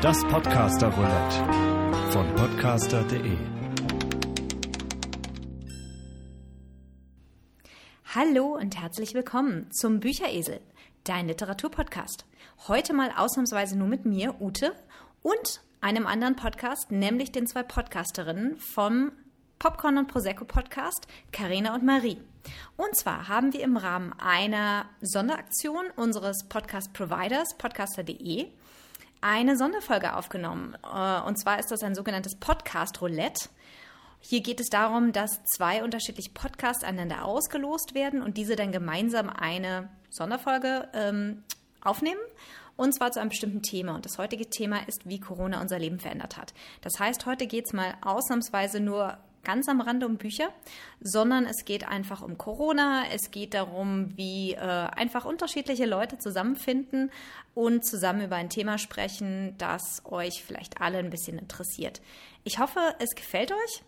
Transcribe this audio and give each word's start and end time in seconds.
Das 0.00 0.22
Podcaster 0.28 0.88
Roulette 0.88 2.10
von 2.10 2.34
podcaster.de. 2.34 3.36
Hallo 8.14 8.54
und 8.54 8.80
herzlich 8.80 9.12
willkommen 9.14 9.70
zum 9.72 10.00
Bücheresel, 10.00 10.60
dein 11.04 11.28
Literaturpodcast. 11.28 12.24
Heute 12.68 12.94
mal 12.94 13.10
ausnahmsweise 13.16 13.76
nur 13.76 13.88
mit 13.88 14.06
mir, 14.06 14.40
Ute, 14.40 14.72
und 15.22 15.60
einem 15.80 16.06
anderen 16.06 16.36
Podcast, 16.36 16.90
nämlich 16.90 17.32
den 17.32 17.46
zwei 17.46 17.62
Podcasterinnen 17.62 18.56
vom 18.56 19.12
Popcorn 19.58 19.98
und 19.98 20.08
Prosecco 20.08 20.44
Podcast, 20.44 21.06
Karina 21.32 21.74
und 21.74 21.84
Marie. 21.84 22.18
Und 22.76 22.96
zwar 22.96 23.28
haben 23.28 23.52
wir 23.52 23.62
im 23.62 23.76
Rahmen 23.76 24.12
einer 24.18 24.86
Sonderaktion 25.00 25.84
unseres 25.96 26.44
Podcast 26.48 26.92
Providers, 26.92 27.56
podcaster.de, 27.56 28.46
eine 29.20 29.56
Sonderfolge 29.56 30.14
aufgenommen. 30.14 30.76
Äh, 30.82 31.20
und 31.22 31.38
zwar 31.38 31.58
ist 31.58 31.70
das 31.70 31.82
ein 31.82 31.94
sogenanntes 31.94 32.36
Podcast 32.36 33.00
Roulette. 33.00 33.48
Hier 34.20 34.40
geht 34.40 34.60
es 34.60 34.68
darum, 34.68 35.12
dass 35.12 35.42
zwei 35.44 35.84
unterschiedliche 35.84 36.30
Podcasts 36.30 36.84
einander 36.84 37.24
ausgelost 37.24 37.94
werden 37.94 38.22
und 38.22 38.36
diese 38.36 38.56
dann 38.56 38.72
gemeinsam 38.72 39.30
eine 39.30 39.88
Sonderfolge 40.10 40.88
ähm, 40.94 41.44
aufnehmen. 41.80 42.20
Und 42.76 42.92
zwar 42.92 43.10
zu 43.12 43.20
einem 43.20 43.30
bestimmten 43.30 43.62
Thema. 43.62 43.94
Und 43.94 44.04
das 44.04 44.18
heutige 44.18 44.50
Thema 44.50 44.86
ist, 44.86 45.08
wie 45.08 45.18
Corona 45.18 45.60
unser 45.60 45.78
Leben 45.78 45.98
verändert 45.98 46.36
hat. 46.36 46.52
Das 46.82 46.98
heißt, 46.98 47.24
heute 47.24 47.46
geht 47.46 47.66
es 47.66 47.72
mal 47.72 47.94
ausnahmsweise 48.02 48.80
nur 48.80 49.16
ganz 49.46 49.68
am 49.68 49.80
Rande 49.80 50.06
um 50.06 50.16
Bücher, 50.16 50.48
sondern 51.00 51.46
es 51.46 51.64
geht 51.64 51.86
einfach 51.86 52.20
um 52.20 52.36
Corona. 52.36 53.04
Es 53.12 53.30
geht 53.30 53.54
darum, 53.54 54.16
wie 54.16 54.54
äh, 54.54 54.58
einfach 54.58 55.24
unterschiedliche 55.24 55.86
Leute 55.86 56.18
zusammenfinden 56.18 57.12
und 57.54 57.86
zusammen 57.86 58.22
über 58.24 58.36
ein 58.36 58.50
Thema 58.50 58.76
sprechen, 58.76 59.54
das 59.56 60.02
euch 60.04 60.42
vielleicht 60.44 60.80
alle 60.80 60.98
ein 60.98 61.10
bisschen 61.10 61.38
interessiert. 61.38 62.02
Ich 62.42 62.58
hoffe, 62.58 62.80
es 62.98 63.14
gefällt 63.14 63.52
euch. 63.52 63.82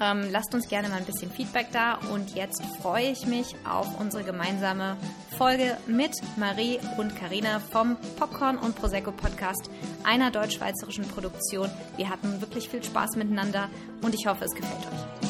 Ähm, 0.00 0.26
lasst 0.32 0.52
uns 0.54 0.68
gerne 0.68 0.88
mal 0.88 0.96
ein 0.96 1.04
bisschen 1.04 1.30
Feedback 1.30 1.66
da 1.72 1.94
und 2.12 2.34
jetzt 2.34 2.64
freue 2.80 3.10
ich 3.10 3.26
mich 3.26 3.54
auf 3.64 4.00
unsere 4.00 4.24
gemeinsame 4.24 4.96
Folge 5.38 5.76
mit 5.86 6.12
Marie 6.36 6.80
und 6.98 7.14
Karina 7.14 7.60
vom 7.60 7.96
Popcorn 8.16 8.58
und 8.58 8.74
Prosecco 8.74 9.12
Podcast, 9.12 9.70
einer 10.02 10.30
deutsch-schweizerischen 10.30 11.04
Produktion. 11.04 11.70
Wir 11.96 12.08
hatten 12.08 12.40
wirklich 12.40 12.68
viel 12.68 12.82
Spaß 12.82 13.16
miteinander 13.16 13.68
und 14.02 14.14
ich 14.14 14.26
hoffe, 14.26 14.44
es 14.44 14.54
gefällt 14.54 14.80
euch. 14.80 15.22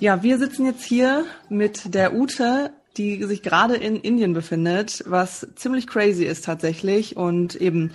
Ja, 0.00 0.22
wir 0.22 0.38
sitzen 0.38 0.66
jetzt 0.66 0.84
hier 0.84 1.24
mit 1.48 1.94
der 1.94 2.14
Ute 2.14 2.72
die 2.96 3.22
sich 3.24 3.42
gerade 3.42 3.76
in 3.76 3.96
Indien 3.96 4.32
befindet, 4.32 5.02
was 5.06 5.46
ziemlich 5.56 5.86
crazy 5.86 6.24
ist 6.24 6.44
tatsächlich. 6.44 7.16
Und 7.16 7.54
eben, 7.56 7.92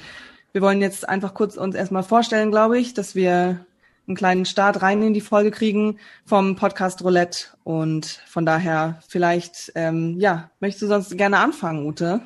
wir 0.52 0.61
wollen 0.61 0.81
jetzt 0.81 1.08
einfach 1.08 1.33
kurz 1.33 1.58
uns 1.58 1.75
erstmal 1.75 2.03
vorstellen, 2.03 2.52
glaube 2.52 2.78
ich, 2.78 2.94
dass 2.94 3.16
wir 3.16 3.66
einen 4.08 4.16
kleinen 4.16 4.45
Start 4.45 4.81
rein 4.81 5.02
in 5.03 5.14
die 5.14 5.22
Folge 5.22 5.52
kriegen 5.52 6.00
vom 6.25 6.55
Podcast 6.55 7.03
Roulette. 7.03 7.47
Und 7.64 8.23
von 8.27 8.45
daher 8.45 9.00
vielleicht, 9.08 9.72
ähm, 9.75 10.20
ja, 10.20 10.52
möchtest 10.59 10.83
du 10.83 10.88
sonst 10.88 11.17
gerne 11.17 11.38
anfangen, 11.38 11.86
Ute? 11.86 12.22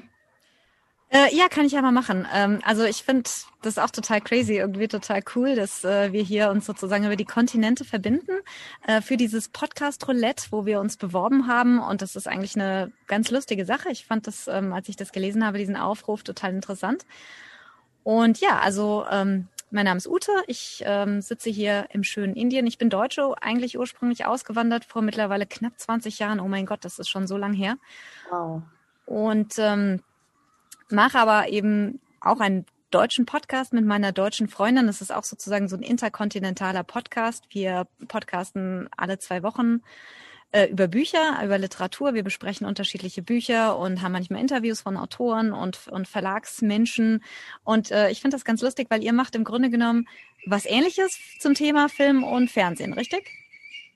Äh, 1.14 1.36
ja, 1.36 1.48
kann 1.48 1.66
ich 1.68 1.74
ja 1.74 1.82
mal 1.84 1.92
machen. 1.92 2.28
Ähm, 2.34 2.60
also 2.66 2.84
ich 2.86 3.04
finde 3.04 3.30
das 3.62 3.78
auch 3.78 3.92
total 3.92 4.20
crazy, 4.20 4.56
irgendwie 4.56 4.88
total 4.88 5.22
cool, 5.36 5.54
dass 5.54 5.84
äh, 5.84 6.12
wir 6.12 6.24
hier 6.24 6.50
uns 6.50 6.66
sozusagen 6.66 7.06
über 7.06 7.16
die 7.16 7.24
Kontinente 7.24 7.86
verbinden 7.86 8.32
äh, 8.88 9.00
für 9.00 9.16
dieses 9.16 9.48
Podcast 9.48 10.08
Roulette, 10.08 10.48
wo 10.50 10.66
wir 10.66 10.80
uns 10.80 10.98
beworben 10.98 11.48
haben. 11.48 11.80
Und 11.80 12.02
das 12.02 12.16
ist 12.16 12.28
eigentlich 12.28 12.56
eine 12.56 12.92
ganz 13.06 13.30
lustige 13.30 13.64
Sache. 13.64 13.92
Ich 13.92 14.08
fand 14.08 14.26
das, 14.26 14.48
ähm, 14.48 14.74
als 14.74 14.90
ich 14.90 14.96
das 14.96 15.12
gelesen 15.12 15.46
habe, 15.46 15.60
diesen 15.60 15.78
Aufruf 15.78 16.24
total 16.24 16.50
interessant. 16.50 17.06
Und 18.02 18.40
ja, 18.40 18.58
also 18.58 19.06
ähm, 19.12 19.50
mein 19.70 19.86
Name 19.86 20.00
ist 20.00 20.08
Ute. 20.08 20.32
Ich 20.48 20.84
ähm, 20.84 21.22
sitze 21.22 21.52
hier 21.52 21.86
im 21.92 22.04
schönen 22.04 22.36
Indien. 22.36 22.66
Ich 22.66 22.80
bin 22.80 22.90
Deutsche, 22.90 23.36
eigentlich 23.40 23.78
ursprünglich 23.78 24.26
ausgewandert 24.26 24.84
vor 24.84 25.04
mittlerweile 25.04 25.46
knapp 25.46 25.80
20 25.80 26.18
Jahren. 26.18 26.40
Oh 26.40 26.48
mein 26.48 26.66
Gott, 26.66 26.84
das 26.84 26.98
ist 26.98 27.10
schon 27.10 27.28
so 27.28 27.38
lang 27.38 27.54
her. 27.54 27.78
Wow. 28.32 28.64
Und 29.06 29.54
ähm, 29.60 30.02
mache 30.90 31.20
aber 31.20 31.50
eben 31.50 32.00
auch 32.20 32.40
einen 32.40 32.66
deutschen 32.92 33.26
Podcast 33.26 33.74
mit 33.74 33.86
meiner 33.86 34.12
deutschen 34.12 34.48
Freundin. 34.48 34.88
Das 34.88 35.02
ist 35.02 35.14
auch 35.14 35.24
sozusagen 35.24 35.68
so 35.68 35.76
ein 35.76 35.82
interkontinentaler 35.82 36.84
Podcast. 36.84 37.46
Wir 37.50 37.88
podcasten 38.08 38.88
alle 38.96 39.18
zwei 39.18 39.42
Wochen 39.42 39.82
äh, 40.52 40.68
über 40.68 40.88
Bücher, 40.88 41.40
über 41.44 41.58
Literatur. 41.58 42.14
Wir 42.14 42.24
besprechen 42.24 42.68
unterschiedliche 42.68 43.24
Bücher 43.24 43.78
und 43.78 44.02
haben 44.02 44.12
manchmal 44.12 44.40
Interviews 44.40 44.82
von 44.82 44.96
Autoren 44.96 45.52
und, 45.52 45.88
und 45.88 46.08
Verlagsmenschen. 46.08 47.24
Und 47.64 47.90
äh, 47.90 48.12
ich 48.12 48.22
finde 48.22 48.36
das 48.36 48.46
ganz 48.46 48.62
lustig, 48.62 48.88
weil 48.90 49.04
ihr 49.04 49.14
macht 49.14 49.36
im 49.36 49.44
Grunde 49.44 49.72
genommen 49.72 50.08
was 50.46 50.66
Ähnliches 50.66 51.18
zum 51.40 51.56
Thema 51.56 51.90
Film 51.90 52.24
und 52.24 52.52
Fernsehen, 52.52 52.94
richtig? 52.94 53.28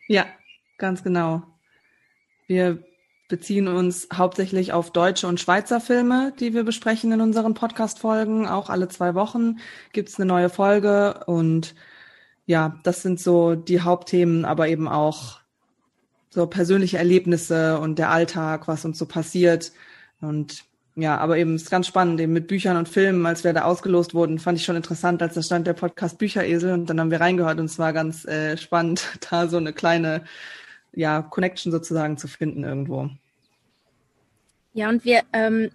Ja, 0.07 0.25
ganz 0.79 1.03
genau. 1.03 1.43
Wir 2.47 2.83
beziehen 3.27 3.67
uns 3.67 4.07
hauptsächlich 4.13 4.73
auf 4.73 4.91
deutsche 4.91 5.27
und 5.27 5.39
Schweizer 5.39 5.81
Filme, 5.81 6.33
die 6.39 6.53
wir 6.53 6.63
besprechen 6.63 7.11
in 7.11 7.21
unseren 7.21 7.53
Podcast-Folgen. 7.53 8.47
Auch 8.47 8.69
alle 8.69 8.87
zwei 8.87 9.15
Wochen 9.15 9.57
gibt's 9.91 10.19
eine 10.19 10.25
neue 10.25 10.49
Folge 10.49 11.23
und 11.25 11.75
ja, 12.45 12.79
das 12.83 13.01
sind 13.01 13.19
so 13.19 13.55
die 13.55 13.81
Hauptthemen, 13.81 14.45
aber 14.45 14.69
eben 14.69 14.87
auch 14.87 15.41
so 16.29 16.47
persönliche 16.47 16.97
Erlebnisse 16.97 17.79
und 17.79 17.99
der 17.99 18.11
Alltag, 18.11 18.67
was 18.67 18.85
uns 18.85 18.97
so 18.97 19.05
passiert. 19.05 19.73
Und 20.21 20.63
ja, 20.95 21.17
aber 21.17 21.37
eben 21.37 21.55
ist 21.55 21.69
ganz 21.69 21.87
spannend, 21.87 22.19
eben 22.21 22.33
mit 22.33 22.47
Büchern 22.47 22.77
und 22.77 22.87
Filmen, 22.89 23.25
als 23.25 23.43
wir 23.43 23.53
da 23.53 23.63
ausgelost 23.63 24.13
wurden, 24.13 24.39
fand 24.39 24.57
ich 24.57 24.65
schon 24.65 24.75
interessant, 24.75 25.21
als 25.21 25.35
da 25.35 25.43
stand 25.43 25.67
der 25.67 25.73
Podcast 25.73 26.17
Bücheresel 26.17 26.73
und 26.73 26.89
dann 26.89 26.99
haben 26.99 27.11
wir 27.11 27.21
reingehört 27.21 27.59
und 27.59 27.65
es 27.65 27.77
war 27.77 27.91
ganz 27.93 28.25
äh, 28.25 28.57
spannend, 28.57 29.05
da 29.29 29.47
so 29.47 29.57
eine 29.57 29.73
kleine 29.73 30.23
ja, 30.97 31.21
Connection 31.21 31.71
sozusagen 31.71 32.17
zu 32.17 32.27
finden 32.27 32.63
irgendwo. 32.63 33.09
Ja, 34.73 34.89
und 34.89 35.05
wir 35.05 35.21
ähm, 35.31 35.69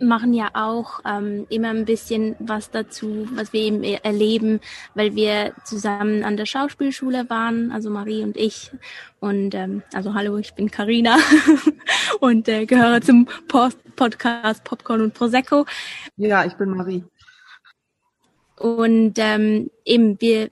machen 0.00 0.34
ja 0.34 0.50
auch 0.54 1.00
ähm, 1.06 1.46
immer 1.50 1.70
ein 1.70 1.84
bisschen 1.84 2.34
was 2.40 2.72
dazu, 2.72 3.28
was 3.32 3.52
wir 3.52 3.60
eben 3.60 3.84
erleben, 3.84 4.60
weil 4.94 5.14
wir 5.14 5.52
zusammen 5.64 6.24
an 6.24 6.36
der 6.36 6.46
Schauspielschule 6.46 7.30
waren, 7.30 7.70
also 7.70 7.90
Marie 7.90 8.24
und 8.24 8.36
ich. 8.36 8.72
Und 9.20 9.54
ähm, 9.54 9.84
also 9.92 10.14
hallo, 10.14 10.36
ich 10.38 10.52
bin 10.54 10.68
Karina 10.68 11.16
und 12.20 12.48
äh, 12.48 12.66
gehöre 12.66 13.00
zum 13.02 13.28
Post 13.46 13.78
Podcast 13.94 14.64
Popcorn 14.64 15.00
und 15.00 15.14
Prosecco. 15.14 15.64
Ja, 16.16 16.44
ich 16.44 16.54
bin 16.54 16.70
Marie. 16.70 17.04
Und 18.58 19.14
ähm, 19.18 19.70
eben 19.84 20.20
wir 20.20 20.48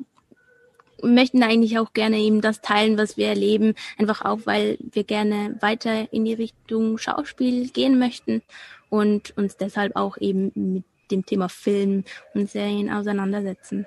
möchten 1.02 1.42
eigentlich 1.42 1.78
auch 1.78 1.92
gerne 1.92 2.18
eben 2.18 2.40
das 2.40 2.60
teilen, 2.60 2.98
was 2.98 3.16
wir 3.16 3.28
erleben, 3.28 3.74
einfach 3.98 4.24
auch, 4.24 4.40
weil 4.44 4.78
wir 4.80 5.04
gerne 5.04 5.56
weiter 5.60 6.12
in 6.12 6.24
die 6.24 6.34
Richtung 6.34 6.98
Schauspiel 6.98 7.68
gehen 7.70 7.98
möchten 7.98 8.42
und 8.88 9.36
uns 9.36 9.56
deshalb 9.56 9.96
auch 9.96 10.16
eben 10.18 10.52
mit 10.54 10.84
dem 11.10 11.26
Thema 11.26 11.48
Film 11.48 12.04
und 12.34 12.50
Serien 12.50 12.90
auseinandersetzen. 12.90 13.86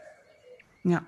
Ja. 0.84 1.06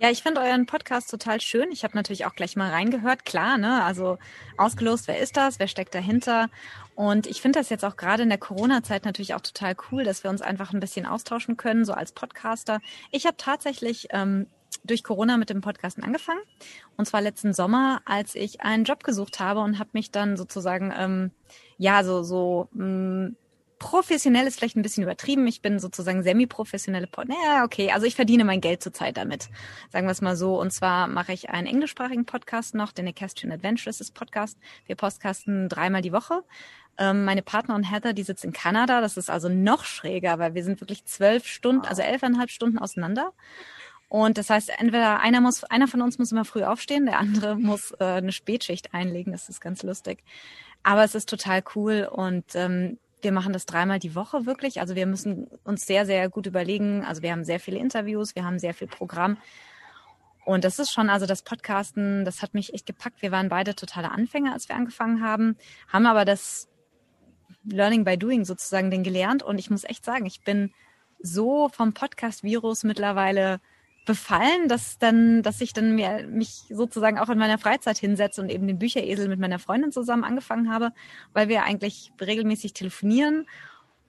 Ja, 0.00 0.10
ich 0.10 0.24
finde 0.24 0.40
euren 0.40 0.66
Podcast 0.66 1.08
total 1.08 1.40
schön. 1.40 1.70
Ich 1.70 1.84
habe 1.84 1.96
natürlich 1.96 2.26
auch 2.26 2.34
gleich 2.34 2.56
mal 2.56 2.70
reingehört. 2.70 3.24
Klar, 3.24 3.56
ne? 3.56 3.84
Also 3.84 4.18
ausgelost, 4.56 5.06
wer 5.06 5.20
ist 5.20 5.36
das? 5.36 5.60
Wer 5.60 5.68
steckt 5.68 5.94
dahinter? 5.94 6.50
Und 6.96 7.28
ich 7.28 7.40
finde 7.40 7.60
das 7.60 7.70
jetzt 7.70 7.84
auch 7.84 7.96
gerade 7.96 8.24
in 8.24 8.28
der 8.28 8.38
Corona-Zeit 8.38 9.04
natürlich 9.04 9.34
auch 9.34 9.40
total 9.40 9.76
cool, 9.90 10.02
dass 10.02 10.24
wir 10.24 10.30
uns 10.30 10.42
einfach 10.42 10.72
ein 10.72 10.80
bisschen 10.80 11.06
austauschen 11.06 11.56
können, 11.56 11.84
so 11.84 11.92
als 11.92 12.10
Podcaster. 12.10 12.80
Ich 13.12 13.26
habe 13.26 13.36
tatsächlich 13.36 14.08
ähm, 14.10 14.48
durch 14.84 15.04
Corona 15.04 15.36
mit 15.36 15.50
dem 15.50 15.60
Podcasten 15.60 16.02
angefangen. 16.02 16.40
Und 16.96 17.06
zwar 17.06 17.20
letzten 17.20 17.52
Sommer, 17.52 18.02
als 18.04 18.34
ich 18.34 18.60
einen 18.60 18.84
Job 18.84 19.04
gesucht 19.04 19.40
habe 19.40 19.60
und 19.60 19.78
habe 19.78 19.90
mich 19.92 20.10
dann 20.10 20.36
sozusagen, 20.36 20.92
ähm, 20.96 21.30
ja, 21.78 22.04
so, 22.04 22.22
so 22.22 22.68
mh, 22.72 22.84
mm, 22.84 23.36
professionell 23.82 24.46
ist 24.46 24.58
vielleicht 24.58 24.76
ein 24.76 24.82
bisschen 24.82 25.02
übertrieben. 25.02 25.46
Ich 25.48 25.60
bin 25.60 25.80
sozusagen 25.80 26.22
semi-professionelle 26.22 27.08
Pod. 27.08 27.28
Naja, 27.28 27.64
okay, 27.64 27.90
also 27.90 28.06
ich 28.06 28.14
verdiene 28.14 28.44
mein 28.44 28.60
Geld 28.60 28.80
zurzeit 28.80 29.16
damit. 29.16 29.48
Sagen 29.90 30.06
wir 30.06 30.12
es 30.12 30.20
mal 30.20 30.36
so. 30.36 30.58
Und 30.60 30.72
zwar 30.72 31.08
mache 31.08 31.32
ich 31.32 31.50
einen 31.50 31.66
englischsprachigen 31.66 32.24
Podcast 32.24 32.76
noch, 32.76 32.92
den 32.92 33.08
Equestrian 33.08 33.52
Adventures 33.52 34.00
ist 34.00 34.14
Podcast. 34.14 34.56
Wir 34.86 34.94
podcasten 34.94 35.68
dreimal 35.68 36.00
die 36.00 36.12
Woche. 36.12 36.44
Ähm, 36.96 37.24
meine 37.24 37.42
Partnerin 37.42 37.82
Heather, 37.82 38.12
die 38.12 38.22
sitzt 38.22 38.44
in 38.44 38.52
Kanada. 38.52 39.00
Das 39.00 39.16
ist 39.16 39.28
also 39.28 39.48
noch 39.48 39.84
schräger, 39.84 40.38
weil 40.38 40.54
wir 40.54 40.62
sind 40.62 40.80
wirklich 40.80 41.04
zwölf 41.04 41.46
Stunden, 41.46 41.84
also 41.84 42.02
elfeinhalb 42.02 42.50
Stunden 42.50 42.78
auseinander. 42.78 43.32
Und 44.12 44.36
das 44.36 44.50
heißt, 44.50 44.70
entweder 44.76 45.20
einer 45.20 45.40
muss, 45.40 45.64
einer 45.64 45.88
von 45.88 46.02
uns 46.02 46.18
muss 46.18 46.32
immer 46.32 46.44
früh 46.44 46.64
aufstehen, 46.64 47.06
der 47.06 47.18
andere 47.18 47.56
muss 47.58 47.92
äh, 47.92 48.04
eine 48.04 48.30
Spätschicht 48.30 48.92
einlegen. 48.92 49.32
Das 49.32 49.48
ist 49.48 49.62
ganz 49.62 49.82
lustig. 49.82 50.22
Aber 50.82 51.02
es 51.02 51.14
ist 51.14 51.30
total 51.30 51.64
cool 51.74 52.06
und 52.12 52.44
ähm, 52.54 52.98
wir 53.22 53.32
machen 53.32 53.54
das 53.54 53.64
dreimal 53.64 54.00
die 54.00 54.14
Woche 54.14 54.44
wirklich. 54.44 54.80
Also 54.82 54.96
wir 54.96 55.06
müssen 55.06 55.46
uns 55.64 55.86
sehr, 55.86 56.04
sehr 56.04 56.28
gut 56.28 56.44
überlegen. 56.44 57.02
Also 57.06 57.22
wir 57.22 57.32
haben 57.32 57.42
sehr 57.42 57.58
viele 57.58 57.78
Interviews, 57.78 58.34
wir 58.34 58.44
haben 58.44 58.58
sehr 58.58 58.74
viel 58.74 58.86
Programm. 58.86 59.38
Und 60.44 60.64
das 60.64 60.78
ist 60.78 60.92
schon, 60.92 61.08
also 61.08 61.24
das 61.24 61.40
Podcasten, 61.40 62.26
das 62.26 62.42
hat 62.42 62.52
mich 62.52 62.74
echt 62.74 62.84
gepackt. 62.84 63.22
Wir 63.22 63.32
waren 63.32 63.48
beide 63.48 63.74
totale 63.74 64.10
Anfänger, 64.10 64.52
als 64.52 64.68
wir 64.68 64.76
angefangen 64.76 65.24
haben, 65.24 65.56
haben 65.90 66.04
aber 66.04 66.26
das 66.26 66.68
Learning 67.64 68.04
by 68.04 68.18
Doing 68.18 68.44
sozusagen 68.44 68.90
den 68.90 69.04
gelernt. 69.04 69.42
Und 69.42 69.56
ich 69.56 69.70
muss 69.70 69.84
echt 69.84 70.04
sagen, 70.04 70.26
ich 70.26 70.42
bin 70.42 70.70
so 71.22 71.70
vom 71.70 71.94
Podcast-Virus 71.94 72.84
mittlerweile 72.84 73.58
befallen, 74.04 74.68
dass 74.68 74.98
dann, 74.98 75.42
dass 75.42 75.60
ich 75.60 75.72
dann 75.72 75.94
mir, 75.94 76.26
mich 76.26 76.64
sozusagen 76.68 77.18
auch 77.18 77.28
in 77.28 77.38
meiner 77.38 77.58
Freizeit 77.58 77.98
hinsetze 77.98 78.40
und 78.40 78.50
eben 78.50 78.66
den 78.66 78.78
Bücheresel 78.78 79.28
mit 79.28 79.38
meiner 79.38 79.58
Freundin 79.58 79.92
zusammen 79.92 80.24
angefangen 80.24 80.72
habe, 80.72 80.92
weil 81.32 81.48
wir 81.48 81.62
eigentlich 81.62 82.12
regelmäßig 82.20 82.72
telefonieren 82.72 83.46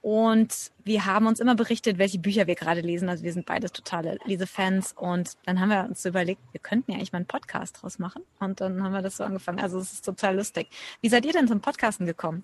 und 0.04 0.72
wir 0.84 1.06
haben 1.06 1.28
uns 1.28 1.40
immer 1.40 1.56
berichtet, 1.56 1.98
welche 1.98 2.19
Bücher 2.19 2.45
wir 2.45 2.56
gerade 2.56 2.81
lesen. 2.81 3.07
Also 3.07 3.24
wir 3.24 3.31
sind 3.31 3.45
beide 3.45 3.72
totale 3.72 4.18
Lesefans 4.25 4.92
und 4.92 5.38
dann 5.45 5.62
haben 5.62 5.69
wir 5.69 5.86
uns 5.86 6.04
überlegt, 6.04 6.42
wir 6.51 6.60
könnten 6.60 6.92
ja 6.92 6.98
eigentlich 6.98 7.13
mal 7.13 7.19
einen 7.19 7.25
Podcast 7.25 7.81
draus 7.81 8.00
machen 8.00 8.22
und 8.42 8.60
dann 8.60 8.84
haben 8.84 8.92
wir 8.92 9.01
das 9.01 9.16
so 9.16 9.24
angefangen. 9.24 9.62
Also 9.62 9.80
es 9.80 9.94
ist 9.94 10.04
total 10.04 10.36
lustig. 10.36 10.68
Wie 11.00 11.07
seid 11.07 11.25
ihr 11.25 11.31
denn 11.31 11.48
zum 11.48 11.62
Podcasten 11.62 12.06
gekommen? 12.06 12.44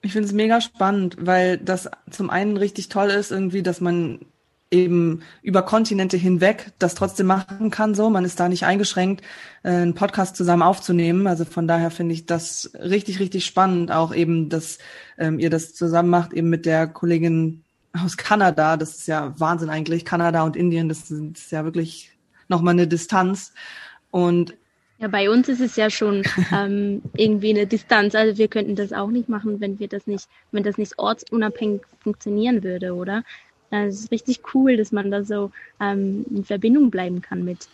Ich 0.00 0.12
finde 0.12 0.28
es 0.28 0.32
mega 0.32 0.60
spannend, 0.60 1.16
weil 1.18 1.58
das 1.58 1.90
zum 2.08 2.30
einen 2.30 2.56
richtig 2.56 2.88
toll 2.88 3.10
ist, 3.10 3.32
irgendwie, 3.32 3.64
dass 3.64 3.80
man 3.80 4.20
eben 4.70 5.22
über 5.42 5.62
Kontinente 5.62 6.16
hinweg 6.16 6.72
das 6.78 6.94
trotzdem 6.94 7.26
machen 7.26 7.70
kann. 7.70 7.94
So, 7.94 8.10
man 8.10 8.24
ist 8.24 8.38
da 8.38 8.48
nicht 8.48 8.64
eingeschränkt, 8.64 9.24
äh, 9.62 9.70
einen 9.70 9.94
Podcast 9.94 10.36
zusammen 10.36 10.62
aufzunehmen. 10.62 11.26
Also 11.26 11.44
von 11.44 11.66
daher 11.66 11.90
finde 11.90 12.14
ich 12.14 12.26
das 12.26 12.70
richtig, 12.74 13.18
richtig 13.20 13.46
spannend, 13.46 13.90
auch 13.90 14.14
eben, 14.14 14.48
dass 14.48 14.78
ähm, 15.16 15.38
ihr 15.38 15.50
das 15.50 15.74
zusammen 15.74 16.10
macht, 16.10 16.32
eben 16.32 16.50
mit 16.50 16.66
der 16.66 16.86
Kollegin 16.86 17.64
aus 17.92 18.16
Kanada. 18.16 18.76
Das 18.76 18.96
ist 18.96 19.08
ja 19.08 19.34
Wahnsinn 19.38 19.70
eigentlich. 19.70 20.04
Kanada 20.04 20.42
und 20.42 20.56
Indien, 20.56 20.88
das 20.88 21.10
ist 21.10 21.50
ja 21.50 21.64
wirklich 21.64 22.12
nochmal 22.48 22.74
eine 22.74 22.86
Distanz. 22.86 23.52
Und 24.10 24.54
ja, 25.00 25.06
bei 25.06 25.30
uns 25.30 25.48
ist 25.48 25.60
es 25.60 25.76
ja 25.76 25.90
schon 25.90 26.24
ähm, 26.52 27.02
irgendwie 27.14 27.50
eine 27.50 27.66
Distanz. 27.66 28.14
Also 28.16 28.36
wir 28.36 28.48
könnten 28.48 28.74
das 28.74 28.92
auch 28.92 29.10
nicht 29.10 29.28
machen, 29.28 29.60
wenn 29.60 29.78
wir 29.78 29.86
das 29.86 30.06
nicht, 30.08 30.28
wenn 30.50 30.64
das 30.64 30.76
nicht 30.76 30.98
ortsunabhängig 30.98 31.82
funktionieren 32.00 32.64
würde, 32.64 32.94
oder? 32.94 33.22
Es 33.70 34.00
ist 34.00 34.10
richtig 34.10 34.40
cool, 34.54 34.76
dass 34.76 34.92
man 34.92 35.10
da 35.10 35.24
so 35.24 35.50
ähm, 35.80 36.24
in 36.30 36.44
Verbindung 36.44 36.90
bleiben 36.90 37.20
kann 37.20 37.44
mit. 37.44 37.68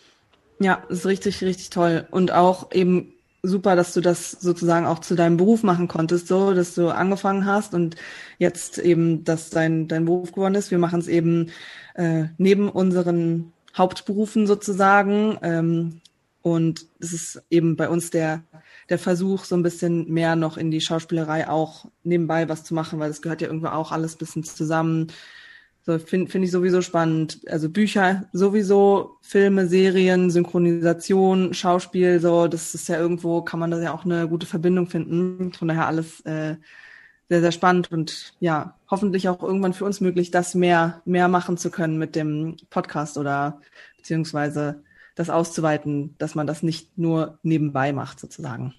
Ja, 0.59 0.83
das 0.89 0.99
ist 0.99 1.05
richtig, 1.05 1.41
richtig 1.41 1.69
toll. 1.69 2.07
Und 2.11 2.31
auch 2.31 2.71
eben 2.71 3.13
super, 3.43 3.75
dass 3.75 3.93
du 3.93 4.01
das 4.01 4.31
sozusagen 4.31 4.85
auch 4.85 4.99
zu 4.99 5.15
deinem 5.15 5.37
Beruf 5.37 5.63
machen 5.63 5.87
konntest, 5.87 6.27
so, 6.27 6.53
dass 6.53 6.75
du 6.75 6.89
angefangen 6.89 7.45
hast 7.45 7.73
und 7.73 7.95
jetzt 8.37 8.77
eben, 8.77 9.23
dass 9.23 9.49
dein, 9.49 9.87
dein 9.87 10.05
Beruf 10.05 10.31
geworden 10.31 10.55
ist. 10.55 10.71
Wir 10.71 10.77
machen 10.77 10.99
es 10.99 11.07
eben 11.07 11.51
äh, 11.95 12.25
neben 12.37 12.69
unseren 12.69 13.53
Hauptberufen 13.77 14.47
sozusagen. 14.47 15.37
Ähm, 15.41 16.01
und 16.41 16.85
es 16.99 17.11
ist 17.11 17.41
eben 17.49 17.75
bei 17.75 17.89
uns 17.89 18.11
der, 18.11 18.43
der 18.89 18.99
Versuch, 18.99 19.45
so 19.45 19.55
ein 19.55 19.63
bisschen 19.63 20.11
mehr 20.11 20.35
noch 20.35 20.57
in 20.57 20.69
die 20.69 20.81
Schauspielerei 20.81 21.49
auch 21.49 21.85
nebenbei 22.03 22.47
was 22.47 22.63
zu 22.63 22.73
machen, 22.73 22.99
weil 22.99 23.09
es 23.09 23.21
gehört 23.21 23.41
ja 23.41 23.47
irgendwo 23.47 23.67
auch 23.67 23.91
alles 23.91 24.15
bisschen 24.15 24.43
zusammen. 24.43 25.07
So 25.85 25.99
finde 25.99 26.31
find 26.31 26.43
ich 26.43 26.51
sowieso 26.51 26.81
spannend. 26.81 27.41
Also 27.47 27.69
Bücher 27.69 28.27
sowieso, 28.33 29.17
Filme, 29.21 29.67
Serien, 29.67 30.31
Synchronisation, 30.31 31.53
Schauspiel, 31.53 32.19
so, 32.19 32.47
das 32.47 32.73
ist 32.73 32.89
ja 32.89 32.97
irgendwo, 32.99 33.43
kann 33.43 33.59
man 33.59 33.69
da 33.69 33.79
ja 33.79 33.93
auch 33.93 34.03
eine 34.03 34.27
gute 34.27 34.47
Verbindung 34.47 34.87
finden. 34.87 35.53
Von 35.53 35.67
daher 35.67 35.87
alles 35.87 36.21
äh, 36.21 36.55
sehr, 37.29 37.41
sehr 37.41 37.51
spannend 37.51 37.91
und 37.91 38.33
ja, 38.39 38.79
hoffentlich 38.89 39.29
auch 39.29 39.43
irgendwann 39.43 39.73
für 39.73 39.85
uns 39.85 40.01
möglich, 40.01 40.31
das 40.31 40.55
mehr, 40.55 41.01
mehr 41.05 41.27
machen 41.27 41.57
zu 41.57 41.69
können 41.71 41.97
mit 41.97 42.15
dem 42.15 42.57
Podcast 42.69 43.17
oder 43.17 43.61
beziehungsweise 43.97 44.83
das 45.15 45.29
auszuweiten, 45.29 46.15
dass 46.17 46.35
man 46.35 46.47
das 46.47 46.63
nicht 46.63 46.97
nur 46.97 47.39
nebenbei 47.43 47.93
macht, 47.93 48.19
sozusagen. 48.19 48.73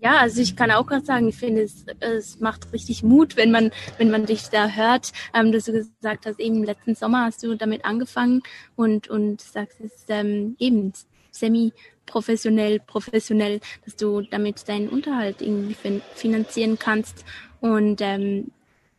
Ja, 0.00 0.18
also 0.18 0.40
ich 0.40 0.54
kann 0.54 0.70
auch 0.70 0.86
gerade 0.86 1.04
sagen, 1.04 1.28
ich 1.28 1.36
finde 1.36 1.62
es, 1.62 1.84
es 1.98 2.38
macht 2.38 2.72
richtig 2.72 3.02
Mut, 3.02 3.36
wenn 3.36 3.50
man, 3.50 3.72
wenn 3.96 4.10
man 4.10 4.26
dich 4.26 4.48
da 4.48 4.68
hört, 4.68 5.12
ähm, 5.34 5.50
dass 5.50 5.64
du 5.64 5.72
gesagt 5.72 6.24
hast, 6.24 6.38
eben 6.38 6.62
letzten 6.62 6.94
Sommer 6.94 7.24
hast 7.24 7.42
du 7.42 7.56
damit 7.56 7.84
angefangen 7.84 8.42
und, 8.76 9.08
und 9.08 9.40
sagst 9.40 9.80
es 9.80 10.04
ähm, 10.08 10.54
eben 10.60 10.92
semi-professionell, 11.32 12.78
professionell, 12.78 13.60
dass 13.84 13.96
du 13.96 14.20
damit 14.22 14.68
deinen 14.68 14.88
Unterhalt 14.88 15.42
irgendwie 15.42 15.74
fin 15.74 16.00
finanzieren 16.14 16.78
kannst. 16.78 17.24
Und 17.60 18.00
ähm, 18.00 18.52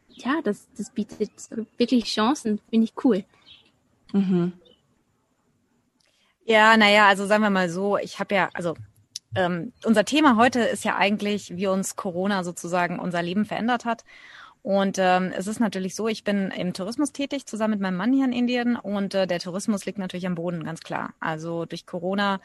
ja, 0.10 0.42
das, 0.44 0.68
das 0.78 0.90
bietet 0.90 1.31
wirklich 1.78 2.06
Chancen, 2.06 2.60
finde 2.69 2.86
ich 2.86 3.06
cool. 3.06 3.24
Mhm. 4.12 4.51
Ja, 6.46 6.75
naja, 6.75 7.07
also 7.07 7.25
sagen 7.25 7.44
wir 7.44 7.50
mal 7.50 7.69
so, 7.69 7.98
ich 7.98 8.19
habe 8.19 8.36
ja, 8.36 8.50
also 8.54 8.75
ähm, 9.35 9.73
unser 9.85 10.05
Thema 10.05 10.35
heute 10.35 10.61
ist 10.61 10.83
ja 10.83 10.95
eigentlich, 10.97 11.55
wie 11.55 11.67
uns 11.67 11.95
Corona 11.95 12.43
sozusagen 12.43 12.99
unser 12.99 13.21
Leben 13.21 13.45
verändert 13.45 13.85
hat. 13.85 14.03
Und 14.61 14.97
ähm, 14.99 15.31
es 15.35 15.47
ist 15.47 15.59
natürlich 15.59 15.95
so, 15.95 16.07
ich 16.07 16.23
bin 16.23 16.51
im 16.51 16.73
Tourismus 16.73 17.13
tätig, 17.13 17.45
zusammen 17.45 17.71
mit 17.71 17.79
meinem 17.79 17.95
Mann 17.95 18.11
hier 18.13 18.25
in 18.25 18.33
Indien. 18.33 18.75
Und 18.75 19.13
äh, 19.13 19.25
der 19.25 19.39
Tourismus 19.39 19.85
liegt 19.85 19.99
natürlich 19.99 20.27
am 20.27 20.35
Boden, 20.35 20.63
ganz 20.63 20.81
klar. 20.81 21.13
Also 21.19 21.65
durch 21.65 21.85
Corona 21.85 22.41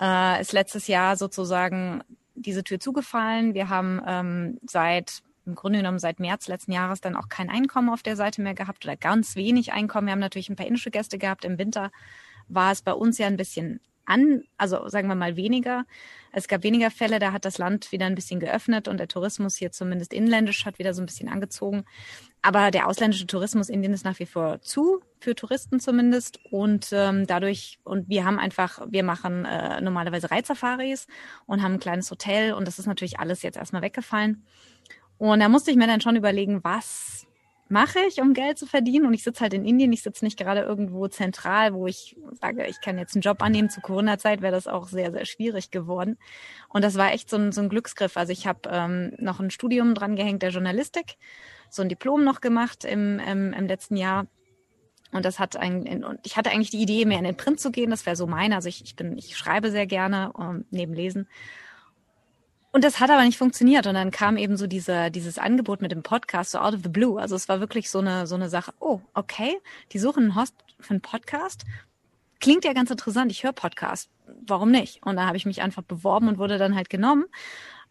äh, 0.00 0.40
ist 0.40 0.52
letztes 0.52 0.86
Jahr 0.86 1.16
sozusagen 1.16 2.02
diese 2.34 2.62
Tür 2.62 2.78
zugefallen. 2.78 3.54
Wir 3.54 3.68
haben 3.68 4.00
ähm, 4.06 4.60
seit 4.66 5.22
im 5.44 5.54
Grunde 5.54 5.78
genommen 5.78 5.98
seit 5.98 6.18
März 6.18 6.48
letzten 6.48 6.72
Jahres 6.72 7.00
dann 7.00 7.16
auch 7.16 7.28
kein 7.28 7.48
Einkommen 7.48 7.88
auf 7.88 8.02
der 8.02 8.16
Seite 8.16 8.42
mehr 8.42 8.54
gehabt 8.54 8.84
oder 8.84 8.96
ganz 8.96 9.36
wenig 9.36 9.72
Einkommen. 9.72 10.06
Wir 10.08 10.12
haben 10.12 10.18
natürlich 10.20 10.48
ein 10.48 10.56
paar 10.56 10.66
indische 10.66 10.90
Gäste 10.90 11.18
gehabt 11.18 11.44
im 11.44 11.58
Winter 11.58 11.90
war 12.48 12.72
es 12.72 12.82
bei 12.82 12.92
uns 12.92 13.18
ja 13.18 13.26
ein 13.26 13.36
bisschen 13.36 13.80
an, 14.06 14.42
also 14.56 14.88
sagen 14.88 15.08
wir 15.08 15.14
mal 15.14 15.36
weniger. 15.36 15.84
Es 16.32 16.48
gab 16.48 16.62
weniger 16.62 16.90
Fälle, 16.90 17.18
da 17.18 17.32
hat 17.32 17.44
das 17.44 17.58
Land 17.58 17.92
wieder 17.92 18.06
ein 18.06 18.14
bisschen 18.14 18.40
geöffnet 18.40 18.88
und 18.88 18.98
der 18.98 19.08
Tourismus 19.08 19.56
hier 19.56 19.72
zumindest 19.72 20.12
inländisch 20.12 20.64
hat 20.66 20.78
wieder 20.78 20.94
so 20.94 21.02
ein 21.02 21.06
bisschen 21.06 21.28
angezogen. 21.28 21.84
Aber 22.42 22.70
der 22.70 22.86
ausländische 22.86 23.26
Tourismus 23.26 23.68
Indien 23.68 23.92
ist 23.92 24.04
nach 24.04 24.18
wie 24.18 24.26
vor 24.26 24.60
zu, 24.60 25.00
für 25.18 25.34
Touristen 25.34 25.80
zumindest. 25.80 26.38
Und 26.50 26.90
ähm, 26.92 27.26
dadurch, 27.26 27.78
und 27.84 28.08
wir 28.08 28.24
haben 28.24 28.38
einfach, 28.38 28.86
wir 28.88 29.02
machen 29.02 29.44
äh, 29.44 29.80
normalerweise 29.80 30.30
Reitsafaris 30.30 31.06
und 31.46 31.62
haben 31.62 31.74
ein 31.74 31.80
kleines 31.80 32.10
Hotel 32.10 32.52
und 32.52 32.66
das 32.68 32.78
ist 32.78 32.86
natürlich 32.86 33.18
alles 33.18 33.42
jetzt 33.42 33.56
erstmal 33.56 33.82
weggefallen. 33.82 34.44
Und 35.18 35.40
da 35.40 35.48
musste 35.48 35.70
ich 35.70 35.76
mir 35.76 35.86
dann 35.86 36.00
schon 36.00 36.16
überlegen, 36.16 36.62
was 36.62 37.26
mache 37.68 37.98
ich, 38.08 38.20
um 38.20 38.32
Geld 38.32 38.58
zu 38.58 38.66
verdienen. 38.66 39.06
Und 39.06 39.14
ich 39.14 39.24
sitze 39.24 39.40
halt 39.40 39.54
in 39.54 39.64
Indien, 39.64 39.92
ich 39.92 40.02
sitze 40.02 40.24
nicht 40.24 40.38
gerade 40.38 40.60
irgendwo 40.60 41.08
zentral, 41.08 41.74
wo 41.74 41.86
ich 41.86 42.16
sage, 42.40 42.66
ich 42.66 42.80
kann 42.80 42.98
jetzt 42.98 43.14
einen 43.14 43.22
Job 43.22 43.42
annehmen. 43.42 43.70
Zu 43.70 43.80
Corona-Zeit 43.80 44.40
wäre 44.40 44.52
das 44.52 44.66
auch 44.66 44.88
sehr, 44.88 45.10
sehr 45.12 45.24
schwierig 45.24 45.70
geworden. 45.70 46.18
Und 46.68 46.84
das 46.84 46.96
war 46.96 47.12
echt 47.12 47.28
so 47.28 47.36
ein, 47.36 47.52
so 47.52 47.60
ein 47.60 47.68
Glücksgriff. 47.68 48.16
Also 48.16 48.32
ich 48.32 48.46
habe 48.46 48.60
ähm, 48.70 49.12
noch 49.18 49.40
ein 49.40 49.50
Studium 49.50 49.94
dran 49.94 50.16
gehängt 50.16 50.42
der 50.42 50.50
Journalistik, 50.50 51.16
so 51.70 51.82
ein 51.82 51.88
Diplom 51.88 52.24
noch 52.24 52.40
gemacht 52.40 52.84
im, 52.84 53.18
im, 53.18 53.52
im 53.52 53.66
letzten 53.66 53.96
Jahr. 53.96 54.26
Und 55.12 55.24
das 55.24 55.38
hat 55.38 55.56
ein, 55.56 56.04
und 56.04 56.20
ich 56.24 56.36
hatte 56.36 56.50
eigentlich 56.50 56.70
die 56.70 56.82
Idee, 56.82 57.04
mehr 57.04 57.18
in 57.18 57.24
den 57.24 57.36
Print 57.36 57.60
zu 57.60 57.70
gehen. 57.70 57.90
Das 57.90 58.06
wäre 58.06 58.16
so 58.16 58.26
meine. 58.26 58.54
Also 58.54 58.68
ich, 58.68 58.82
ich 58.84 58.96
bin, 58.96 59.16
ich 59.16 59.36
schreibe 59.36 59.70
sehr 59.70 59.86
gerne 59.86 60.32
um, 60.32 60.44
ähm, 60.44 60.64
neben 60.70 60.94
Lesen. 60.94 61.28
Und 62.76 62.84
das 62.84 63.00
hat 63.00 63.08
aber 63.08 63.24
nicht 63.24 63.38
funktioniert. 63.38 63.86
Und 63.86 63.94
dann 63.94 64.10
kam 64.10 64.36
eben 64.36 64.58
so 64.58 64.66
diese, 64.66 65.10
dieses 65.10 65.38
Angebot 65.38 65.80
mit 65.80 65.92
dem 65.92 66.02
Podcast 66.02 66.50
so 66.50 66.58
out 66.58 66.74
of 66.74 66.80
the 66.82 66.90
blue. 66.90 67.18
Also 67.18 67.34
es 67.34 67.48
war 67.48 67.58
wirklich 67.58 67.88
so 67.88 68.00
eine, 68.00 68.26
so 68.26 68.34
eine 68.34 68.50
Sache. 68.50 68.74
Oh, 68.80 69.00
okay. 69.14 69.56
Die 69.92 69.98
suchen 69.98 70.24
einen 70.24 70.36
Host 70.36 70.54
für 70.78 70.90
einen 70.90 71.00
Podcast. 71.00 71.64
Klingt 72.38 72.66
ja 72.66 72.74
ganz 72.74 72.90
interessant. 72.90 73.32
Ich 73.32 73.44
höre 73.44 73.54
Podcast. 73.54 74.10
Warum 74.46 74.70
nicht? 74.70 75.00
Und 75.06 75.16
da 75.16 75.26
habe 75.26 75.38
ich 75.38 75.46
mich 75.46 75.62
einfach 75.62 75.84
beworben 75.84 76.28
und 76.28 76.36
wurde 76.36 76.58
dann 76.58 76.76
halt 76.76 76.90
genommen. 76.90 77.24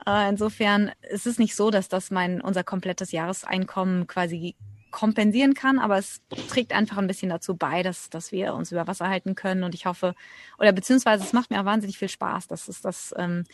Äh, 0.05 0.29
insofern 0.29 0.91
ist 1.09 1.25
es 1.25 1.39
nicht 1.39 1.55
so, 1.55 1.71
dass 1.71 1.89
das 1.89 2.11
mein, 2.11 2.39
unser 2.39 2.63
komplettes 2.63 3.11
Jahreseinkommen 3.11 4.05
quasi 4.05 4.53
kompensieren 4.91 5.55
kann, 5.55 5.79
aber 5.79 5.97
es 5.97 6.21
trägt 6.47 6.73
einfach 6.73 6.99
ein 6.99 7.07
bisschen 7.07 7.29
dazu 7.29 7.55
bei, 7.57 7.81
dass, 7.81 8.11
dass 8.11 8.31
wir 8.31 8.53
uns 8.53 8.71
über 8.71 8.85
Wasser 8.85 9.09
halten 9.09 9.33
können. 9.33 9.63
Und 9.63 9.73
ich 9.73 9.87
hoffe, 9.87 10.13
oder 10.59 10.71
beziehungsweise 10.71 11.23
es 11.23 11.33
macht 11.33 11.49
mir 11.49 11.59
auch 11.59 11.65
wahnsinnig 11.65 11.97
viel 11.97 12.07
Spaß. 12.07 12.47
Das 12.47 12.69
ist 12.69 12.85
das, 12.85 13.15
ähm, 13.17 13.45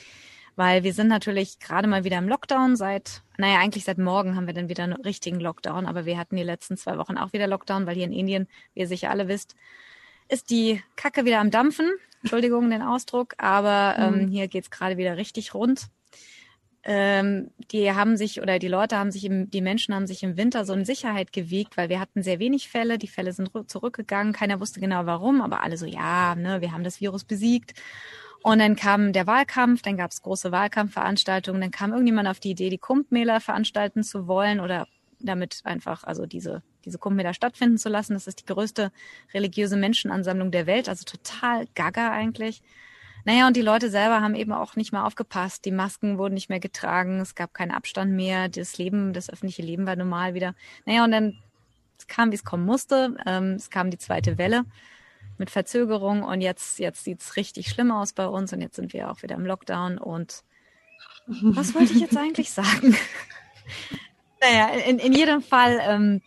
weil 0.61 0.83
wir 0.83 0.93
sind 0.93 1.07
natürlich 1.07 1.57
gerade 1.57 1.87
mal 1.87 2.03
wieder 2.03 2.19
im 2.19 2.29
Lockdown 2.29 2.75
seit, 2.75 3.23
naja, 3.39 3.57
eigentlich 3.57 3.83
seit 3.83 3.97
morgen 3.97 4.35
haben 4.35 4.45
wir 4.45 4.53
dann 4.53 4.69
wieder 4.69 4.83
einen 4.83 4.93
richtigen 4.93 5.39
Lockdown, 5.39 5.87
aber 5.87 6.05
wir 6.05 6.19
hatten 6.19 6.35
die 6.35 6.43
letzten 6.43 6.77
zwei 6.77 6.99
Wochen 6.99 7.17
auch 7.17 7.33
wieder 7.33 7.47
Lockdown, 7.47 7.87
weil 7.87 7.95
hier 7.95 8.05
in 8.05 8.13
Indien, 8.13 8.47
wie 8.75 8.81
ihr 8.81 8.87
sicher 8.87 9.09
alle 9.09 9.27
wisst, 9.27 9.55
ist 10.29 10.51
die 10.51 10.79
Kacke 10.95 11.25
wieder 11.25 11.39
am 11.39 11.49
Dampfen. 11.49 11.89
Entschuldigung 12.21 12.69
den 12.69 12.83
Ausdruck, 12.83 13.33
aber 13.39 13.95
ähm, 13.97 14.25
mhm. 14.25 14.27
hier 14.27 14.47
geht's 14.47 14.69
gerade 14.69 14.97
wieder 14.97 15.17
richtig 15.17 15.55
rund. 15.55 15.87
Ähm, 16.83 17.49
die 17.71 17.91
haben 17.91 18.15
sich 18.15 18.39
oder 18.39 18.59
die 18.59 18.67
Leute 18.67 18.99
haben 18.99 19.09
sich 19.09 19.25
im, 19.25 19.49
die 19.49 19.61
Menschen 19.61 19.95
haben 19.95 20.05
sich 20.05 20.21
im 20.21 20.37
Winter 20.37 20.63
so 20.63 20.73
in 20.73 20.85
Sicherheit 20.85 21.33
gewiegt, 21.33 21.75
weil 21.75 21.89
wir 21.89 21.99
hatten 21.99 22.21
sehr 22.21 22.37
wenig 22.37 22.69
Fälle. 22.69 22.99
Die 22.99 23.07
Fälle 23.07 23.33
sind 23.33 23.49
zurückgegangen. 23.65 24.31
Keiner 24.31 24.59
wusste 24.59 24.79
genau 24.79 25.07
warum, 25.07 25.41
aber 25.41 25.63
alle 25.63 25.77
so, 25.77 25.87
ja, 25.87 26.35
ne, 26.35 26.61
wir 26.61 26.71
haben 26.71 26.83
das 26.83 27.01
Virus 27.01 27.23
besiegt. 27.23 27.73
Und 28.43 28.59
dann 28.59 28.75
kam 28.75 29.13
der 29.13 29.27
Wahlkampf, 29.27 29.81
dann 29.83 29.97
gab 29.97 30.11
es 30.11 30.21
große 30.21 30.51
Wahlkampfveranstaltungen, 30.51 31.61
dann 31.61 31.71
kam 31.71 31.91
irgendjemand 31.91 32.27
auf 32.27 32.39
die 32.39 32.51
Idee, 32.51 32.69
die 32.69 32.79
Kumpmäler 32.79 33.39
veranstalten 33.39 34.03
zu 34.03 34.27
wollen 34.27 34.59
oder 34.59 34.87
damit 35.19 35.61
einfach, 35.63 36.03
also 36.03 36.25
diese, 36.25 36.63
diese 36.83 36.97
da 36.97 37.33
stattfinden 37.33 37.77
zu 37.77 37.89
lassen. 37.89 38.13
Das 38.13 38.25
ist 38.25 38.39
die 38.41 38.51
größte 38.51 38.91
religiöse 39.33 39.77
Menschenansammlung 39.77 40.49
der 40.49 40.65
Welt, 40.65 40.89
also 40.89 41.03
total 41.05 41.67
gaga 41.75 42.11
eigentlich. 42.11 42.63
Naja, 43.23 43.45
und 43.45 43.55
die 43.55 43.61
Leute 43.61 43.91
selber 43.91 44.21
haben 44.21 44.33
eben 44.33 44.51
auch 44.51 44.75
nicht 44.75 44.91
mehr 44.91 45.05
aufgepasst. 45.05 45.65
Die 45.65 45.71
Masken 45.71 46.17
wurden 46.17 46.33
nicht 46.33 46.49
mehr 46.49 46.59
getragen, 46.59 47.19
es 47.19 47.35
gab 47.35 47.53
keinen 47.53 47.69
Abstand 47.69 48.13
mehr, 48.13 48.49
das 48.49 48.79
Leben, 48.79 49.13
das 49.13 49.29
öffentliche 49.29 49.61
Leben 49.61 49.85
war 49.85 49.95
normal 49.95 50.33
wieder. 50.33 50.55
Naja, 50.85 51.03
und 51.03 51.11
dann 51.11 51.37
kam, 52.07 52.31
wie 52.31 52.35
es 52.35 52.43
kommen 52.43 52.65
musste. 52.65 53.15
Ähm, 53.27 53.53
es 53.53 53.69
kam 53.69 53.91
die 53.91 53.99
zweite 53.99 54.39
Welle 54.39 54.65
mit 55.41 55.49
Verzögerung 55.49 56.21
und 56.21 56.39
jetzt, 56.39 56.77
jetzt 56.77 57.03
sieht's 57.03 57.35
richtig 57.35 57.67
schlimm 57.67 57.91
aus 57.91 58.13
bei 58.13 58.27
uns 58.27 58.53
und 58.53 58.61
jetzt 58.61 58.75
sind 58.75 58.93
wir 58.93 59.09
auch 59.09 59.23
wieder 59.23 59.33
im 59.33 59.43
Lockdown 59.43 59.97
und 59.97 60.43
was 61.25 61.73
wollte 61.73 61.93
ich 61.93 61.99
jetzt 61.99 62.15
eigentlich 62.15 62.51
sagen? 62.53 62.95
naja, 64.39 64.69
in, 64.85 64.99
in 64.99 65.13
jedem 65.13 65.41
Fall 65.41 65.79
ähm, 65.81 66.21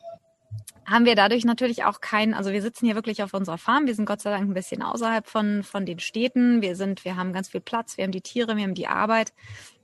haben 0.85 1.04
wir 1.04 1.14
dadurch 1.14 1.44
natürlich 1.44 1.85
auch 1.85 2.00
keinen, 2.00 2.35
also 2.35 2.50
wir 2.50 2.61
sitzen 2.61 2.87
hier 2.87 2.97
wirklich 2.97 3.23
auf 3.23 3.35
unserer 3.35 3.56
Farm, 3.56 3.87
wir 3.87 3.94
sind 3.94 4.04
Gott 4.04 4.21
sei 4.21 4.30
Dank 4.30 4.50
ein 4.50 4.54
bisschen 4.54 4.83
außerhalb 4.83 5.28
von, 5.28 5.62
von 5.62 5.87
den 5.87 6.00
Städten, 6.00 6.61
wir 6.61 6.75
sind, 6.75 7.04
wir 7.04 7.14
haben 7.14 7.33
ganz 7.33 7.50
viel 7.50 7.61
Platz, 7.61 7.97
wir 7.97 8.02
haben 8.02 8.11
die 8.11 8.21
Tiere, 8.21 8.56
wir 8.56 8.64
haben 8.64 8.75
die 8.75 8.88
Arbeit, 8.88 9.33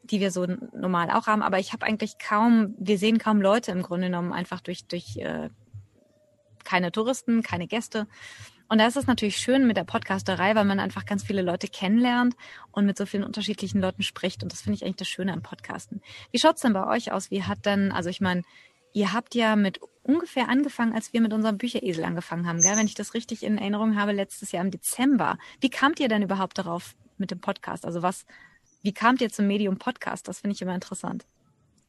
die 0.03 0.19
wir 0.19 0.33
so 0.33 0.45
normal 0.75 1.09
auch 1.13 1.29
haben, 1.29 1.43
aber 1.43 1.61
ich 1.61 1.73
habe 1.73 1.87
eigentlich 1.87 2.19
kaum, 2.19 2.75
wir 2.79 2.99
sehen 2.99 3.19
kaum 3.19 3.41
Leute 3.41 3.71
im 3.71 3.83
Grunde 3.83 4.09
genommen, 4.09 4.33
einfach 4.33 4.61
durch, 4.61 4.87
durch 4.87 5.17
äh, 5.19 5.51
keine 6.65 6.91
Touristen, 6.91 7.43
keine 7.43 7.69
Gäste. 7.69 8.09
Und 8.71 8.79
da 8.79 8.87
ist 8.87 8.97
es 8.97 9.09
natürlich 9.09 9.37
schön 9.37 9.67
mit 9.67 9.77
der 9.77 9.83
Podcasterei, 9.83 10.55
weil 10.55 10.65
man 10.65 10.79
einfach 10.79 11.05
ganz 11.05 11.25
viele 11.25 11.43
Leute 11.43 11.67
kennenlernt 11.67 12.37
und 12.71 12.87
mit 12.87 12.97
so 12.97 13.05
vielen 13.05 13.25
unterschiedlichen 13.25 13.81
Leuten 13.81 14.05
spricht. 14.05 14.45
Und 14.45 14.53
das 14.53 14.63
finde 14.63 14.77
ich 14.77 14.85
eigentlich 14.85 14.95
das 14.95 15.09
Schöne 15.09 15.33
am 15.33 15.43
Podcasten. 15.43 16.01
Wie 16.31 16.39
schaut's 16.39 16.61
denn 16.63 16.73
bei 16.73 16.87
euch 16.87 17.11
aus? 17.11 17.33
Wie 17.33 17.43
hat 17.43 17.67
denn, 17.67 17.91
also 17.91 18.11
ich 18.11 18.21
meine, 18.21 18.43
ihr 18.93 19.13
habt 19.13 19.35
ja 19.35 19.57
mit 19.57 19.81
ungefähr 20.05 20.49
angefangen, 20.49 20.93
als 20.93 21.13
wir 21.13 21.21
mit 21.21 21.33
unserem 21.33 21.59
Bücheresel 21.59 22.05
angefangen 22.05 22.47
haben, 22.47 22.61
gell? 22.61 22.77
wenn 22.77 22.87
ich 22.87 22.95
das 22.95 23.13
richtig 23.13 23.43
in 23.43 23.59
Erinnerung 23.59 23.99
habe, 23.99 24.13
letztes 24.13 24.53
Jahr 24.53 24.65
im 24.65 24.71
Dezember. 24.71 25.37
Wie 25.61 25.71
kamt 25.71 25.99
ihr 25.99 26.09
denn 26.09 26.23
überhaupt 26.23 26.57
darauf 26.57 26.95
mit 27.19 27.33
dem 27.33 27.41
Podcast? 27.41 27.85
Also 27.85 28.03
was, 28.03 28.25
wie 28.83 28.95
kamt 28.95 29.21
ihr 29.21 29.31
zum 29.31 29.49
Medium 29.49 29.79
Podcast? 29.79 30.29
Das 30.29 30.39
finde 30.39 30.55
ich 30.55 30.63
immer 30.63 30.77
interessant. 30.77 31.27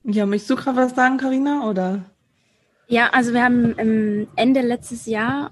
Ja, 0.04 0.26
möchtest 0.26 0.50
du 0.50 0.56
gerade 0.56 0.78
was 0.78 0.96
sagen, 0.96 1.18
Karina, 1.18 1.70
oder? 1.70 2.06
Ja, 2.88 3.12
also 3.12 3.34
wir 3.34 3.44
haben 3.44 4.28
Ende 4.36 4.62
letztes 4.62 5.06
Jahr 5.06 5.52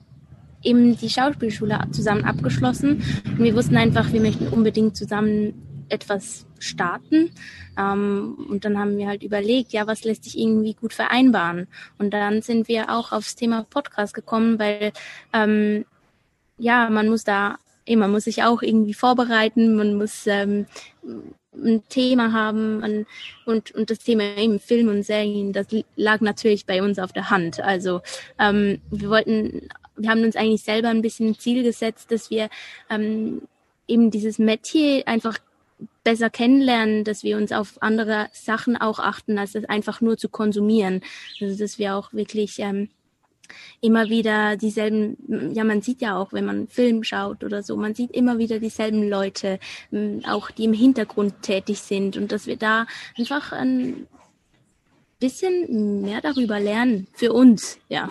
eben 0.63 0.97
die 0.97 1.09
Schauspielschule 1.09 1.79
zusammen 1.91 2.25
abgeschlossen. 2.25 3.03
Und 3.25 3.43
wir 3.43 3.55
wussten 3.55 3.77
einfach, 3.77 4.11
wir 4.11 4.21
möchten 4.21 4.47
unbedingt 4.47 4.95
zusammen 4.95 5.53
etwas 5.89 6.45
starten. 6.59 7.31
Ähm, 7.77 8.45
und 8.49 8.65
dann 8.65 8.77
haben 8.77 8.97
wir 8.97 9.07
halt 9.07 9.23
überlegt, 9.23 9.73
ja, 9.73 9.87
was 9.87 10.03
lässt 10.03 10.23
sich 10.23 10.37
irgendwie 10.37 10.73
gut 10.73 10.93
vereinbaren? 10.93 11.67
Und 11.97 12.13
dann 12.13 12.41
sind 12.41 12.67
wir 12.67 12.89
auch 12.89 13.11
aufs 13.11 13.35
Thema 13.35 13.65
Podcast 13.69 14.13
gekommen, 14.13 14.59
weil 14.59 14.91
ähm, 15.33 15.85
ja, 16.57 16.89
man 16.89 17.07
muss 17.09 17.23
da, 17.23 17.57
eh, 17.85 17.95
man 17.95 18.11
muss 18.11 18.25
sich 18.25 18.43
auch 18.43 18.61
irgendwie 18.61 18.93
vorbereiten, 18.93 19.75
man 19.75 19.95
muss 19.95 20.27
ähm, 20.27 20.65
ein 21.53 21.83
Thema 21.89 22.31
haben 22.31 22.83
an, 22.83 23.05
und, 23.45 23.71
und 23.71 23.89
das 23.89 23.99
Thema 23.99 24.37
eben 24.37 24.59
Film 24.59 24.89
und 24.89 25.03
Serien, 25.03 25.53
das 25.53 25.67
lag 25.95 26.21
natürlich 26.21 26.65
bei 26.65 26.83
uns 26.83 26.99
auf 26.99 27.11
der 27.11 27.29
Hand. 27.29 27.59
Also 27.59 28.01
ähm, 28.37 28.81
wir 28.91 29.09
wollten 29.09 29.69
wir 29.99 30.09
haben 30.09 30.23
uns 30.23 30.35
eigentlich 30.35 30.63
selber 30.63 30.89
ein 30.89 31.01
bisschen 31.01 31.29
ein 31.29 31.39
Ziel 31.39 31.63
gesetzt, 31.63 32.11
dass 32.11 32.29
wir 32.29 32.49
ähm, 32.89 33.41
eben 33.87 34.11
dieses 34.11 34.39
Metier 34.39 35.07
einfach 35.07 35.37
besser 36.03 36.29
kennenlernen, 36.29 37.03
dass 37.03 37.23
wir 37.23 37.37
uns 37.37 37.51
auf 37.51 37.81
andere 37.81 38.29
Sachen 38.33 38.77
auch 38.77 38.99
achten, 38.99 39.37
als 39.37 39.53
das 39.53 39.65
einfach 39.65 40.01
nur 40.01 40.17
zu 40.17 40.29
konsumieren. 40.29 41.01
Also 41.39 41.57
dass 41.57 41.79
wir 41.79 41.95
auch 41.95 42.13
wirklich 42.13 42.59
ähm, 42.59 42.89
immer 43.81 44.09
wieder 44.09 44.57
dieselben, 44.57 45.53
ja 45.53 45.63
man 45.63 45.81
sieht 45.81 46.01
ja 46.01 46.17
auch, 46.17 46.33
wenn 46.33 46.45
man 46.45 46.67
Film 46.67 47.03
schaut 47.03 47.43
oder 47.43 47.63
so, 47.63 47.75
man 47.77 47.95
sieht 47.95 48.11
immer 48.11 48.37
wieder 48.37 48.59
dieselben 48.59 49.07
Leute, 49.07 49.59
ähm, 49.91 50.21
auch 50.27 50.51
die 50.51 50.65
im 50.65 50.73
Hintergrund 50.73 51.41
tätig 51.41 51.81
sind 51.81 52.17
und 52.17 52.31
dass 52.31 52.47
wir 52.47 52.57
da 52.57 52.85
einfach 53.17 53.51
ein 53.51 54.07
bisschen 55.19 56.01
mehr 56.01 56.21
darüber 56.21 56.59
lernen 56.59 57.07
für 57.13 57.33
uns, 57.33 57.77
ja. 57.89 58.09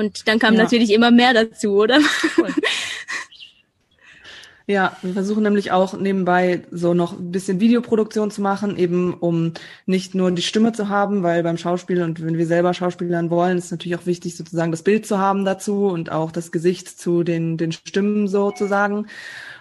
Und 0.00 0.26
dann 0.26 0.38
kam 0.38 0.54
ja. 0.54 0.62
natürlich 0.62 0.92
immer 0.92 1.10
mehr 1.10 1.34
dazu, 1.34 1.74
oder? 1.76 1.98
Cool. 2.36 2.48
Ja, 4.66 4.96
wir 5.02 5.14
versuchen 5.14 5.42
nämlich 5.42 5.72
auch 5.72 5.98
nebenbei 5.98 6.62
so 6.70 6.94
noch 6.94 7.18
ein 7.18 7.32
bisschen 7.32 7.58
Videoproduktion 7.58 8.30
zu 8.30 8.40
machen, 8.40 8.78
eben 8.78 9.14
um 9.14 9.52
nicht 9.84 10.14
nur 10.14 10.30
die 10.30 10.42
Stimme 10.42 10.72
zu 10.72 10.88
haben, 10.88 11.24
weil 11.24 11.42
beim 11.42 11.58
Schauspiel 11.58 12.00
und 12.04 12.24
wenn 12.24 12.38
wir 12.38 12.46
selber 12.46 12.72
Schauspielern 12.72 13.30
wollen, 13.30 13.58
ist 13.58 13.72
natürlich 13.72 13.98
auch 13.98 14.06
wichtig, 14.06 14.36
sozusagen 14.36 14.70
das 14.70 14.84
Bild 14.84 15.06
zu 15.06 15.18
haben 15.18 15.44
dazu 15.44 15.86
und 15.86 16.12
auch 16.12 16.30
das 16.30 16.52
Gesicht 16.52 16.88
zu 16.88 17.24
den, 17.24 17.56
den 17.56 17.72
Stimmen 17.72 18.28
sozusagen. 18.28 19.08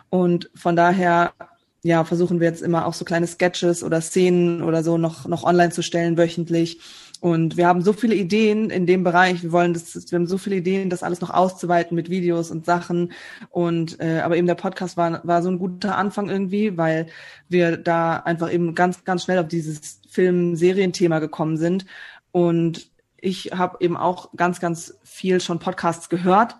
Und 0.09 0.51
von 0.53 0.75
daher 0.75 1.33
ja, 1.81 2.03
versuchen 2.03 2.39
wir 2.39 2.47
jetzt 2.47 2.61
immer 2.61 2.85
auch 2.85 2.93
so 2.93 3.03
kleine 3.03 3.25
Sketches 3.25 3.83
oder 3.83 4.01
Szenen 4.01 4.61
oder 4.61 4.83
so 4.83 4.99
noch, 4.99 5.27
noch 5.27 5.43
online 5.43 5.71
zu 5.71 5.81
stellen 5.81 6.19
wöchentlich 6.19 6.81
und 7.21 7.57
wir 7.57 7.67
haben 7.67 7.81
so 7.81 7.91
viele 7.91 8.15
Ideen 8.15 8.69
in 8.69 8.85
dem 8.85 9.03
Bereich. 9.03 9.43
Wir 9.43 9.51
wollen 9.51 9.73
das, 9.73 9.93
wir 10.09 10.17
haben 10.17 10.27
so 10.27 10.37
viele 10.37 10.57
Ideen, 10.57 10.89
das 10.89 11.03
alles 11.03 11.19
noch 11.19 11.31
auszuweiten 11.31 11.95
mit 11.95 12.09
Videos 12.09 12.49
und 12.49 12.65
Sachen. 12.65 13.11
Und 13.49 13.99
äh, 13.99 14.19
aber 14.21 14.37
eben 14.37 14.47
der 14.47 14.55
Podcast 14.55 14.95
war 14.95 15.21
war 15.27 15.43
so 15.43 15.49
ein 15.49 15.59
guter 15.59 15.97
Anfang 15.97 16.29
irgendwie, 16.29 16.77
weil 16.77 17.07
wir 17.49 17.75
da 17.77 18.17
einfach 18.17 18.51
eben 18.51 18.73
ganz 18.73 19.03
ganz 19.03 19.23
schnell 19.23 19.39
auf 19.39 19.47
dieses 19.47 20.01
Film-Serienthema 20.09 21.19
gekommen 21.19 21.57
sind. 21.57 21.85
Und 22.31 22.89
ich 23.17 23.51
habe 23.53 23.77
eben 23.81 23.97
auch 23.97 24.31
ganz 24.37 24.61
ganz 24.61 24.97
viel 25.03 25.41
schon 25.41 25.59
Podcasts 25.59 26.07
gehört. 26.09 26.55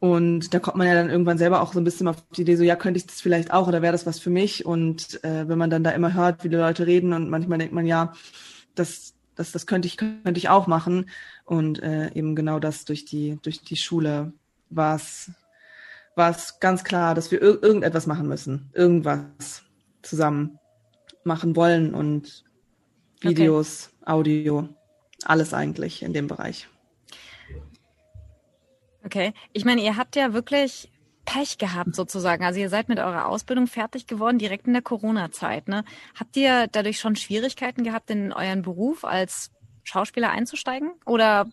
Und 0.00 0.52
da 0.52 0.58
kommt 0.58 0.78
man 0.78 0.88
ja 0.88 0.94
dann 0.94 1.10
irgendwann 1.10 1.38
selber 1.38 1.62
auch 1.62 1.72
so 1.72 1.78
ein 1.78 1.84
bisschen 1.84 2.08
auf 2.08 2.16
die 2.34 2.42
Idee, 2.42 2.56
so 2.56 2.64
ja, 2.64 2.74
könnte 2.74 2.98
ich 2.98 3.06
das 3.06 3.20
vielleicht 3.20 3.52
auch 3.52 3.68
oder 3.68 3.82
wäre 3.82 3.92
das 3.92 4.04
was 4.04 4.18
für 4.18 4.30
mich? 4.30 4.66
Und 4.66 5.22
äh, 5.22 5.48
wenn 5.48 5.58
man 5.58 5.70
dann 5.70 5.84
da 5.84 5.90
immer 5.90 6.12
hört, 6.12 6.42
wie 6.42 6.48
die 6.48 6.56
Leute 6.56 6.88
reden 6.88 7.12
und 7.12 7.30
manchmal 7.30 7.58
denkt 7.58 7.72
man 7.72 7.86
ja, 7.86 8.12
das 8.74 9.14
das, 9.42 9.50
das 9.50 9.66
könnte 9.66 9.88
ich, 9.88 9.96
könnte 9.96 10.38
ich 10.38 10.48
auch 10.48 10.68
machen. 10.68 11.10
Und 11.44 11.82
äh, 11.82 12.12
eben 12.14 12.36
genau 12.36 12.60
das 12.60 12.84
durch 12.84 13.04
die, 13.04 13.38
durch 13.42 13.62
die 13.62 13.76
Schule 13.76 14.32
war 14.70 14.94
es, 14.96 15.32
war 16.14 16.30
es 16.30 16.60
ganz 16.60 16.84
klar, 16.84 17.14
dass 17.14 17.30
wir 17.32 17.42
ir 17.42 17.62
irgendetwas 17.62 18.06
machen 18.06 18.28
müssen. 18.28 18.70
Irgendwas 18.72 19.64
zusammen 20.02 20.58
machen 21.24 21.56
wollen 21.56 21.94
und 21.94 22.44
Videos, 23.20 23.90
okay. 24.02 24.12
Audio, 24.12 24.68
alles 25.24 25.54
eigentlich 25.54 26.02
in 26.02 26.12
dem 26.12 26.28
Bereich. 26.28 26.68
Okay. 29.04 29.32
Ich 29.52 29.64
meine, 29.64 29.82
ihr 29.82 29.96
habt 29.96 30.14
ja 30.14 30.32
wirklich 30.32 30.90
Pech 31.24 31.58
gehabt 31.58 31.94
sozusagen. 31.94 32.44
Also 32.44 32.60
ihr 32.60 32.68
seid 32.68 32.88
mit 32.88 32.98
eurer 32.98 33.26
Ausbildung 33.26 33.66
fertig 33.66 34.06
geworden, 34.06 34.38
direkt 34.38 34.66
in 34.66 34.72
der 34.72 34.82
Corona-Zeit. 34.82 35.68
Ne? 35.68 35.84
Habt 36.18 36.36
ihr 36.36 36.66
dadurch 36.70 36.98
schon 36.98 37.16
Schwierigkeiten 37.16 37.84
gehabt, 37.84 38.10
in 38.10 38.32
euren 38.32 38.62
Beruf 38.62 39.04
als 39.04 39.50
Schauspieler 39.84 40.30
einzusteigen? 40.30 40.92
Oder 41.04 41.46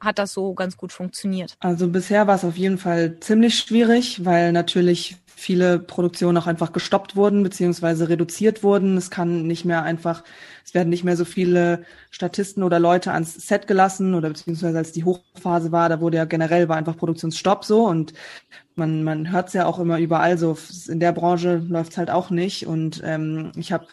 hat 0.00 0.18
das 0.18 0.32
so 0.32 0.54
ganz 0.54 0.76
gut 0.76 0.92
funktioniert? 0.92 1.56
Also 1.60 1.88
bisher 1.88 2.26
war 2.26 2.36
es 2.36 2.44
auf 2.44 2.56
jeden 2.56 2.78
Fall 2.78 3.18
ziemlich 3.20 3.58
schwierig, 3.58 4.24
weil 4.24 4.52
natürlich 4.52 5.16
viele 5.40 5.78
Produktionen 5.78 6.36
auch 6.36 6.46
einfach 6.46 6.72
gestoppt 6.72 7.16
wurden 7.16 7.42
beziehungsweise 7.42 8.10
reduziert 8.10 8.62
wurden. 8.62 8.98
Es 8.98 9.10
kann 9.10 9.46
nicht 9.46 9.64
mehr 9.64 9.82
einfach, 9.82 10.22
es 10.64 10.74
werden 10.74 10.90
nicht 10.90 11.02
mehr 11.02 11.16
so 11.16 11.24
viele 11.24 11.84
Statisten 12.10 12.62
oder 12.62 12.78
Leute 12.78 13.12
ans 13.12 13.34
Set 13.34 13.66
gelassen 13.66 14.14
oder 14.14 14.28
beziehungsweise 14.28 14.76
als 14.76 14.92
die 14.92 15.04
Hochphase 15.04 15.72
war, 15.72 15.88
da 15.88 16.00
wurde 16.00 16.18
ja 16.18 16.26
generell 16.26 16.68
war 16.68 16.76
einfach 16.76 16.96
Produktionsstopp 16.96 17.64
so 17.64 17.86
und 17.86 18.12
man 18.74 19.02
man 19.02 19.32
hört 19.32 19.48
es 19.48 19.54
ja 19.54 19.66
auch 19.66 19.78
immer 19.78 19.98
überall 19.98 20.36
so. 20.36 20.58
In 20.88 21.00
der 21.00 21.12
Branche 21.12 21.56
läuft 21.56 21.92
es 21.92 21.98
halt 21.98 22.10
auch 22.10 22.30
nicht 22.30 22.66
und 22.66 23.00
ähm, 23.04 23.52
ich 23.56 23.72
habe 23.72 23.86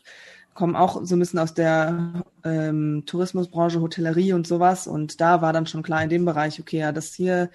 komme 0.54 0.80
auch 0.80 1.06
so 1.06 1.16
ein 1.16 1.20
bisschen 1.20 1.40
aus 1.40 1.54
der 1.54 2.24
ähm, 2.44 3.04
Tourismusbranche, 3.06 3.80
Hotellerie 3.80 4.34
und 4.34 4.48
sowas. 4.48 4.88
Und 4.88 5.22
da 5.22 5.42
war 5.42 5.54
dann 5.54 5.68
schon 5.68 5.84
klar 5.84 6.04
in 6.04 6.10
dem 6.10 6.26
Bereich, 6.26 6.60
okay, 6.60 6.80
ja, 6.80 6.92
das 6.92 7.14
hier 7.14 7.52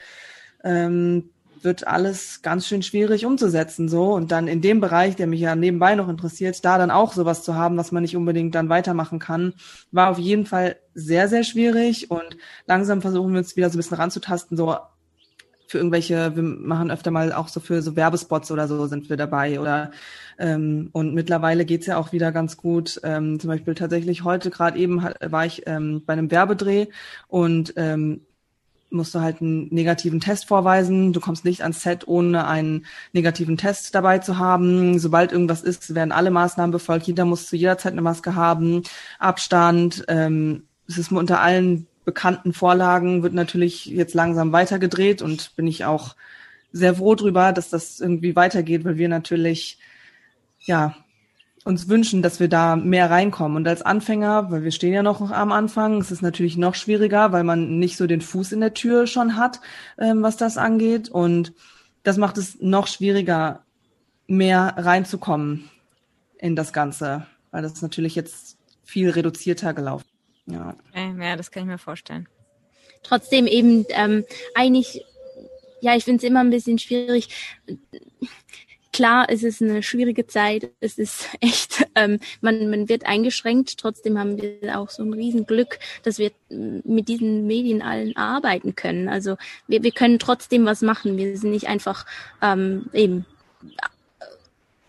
ähm, 0.62 1.30
wird 1.64 1.86
alles 1.86 2.42
ganz 2.42 2.66
schön 2.66 2.82
schwierig 2.82 3.26
umzusetzen 3.26 3.88
so 3.88 4.12
und 4.12 4.32
dann 4.32 4.48
in 4.48 4.60
dem 4.60 4.80
Bereich, 4.80 5.16
der 5.16 5.26
mich 5.26 5.40
ja 5.40 5.54
nebenbei 5.56 5.94
noch 5.94 6.08
interessiert, 6.08 6.64
da 6.64 6.78
dann 6.78 6.90
auch 6.90 7.12
sowas 7.12 7.42
zu 7.42 7.54
haben, 7.54 7.76
was 7.76 7.92
man 7.92 8.02
nicht 8.02 8.16
unbedingt 8.16 8.54
dann 8.54 8.68
weitermachen 8.68 9.18
kann, 9.18 9.54
war 9.90 10.10
auf 10.10 10.18
jeden 10.18 10.46
Fall 10.46 10.76
sehr 10.94 11.28
sehr 11.28 11.44
schwierig 11.44 12.10
und 12.10 12.36
langsam 12.66 13.02
versuchen 13.02 13.32
wir 13.32 13.38
uns 13.38 13.56
wieder 13.56 13.70
so 13.70 13.76
ein 13.76 13.78
bisschen 13.78 13.96
ranzutasten, 13.96 14.56
so 14.56 14.76
für 15.72 15.78
irgendwelche, 15.78 16.36
wir 16.36 16.42
machen 16.42 16.90
öfter 16.90 17.10
mal 17.10 17.32
auch 17.32 17.48
so 17.48 17.58
für 17.58 17.80
so 17.80 17.96
Werbespots 17.96 18.50
oder 18.52 18.68
so 18.68 18.86
sind 18.86 19.08
wir 19.08 19.16
dabei 19.16 19.58
oder 19.58 19.90
ähm, 20.38 20.90
und 20.92 21.14
mittlerweile 21.14 21.64
geht's 21.64 21.86
ja 21.86 21.96
auch 21.96 22.12
wieder 22.12 22.30
ganz 22.30 22.58
gut. 22.58 23.00
Ähm, 23.02 23.40
zum 23.40 23.48
Beispiel 23.48 23.74
tatsächlich 23.74 24.22
heute 24.22 24.50
gerade 24.50 24.78
eben 24.78 25.02
war 25.02 25.46
ich 25.46 25.62
ähm, 25.66 26.02
bei 26.04 26.12
einem 26.12 26.30
Werbedreh 26.30 26.88
und 27.26 27.72
ähm, 27.76 28.20
musst 28.92 29.14
du 29.14 29.20
halt 29.20 29.40
einen 29.40 29.68
negativen 29.72 30.20
Test 30.20 30.46
vorweisen. 30.46 31.12
Du 31.12 31.20
kommst 31.20 31.44
nicht 31.44 31.62
ans 31.62 31.82
Set, 31.82 32.06
ohne 32.06 32.46
einen 32.46 32.86
negativen 33.12 33.56
Test 33.56 33.94
dabei 33.94 34.18
zu 34.18 34.38
haben. 34.38 34.98
Sobald 34.98 35.32
irgendwas 35.32 35.62
ist, 35.62 35.94
werden 35.94 36.12
alle 36.12 36.30
Maßnahmen 36.30 36.72
befolgt. 36.72 37.06
Jeder 37.06 37.24
muss 37.24 37.48
zu 37.48 37.56
jeder 37.56 37.78
Zeit 37.78 37.92
eine 37.92 38.02
Maske 38.02 38.34
haben, 38.34 38.82
Abstand. 39.18 40.04
Ähm, 40.08 40.64
es 40.86 40.98
ist 40.98 41.12
unter 41.12 41.40
allen 41.40 41.86
bekannten 42.04 42.52
Vorlagen, 42.52 43.22
wird 43.22 43.34
natürlich 43.34 43.86
jetzt 43.86 44.14
langsam 44.14 44.52
weitergedreht 44.52 45.22
und 45.22 45.54
bin 45.56 45.66
ich 45.66 45.84
auch 45.84 46.16
sehr 46.72 46.96
froh 46.96 47.14
drüber, 47.14 47.52
dass 47.52 47.70
das 47.70 48.00
irgendwie 48.00 48.34
weitergeht, 48.34 48.84
weil 48.84 48.96
wir 48.96 49.08
natürlich, 49.08 49.78
ja, 50.60 50.96
uns 51.64 51.88
wünschen, 51.88 52.22
dass 52.22 52.40
wir 52.40 52.48
da 52.48 52.76
mehr 52.76 53.10
reinkommen. 53.10 53.56
Und 53.56 53.68
als 53.68 53.82
Anfänger, 53.82 54.50
weil 54.50 54.64
wir 54.64 54.72
stehen 54.72 54.92
ja 54.92 55.02
noch 55.02 55.30
am 55.30 55.52
Anfang, 55.52 56.00
ist 56.00 56.10
es 56.10 56.22
natürlich 56.22 56.56
noch 56.56 56.74
schwieriger, 56.74 57.32
weil 57.32 57.44
man 57.44 57.78
nicht 57.78 57.96
so 57.96 58.06
den 58.06 58.20
Fuß 58.20 58.52
in 58.52 58.60
der 58.60 58.74
Tür 58.74 59.06
schon 59.06 59.36
hat, 59.36 59.60
ähm, 59.98 60.22
was 60.22 60.36
das 60.36 60.58
angeht. 60.58 61.08
Und 61.08 61.52
das 62.02 62.16
macht 62.16 62.36
es 62.38 62.60
noch 62.60 62.86
schwieriger, 62.86 63.64
mehr 64.26 64.74
reinzukommen 64.76 65.70
in 66.38 66.56
das 66.56 66.72
Ganze, 66.72 67.26
weil 67.50 67.62
das 67.62 67.82
natürlich 67.82 68.14
jetzt 68.14 68.56
viel 68.82 69.10
reduzierter 69.10 69.74
gelaufen. 69.74 70.06
Ja, 70.46 70.74
ja 70.94 71.36
das 71.36 71.50
kann 71.50 71.62
ich 71.62 71.68
mir 71.68 71.78
vorstellen. 71.78 72.28
Trotzdem 73.02 73.46
eben 73.46 73.84
ähm, 73.90 74.24
eigentlich, 74.54 75.04
ja, 75.80 75.94
ich 75.96 76.04
finde 76.04 76.24
es 76.24 76.28
immer 76.28 76.40
ein 76.40 76.50
bisschen 76.50 76.78
schwierig. 76.78 77.28
Klar, 78.92 79.26
es 79.28 79.42
ist 79.42 79.62
eine 79.62 79.82
schwierige 79.82 80.26
Zeit. 80.26 80.70
Es 80.80 80.98
ist 80.98 81.28
echt, 81.40 81.86
ähm, 81.94 82.20
man, 82.40 82.68
man 82.68 82.88
wird 82.88 83.06
eingeschränkt. 83.06 83.78
Trotzdem 83.78 84.18
haben 84.18 84.40
wir 84.40 84.78
auch 84.78 84.90
so 84.90 85.02
ein 85.02 85.14
Riesenglück, 85.14 85.78
dass 86.02 86.18
wir 86.18 86.30
mit 86.50 87.08
diesen 87.08 87.46
Medien 87.46 87.80
allen 87.80 88.16
arbeiten 88.16 88.76
können. 88.76 89.08
Also 89.08 89.36
wir, 89.66 89.82
wir 89.82 89.92
können 89.92 90.18
trotzdem 90.18 90.66
was 90.66 90.82
machen. 90.82 91.16
Wir 91.16 91.38
sind 91.38 91.52
nicht 91.52 91.68
einfach 91.68 92.04
ähm, 92.42 92.86
eben 92.92 93.24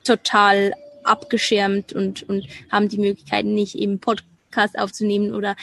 total 0.04 0.74
abgeschirmt 1.04 1.94
und, 1.94 2.24
und 2.24 2.48
haben 2.72 2.90
die 2.90 2.98
Möglichkeit, 2.98 3.46
nicht 3.46 3.76
eben 3.76 4.00
Podcast 4.00 4.78
aufzunehmen 4.78 5.34
oder 5.34 5.56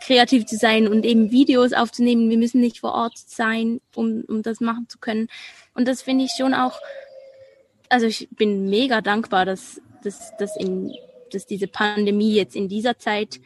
kreativ 0.00 0.46
zu 0.46 0.56
sein 0.56 0.86
und 0.86 1.04
eben 1.04 1.32
Videos 1.32 1.72
aufzunehmen. 1.72 2.30
Wir 2.30 2.38
müssen 2.38 2.60
nicht 2.60 2.80
vor 2.80 2.92
Ort 2.92 3.18
sein, 3.18 3.80
um, 3.94 4.22
um 4.28 4.42
das 4.42 4.60
machen 4.60 4.86
zu 4.88 4.98
können. 4.98 5.28
Und 5.74 5.88
das 5.88 6.02
finde 6.02 6.24
ich 6.24 6.30
schon 6.36 6.54
auch, 6.54 6.80
also 7.88 8.06
ich 8.06 8.28
bin 8.30 8.68
mega 8.68 9.00
dankbar, 9.00 9.44
dass, 9.44 9.80
dass, 10.02 10.36
dass, 10.36 10.56
in, 10.56 10.92
dass 11.32 11.46
diese 11.46 11.66
Pandemie 11.66 12.34
jetzt 12.34 12.56
in 12.56 12.68
dieser 12.68 12.98
Zeit 12.98 13.40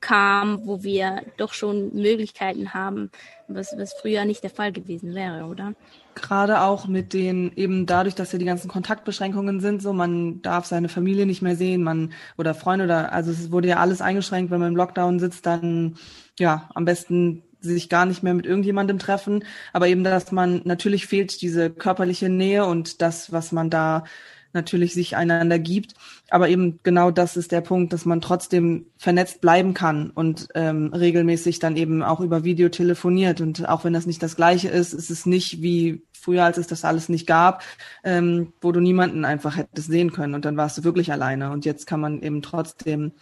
kam, 0.00 0.64
wo 0.64 0.82
wir 0.82 1.22
doch 1.38 1.52
schon 1.52 1.92
Möglichkeiten 1.94 2.72
haben, 2.72 3.10
was, 3.48 3.76
was 3.76 3.94
früher 3.94 4.24
nicht 4.24 4.42
der 4.44 4.50
Fall 4.50 4.72
gewesen 4.72 5.14
wäre, 5.14 5.46
oder? 5.46 5.74
Gerade 6.14 6.60
auch 6.60 6.86
mit 6.86 7.12
den, 7.12 7.52
eben 7.56 7.86
dadurch, 7.86 8.14
dass 8.14 8.32
ja 8.32 8.38
die 8.38 8.44
ganzen 8.44 8.68
Kontaktbeschränkungen 8.68 9.60
sind, 9.60 9.82
so 9.82 9.92
man 9.92 10.40
darf 10.42 10.66
seine 10.66 10.88
Familie 10.88 11.26
nicht 11.26 11.42
mehr 11.42 11.56
sehen, 11.56 11.82
man 11.82 12.12
oder 12.36 12.54
Freunde 12.54 12.84
oder 12.84 13.12
also 13.12 13.30
es 13.30 13.50
wurde 13.50 13.68
ja 13.68 13.78
alles 13.78 14.00
eingeschränkt, 14.00 14.50
wenn 14.50 14.60
man 14.60 14.70
im 14.70 14.76
Lockdown 14.76 15.18
sitzt, 15.18 15.46
dann 15.46 15.96
ja 16.38 16.68
am 16.74 16.84
besten 16.84 17.42
sich 17.60 17.88
gar 17.88 18.06
nicht 18.06 18.22
mehr 18.22 18.34
mit 18.34 18.46
irgendjemandem 18.46 18.98
treffen, 18.98 19.44
aber 19.72 19.88
eben, 19.88 20.04
dass 20.04 20.32
man 20.32 20.62
natürlich 20.64 21.06
fehlt 21.06 21.40
diese 21.42 21.70
körperliche 21.70 22.28
Nähe 22.28 22.64
und 22.64 23.02
das, 23.02 23.32
was 23.32 23.52
man 23.52 23.70
da 23.70 24.04
natürlich 24.52 24.94
sich 24.94 25.16
einander 25.16 25.58
gibt. 25.58 25.94
Aber 26.30 26.48
eben 26.48 26.80
genau 26.82 27.10
das 27.10 27.36
ist 27.36 27.52
der 27.52 27.60
Punkt, 27.60 27.92
dass 27.92 28.04
man 28.04 28.20
trotzdem 28.20 28.86
vernetzt 28.96 29.40
bleiben 29.40 29.74
kann 29.74 30.10
und 30.10 30.48
ähm, 30.54 30.92
regelmäßig 30.92 31.58
dann 31.58 31.76
eben 31.76 32.02
auch 32.02 32.20
über 32.20 32.44
Video 32.44 32.68
telefoniert. 32.68 33.40
Und 33.40 33.68
auch 33.68 33.84
wenn 33.84 33.92
das 33.92 34.06
nicht 34.06 34.22
das 34.22 34.36
Gleiche 34.36 34.68
ist, 34.68 34.92
ist 34.92 35.10
es 35.10 35.26
nicht 35.26 35.62
wie 35.62 36.02
früher, 36.12 36.44
als 36.44 36.58
es 36.58 36.66
das 36.66 36.84
alles 36.84 37.08
nicht 37.08 37.26
gab, 37.26 37.62
ähm, 38.04 38.52
wo 38.60 38.72
du 38.72 38.80
niemanden 38.80 39.24
einfach 39.24 39.56
hättest 39.56 39.88
sehen 39.88 40.12
können 40.12 40.34
und 40.34 40.44
dann 40.44 40.56
warst 40.56 40.78
du 40.78 40.84
wirklich 40.84 41.12
alleine. 41.12 41.50
Und 41.50 41.64
jetzt 41.64 41.86
kann 41.86 42.00
man 42.00 42.22
eben 42.22 42.42
trotzdem 42.42 43.12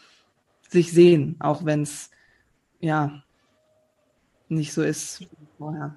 sich 0.69 0.93
sehen, 0.93 1.37
auch 1.38 1.64
wenn 1.64 1.83
es 1.83 2.11
ja 2.81 3.23
nicht 4.49 4.73
so 4.73 4.83
ist 4.83 5.21
wie 5.21 5.29
vorher. 5.59 5.95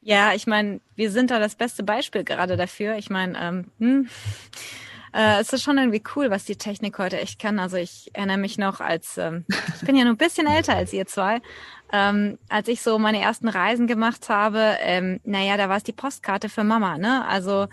Ja, 0.00 0.34
ich 0.34 0.46
meine, 0.46 0.80
wir 0.96 1.10
sind 1.10 1.30
da 1.30 1.38
das 1.38 1.54
beste 1.54 1.82
Beispiel 1.82 2.24
gerade 2.24 2.56
dafür. 2.56 2.96
Ich 2.96 3.08
meine, 3.08 3.38
ähm, 3.40 3.70
hm, 3.78 4.08
äh, 5.14 5.40
es 5.40 5.52
ist 5.52 5.62
schon 5.62 5.78
irgendwie 5.78 6.02
cool, 6.14 6.30
was 6.30 6.44
die 6.44 6.56
Technik 6.56 6.98
heute 6.98 7.18
echt 7.18 7.40
kann. 7.40 7.58
Also 7.58 7.76
ich 7.76 8.10
erinnere 8.12 8.36
mich 8.36 8.58
noch 8.58 8.80
als, 8.80 9.16
ähm, 9.16 9.46
ich 9.76 9.86
bin 9.86 9.96
ja 9.96 10.04
nur 10.04 10.12
ein 10.12 10.18
bisschen 10.18 10.46
älter 10.46 10.76
als 10.76 10.92
ihr 10.92 11.06
zwei, 11.06 11.40
ähm, 11.92 12.38
als 12.48 12.68
ich 12.68 12.82
so 12.82 12.98
meine 12.98 13.20
ersten 13.20 13.48
Reisen 13.48 13.86
gemacht 13.86 14.28
habe, 14.28 14.76
ähm, 14.80 15.20
naja, 15.24 15.56
da 15.56 15.68
war 15.68 15.76
es 15.76 15.84
die 15.84 15.92
Postkarte 15.92 16.48
für 16.48 16.64
Mama, 16.64 16.98
ne? 16.98 17.26
Also 17.26 17.68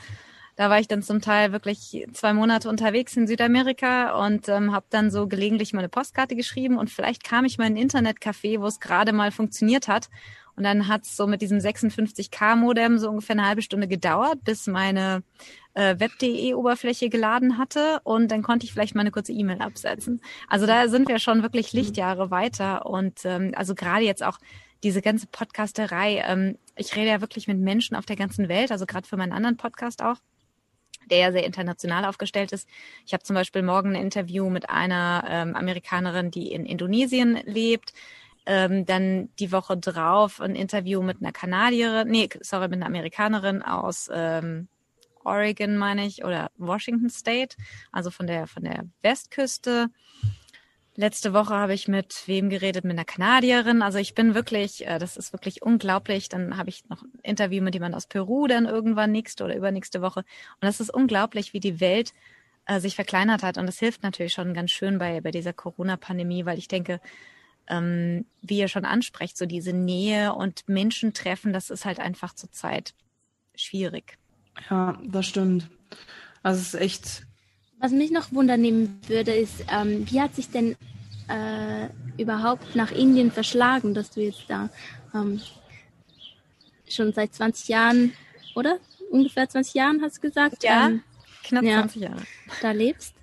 da 0.56 0.70
war 0.70 0.80
ich 0.80 0.88
dann 0.88 1.04
zum 1.04 1.22
Teil 1.22 1.52
wirklich 1.52 2.06
zwei 2.14 2.34
Monate 2.34 2.70
unterwegs 2.70 3.16
in 3.18 3.28
Südamerika 3.28 4.26
und 4.26 4.50
ähm, 4.50 4.72
habe 4.72 4.86
dann 4.90 5.12
so 5.12 5.28
gelegentlich 5.28 5.74
meine 5.74 5.90
Postkarte 5.90 6.36
geschrieben 6.36 6.78
und 6.78 6.90
vielleicht 6.90 7.24
kam 7.24 7.46
ich 7.46 7.58
mal 7.58 7.68
in 7.68 7.78
ein 7.78 7.90
Internetcafé, 7.90 8.60
wo 8.60 8.68
es 8.68 8.80
gerade 8.80 9.14
mal 9.14 9.32
funktioniert 9.32 9.88
hat 9.88 10.10
und 10.56 10.64
dann 10.64 10.88
hat 10.88 11.04
es 11.04 11.16
so 11.16 11.28
mit 11.28 11.42
diesem 11.42 11.60
56K-Modem 11.60 13.00
so 13.00 13.10
ungefähr 13.10 13.36
eine 13.36 13.48
halbe 13.48 13.62
Stunde 13.62 13.88
gedauert, 13.88 14.44
bis 14.44 14.68
meine 14.68 15.24
äh, 15.74 15.96
Web.de-Oberfläche 16.00 17.10
geladen 17.10 17.58
hatte 17.58 18.00
und 18.04 18.30
dann 18.32 18.44
konnte 18.44 18.66
ich 18.66 18.74
vielleicht 18.74 18.96
mal 18.96 19.02
eine 19.02 19.12
kurze 19.12 19.32
E-Mail 19.32 19.62
absetzen. 19.62 20.22
Also 20.48 20.66
da 20.66 20.88
sind 20.88 21.08
wir 21.08 21.20
schon 21.20 21.42
wirklich 21.42 21.74
Lichtjahre 21.74 22.32
weiter 22.32 22.86
und 22.86 23.26
ähm, 23.26 23.54
also 23.56 23.76
gerade 23.76 24.04
jetzt 24.04 24.24
auch 24.24 24.38
diese 24.84 25.02
ganze 25.02 25.28
Podcasterei. 25.28 26.24
Ähm, 26.28 26.58
ich 26.76 26.96
rede 26.96 27.10
ja 27.10 27.22
wirklich 27.22 27.48
mit 27.48 27.60
Menschen 27.60 27.96
auf 27.96 28.06
der 28.06 28.16
ganzen 28.16 28.50
Welt, 28.50 28.72
also 28.72 28.86
gerade 28.86 29.08
für 29.08 29.18
meinen 29.18 29.32
anderen 29.32 29.58
Podcast 29.58 30.04
auch 30.04 30.18
der 31.10 31.18
ja 31.18 31.32
sehr 31.32 31.46
international 31.46 32.06
aufgestellt 32.06 32.52
ist. 32.52 32.68
Ich 33.06 33.14
habe 33.14 33.24
zum 33.24 33.36
Beispiel 33.36 33.62
morgen 33.62 33.96
ein 33.96 34.02
Interview 34.02 34.50
mit 34.50 34.70
einer 34.70 35.26
ähm, 35.28 35.56
Amerikanerin, 35.56 36.32
die 36.32 36.52
in 36.52 36.66
Indonesien 36.66 37.40
lebt. 37.46 37.94
Ähm, 38.46 38.86
dann 38.86 39.30
die 39.38 39.52
Woche 39.52 39.78
drauf 39.78 40.42
ein 40.42 40.56
Interview 40.56 41.04
mit 41.04 41.22
einer 41.22 41.32
Kanadierin, 41.32 42.08
nee, 42.08 42.28
sorry, 42.42 42.70
mit 42.70 42.78
einer 42.78 42.88
Amerikanerin 42.88 43.62
aus 43.62 44.10
ähm, 44.12 44.68
Oregon, 45.24 45.78
meine 45.78 46.06
ich, 46.08 46.24
oder 46.24 46.50
Washington 46.58 47.10
State, 47.10 47.56
also 47.92 48.10
von 48.10 48.26
der 48.26 48.48
von 48.48 48.64
der 48.64 48.86
Westküste. 49.04 49.90
Letzte 50.96 51.34
Woche 51.34 51.54
habe 51.54 51.74
ich 51.74 51.88
mit 51.88 52.24
wem 52.28 52.50
geredet? 52.50 52.84
Mit 52.84 52.94
einer 52.94 53.06
Kanadierin. 53.06 53.82
Also 53.82 53.98
ich 53.98 54.14
bin 54.14 54.36
wirklich, 54.36 54.86
äh, 54.86 55.00
das 55.00 55.16
ist 55.18 55.32
wirklich 55.32 55.62
unglaublich. 55.62 56.28
Dann 56.28 56.58
habe 56.58 56.70
ich 56.70 56.88
noch 56.90 57.04
ein 57.04 57.12
Interview 57.24 57.64
mit 57.64 57.74
jemand 57.74 57.96
aus 57.96 58.08
Peru 58.08 58.48
dann 58.48 58.66
irgendwann 58.66 59.12
nächste 59.12 59.46
oder 59.46 59.56
übernächste 59.56 60.02
Woche. 60.02 60.20
Und 60.20 60.62
das 60.62 60.80
ist 60.80 60.94
unglaublich, 60.94 61.54
wie 61.54 61.62
die 61.62 61.80
Welt 61.80 62.14
äh, 62.66 62.80
sich 62.80 62.96
verkleinert 62.96 63.42
hat. 63.42 63.58
Und 63.58 63.68
das 63.68 63.80
hilft 63.80 64.04
natürlich 64.04 64.34
schon 64.34 64.54
ganz 64.54 64.72
schön 64.72 64.98
bei, 64.98 65.22
bei 65.22 65.32
dieser 65.32 65.54
Corona-Pandemie, 65.54 66.46
weil 66.46 66.58
ich 66.58 66.68
denke, 66.68 67.00
ähm, 67.68 68.26
wie 68.42 68.60
ihr 68.60 68.68
schon 68.68 68.86
ansprecht, 68.86 69.38
so 69.38 69.46
diese 69.46 69.74
Nähe 69.74 70.34
und 70.34 70.68
Menschen 70.68 71.14
treffen, 71.14 71.54
das 71.54 71.70
ist 71.70 71.86
halt 71.86 72.00
einfach 72.00 72.34
zurzeit 72.34 72.94
schwierig. 73.56 74.18
Ja, 74.70 75.00
das 75.06 75.26
stimmt. 75.26 75.70
Also 76.44 76.60
es 76.60 76.74
ist 76.74 76.82
echt. 76.82 77.24
Was 77.82 77.92
mich 77.92 78.12
noch 78.12 78.32
wundernehmen 78.32 79.00
würde, 79.08 79.34
ist, 79.34 79.66
ähm, 79.72 80.06
wie 80.10 80.22
hat 80.22 80.36
sich 80.36 80.50
denn 80.52 80.76
äh, 81.28 81.88
überhaupt 82.22 82.76
nach 82.76 82.92
Indien 82.92 83.32
verschlagen, 83.32 83.96
dass 83.96 84.12
du 84.12 84.22
jetzt 84.22 84.46
da 84.48 84.70
ähm, 85.16 85.42
schon 86.88 87.12
seit 87.12 87.34
20 87.34 87.70
Jahren, 87.70 88.14
oder? 88.56 88.78
Ungefähr 89.10 89.50
20 89.50 89.74
Jahren 89.74 90.02
hast 90.04 90.18
du 90.18 90.22
gesagt? 90.22 90.64
Ja, 90.64 90.90
ähm, 90.90 91.04
knapp 91.44 91.64
ja, 91.64 91.80
20 91.80 92.02
Jahre. 92.04 92.22
Da 92.62 92.72
lebst? 92.72 93.16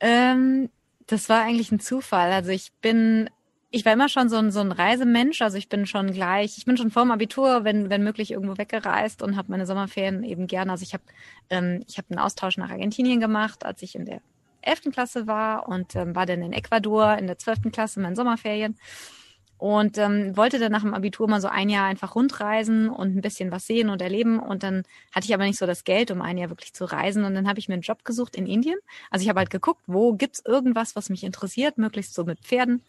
Ähm, 0.00 0.70
das 1.06 1.28
war 1.28 1.42
eigentlich 1.42 1.70
ein 1.72 1.80
Zufall. 1.80 2.32
Also 2.32 2.50
ich 2.50 2.72
bin, 2.80 3.28
ich 3.76 3.84
war 3.84 3.92
immer 3.92 4.08
schon 4.08 4.30
so 4.30 4.36
ein, 4.36 4.50
so 4.50 4.60
ein 4.60 4.72
Reisemensch. 4.72 5.42
Also 5.42 5.58
ich 5.58 5.68
bin 5.68 5.86
schon 5.86 6.10
gleich, 6.12 6.56
ich 6.56 6.64
bin 6.64 6.78
schon 6.78 6.90
vor 6.90 7.02
dem 7.02 7.10
Abitur, 7.10 7.62
wenn, 7.62 7.90
wenn 7.90 8.02
möglich, 8.02 8.30
irgendwo 8.30 8.56
weggereist 8.56 9.22
und 9.22 9.36
habe 9.36 9.50
meine 9.50 9.66
Sommerferien 9.66 10.24
eben 10.24 10.46
gerne. 10.46 10.72
Also 10.72 10.82
ich 10.82 10.94
habe 10.94 11.04
ähm, 11.50 11.84
ich 11.86 11.98
hab 11.98 12.10
einen 12.10 12.18
Austausch 12.18 12.56
nach 12.56 12.70
Argentinien 12.70 13.20
gemacht, 13.20 13.66
als 13.66 13.82
ich 13.82 13.94
in 13.94 14.06
der 14.06 14.22
11. 14.62 14.92
Klasse 14.92 15.26
war 15.26 15.68
und 15.68 15.94
ähm, 15.94 16.16
war 16.16 16.24
dann 16.24 16.40
in 16.40 16.54
Ecuador 16.54 17.18
in 17.18 17.26
der 17.26 17.36
12. 17.36 17.70
Klasse 17.70 18.00
in 18.00 18.04
meinen 18.04 18.16
Sommerferien 18.16 18.76
und 19.58 19.98
ähm, 19.98 20.34
wollte 20.36 20.58
dann 20.58 20.72
nach 20.72 20.82
dem 20.82 20.94
Abitur 20.94 21.28
mal 21.28 21.40
so 21.42 21.48
ein 21.48 21.68
Jahr 21.68 21.84
einfach 21.84 22.14
rundreisen 22.14 22.88
und 22.88 23.14
ein 23.14 23.20
bisschen 23.20 23.50
was 23.50 23.66
sehen 23.66 23.90
und 23.90 24.00
erleben. 24.00 24.38
Und 24.38 24.62
dann 24.62 24.84
hatte 25.14 25.26
ich 25.26 25.34
aber 25.34 25.44
nicht 25.44 25.58
so 25.58 25.66
das 25.66 25.84
Geld, 25.84 26.10
um 26.10 26.22
ein 26.22 26.38
Jahr 26.38 26.48
wirklich 26.48 26.72
zu 26.72 26.84
reisen. 26.86 27.24
Und 27.24 27.34
dann 27.34 27.46
habe 27.46 27.58
ich 27.58 27.68
mir 27.68 27.74
einen 27.74 27.82
Job 27.82 28.04
gesucht 28.04 28.36
in 28.36 28.46
Indien. 28.46 28.78
Also 29.10 29.22
ich 29.22 29.28
habe 29.28 29.40
halt 29.40 29.50
geguckt, 29.50 29.82
wo 29.86 30.14
gibt's 30.14 30.42
irgendwas, 30.44 30.96
was 30.96 31.10
mich 31.10 31.24
interessiert, 31.24 31.78
möglichst 31.78 32.14
so 32.14 32.24
mit 32.24 32.40
Pferden. 32.40 32.82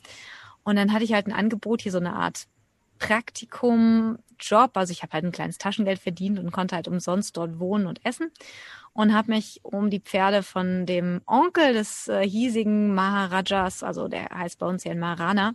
Und 0.68 0.76
dann 0.76 0.92
hatte 0.92 1.06
ich 1.06 1.14
halt 1.14 1.28
ein 1.28 1.32
Angebot, 1.32 1.82
hier 1.82 1.94
so 1.94 1.98
eine 1.98 2.12
Art 2.12 2.46
Praktikum, 3.00 4.20
Job. 4.38 4.72
Also 4.74 4.92
ich 4.92 5.02
habe 5.02 5.14
halt 5.14 5.24
ein 5.24 5.32
kleines 5.32 5.60
Taschengeld 5.60 5.98
verdient 5.98 6.40
und 6.40 6.52
konnte 6.52 6.76
halt 6.76 6.90
umsonst 6.90 7.38
dort 7.38 7.58
wohnen 7.58 7.88
und 7.88 8.06
essen. 8.06 8.34
Und 8.92 9.14
habe 9.14 9.32
mich 9.32 9.62
um 9.64 9.90
die 9.90 10.02
Pferde 10.02 10.44
von 10.44 10.86
dem 10.86 11.22
Onkel 11.26 11.72
des 11.72 12.10
äh, 12.10 12.28
hiesigen 12.28 12.94
Maharajas, 12.94 13.82
also 13.82 14.10
der 14.10 14.26
heißt 14.26 14.60
bei 14.60 14.66
uns 14.66 14.84
ja 14.84 14.92
in 14.92 15.00
Maharana, 15.00 15.54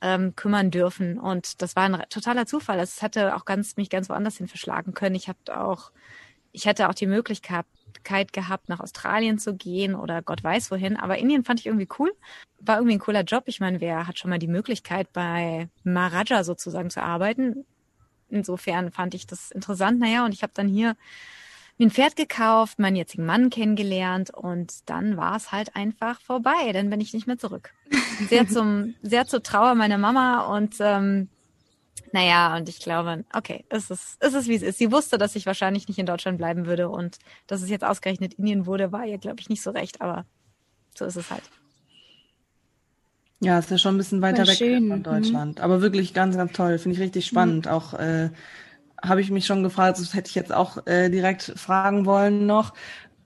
ähm, 0.00 0.34
kümmern 0.36 0.70
dürfen. 0.70 1.18
Und 1.18 1.60
das 1.60 1.76
war 1.76 1.82
ein 1.82 2.02
totaler 2.08 2.46
Zufall. 2.46 2.78
Es 2.80 3.02
hätte 3.02 3.36
auch 3.36 3.44
ganz, 3.44 3.76
mich 3.76 3.90
ganz 3.90 4.08
woanders 4.08 4.38
hin 4.38 4.48
verschlagen 4.48 4.94
können. 4.94 5.16
Ich 5.16 5.28
habe 5.28 5.38
auch 5.54 5.90
ich 6.56 6.64
hätte 6.64 6.88
auch 6.88 6.94
die 6.94 7.06
Möglichkeit 7.06 7.66
gehabt, 8.32 8.70
nach 8.70 8.80
Australien 8.80 9.38
zu 9.38 9.54
gehen 9.54 9.94
oder 9.94 10.22
Gott 10.22 10.42
weiß 10.42 10.70
wohin. 10.70 10.96
Aber 10.96 11.18
Indien 11.18 11.44
fand 11.44 11.60
ich 11.60 11.66
irgendwie 11.66 11.88
cool. 11.98 12.10
War 12.60 12.76
irgendwie 12.76 12.96
ein 12.96 13.00
cooler 13.00 13.24
Job. 13.24 13.44
Ich 13.44 13.60
meine, 13.60 13.82
wer 13.82 14.06
hat 14.06 14.18
schon 14.18 14.30
mal 14.30 14.38
die 14.38 14.48
Möglichkeit, 14.48 15.12
bei 15.12 15.68
Maharaja 15.84 16.44
sozusagen 16.44 16.88
zu 16.88 17.02
arbeiten? 17.02 17.66
Insofern 18.30 18.90
fand 18.90 19.12
ich 19.12 19.26
das 19.26 19.50
interessant. 19.50 19.98
Naja, 20.00 20.24
und 20.24 20.32
ich 20.32 20.42
habe 20.42 20.54
dann 20.54 20.66
hier 20.66 20.96
mir 21.76 21.88
ein 21.88 21.90
Pferd 21.90 22.16
gekauft, 22.16 22.78
meinen 22.78 22.96
jetzigen 22.96 23.26
Mann 23.26 23.50
kennengelernt 23.50 24.30
und 24.30 24.88
dann 24.88 25.18
war 25.18 25.36
es 25.36 25.52
halt 25.52 25.76
einfach 25.76 26.22
vorbei. 26.22 26.72
Dann 26.72 26.88
bin 26.88 27.02
ich 27.02 27.12
nicht 27.12 27.26
mehr 27.26 27.36
zurück. 27.36 27.74
Sehr 28.30 28.48
zum, 28.48 28.94
sehr 29.02 29.26
zur 29.26 29.42
Trauer 29.42 29.74
meiner 29.74 29.98
Mama 29.98 30.56
und 30.56 30.76
ähm, 30.80 31.28
naja, 32.16 32.56
und 32.56 32.66
ich 32.70 32.78
glaube, 32.78 33.26
okay, 33.34 33.66
es 33.68 33.90
ist, 33.90 34.16
es 34.20 34.32
ist 34.32 34.48
wie 34.48 34.54
es 34.54 34.62
ist. 34.62 34.78
Sie 34.78 34.90
wusste, 34.90 35.18
dass 35.18 35.36
ich 35.36 35.44
wahrscheinlich 35.44 35.86
nicht 35.86 35.98
in 35.98 36.06
Deutschland 36.06 36.38
bleiben 36.38 36.64
würde 36.64 36.88
und 36.88 37.18
dass 37.46 37.60
es 37.60 37.68
jetzt 37.68 37.84
ausgerechnet 37.84 38.32
Indien 38.32 38.64
wurde, 38.64 38.90
war 38.90 39.04
ihr, 39.04 39.18
glaube 39.18 39.40
ich, 39.40 39.50
nicht 39.50 39.62
so 39.62 39.70
recht, 39.70 40.00
aber 40.00 40.24
so 40.96 41.04
ist 41.04 41.16
es 41.16 41.30
halt. 41.30 41.42
Ja, 43.40 43.58
ist 43.58 43.70
ja 43.70 43.76
schon 43.76 43.96
ein 43.96 43.98
bisschen 43.98 44.22
weiter 44.22 44.46
weg 44.46 44.56
schön. 44.56 44.88
von 44.88 45.00
mhm. 45.00 45.02
Deutschland. 45.02 45.58
Mhm. 45.58 45.62
Aber 45.64 45.82
wirklich 45.82 46.14
ganz, 46.14 46.38
ganz 46.38 46.52
toll. 46.52 46.78
Finde 46.78 46.96
ich 46.96 47.02
richtig 47.02 47.26
spannend. 47.26 47.66
Mhm. 47.66 47.72
Auch 47.72 47.92
äh, 47.92 48.30
habe 49.02 49.20
ich 49.20 49.30
mich 49.30 49.44
schon 49.44 49.62
gefragt, 49.62 49.98
das 49.98 50.14
hätte 50.14 50.30
ich 50.30 50.34
jetzt 50.34 50.54
auch 50.54 50.86
äh, 50.86 51.10
direkt 51.10 51.52
fragen 51.54 52.06
wollen 52.06 52.46
noch, 52.46 52.72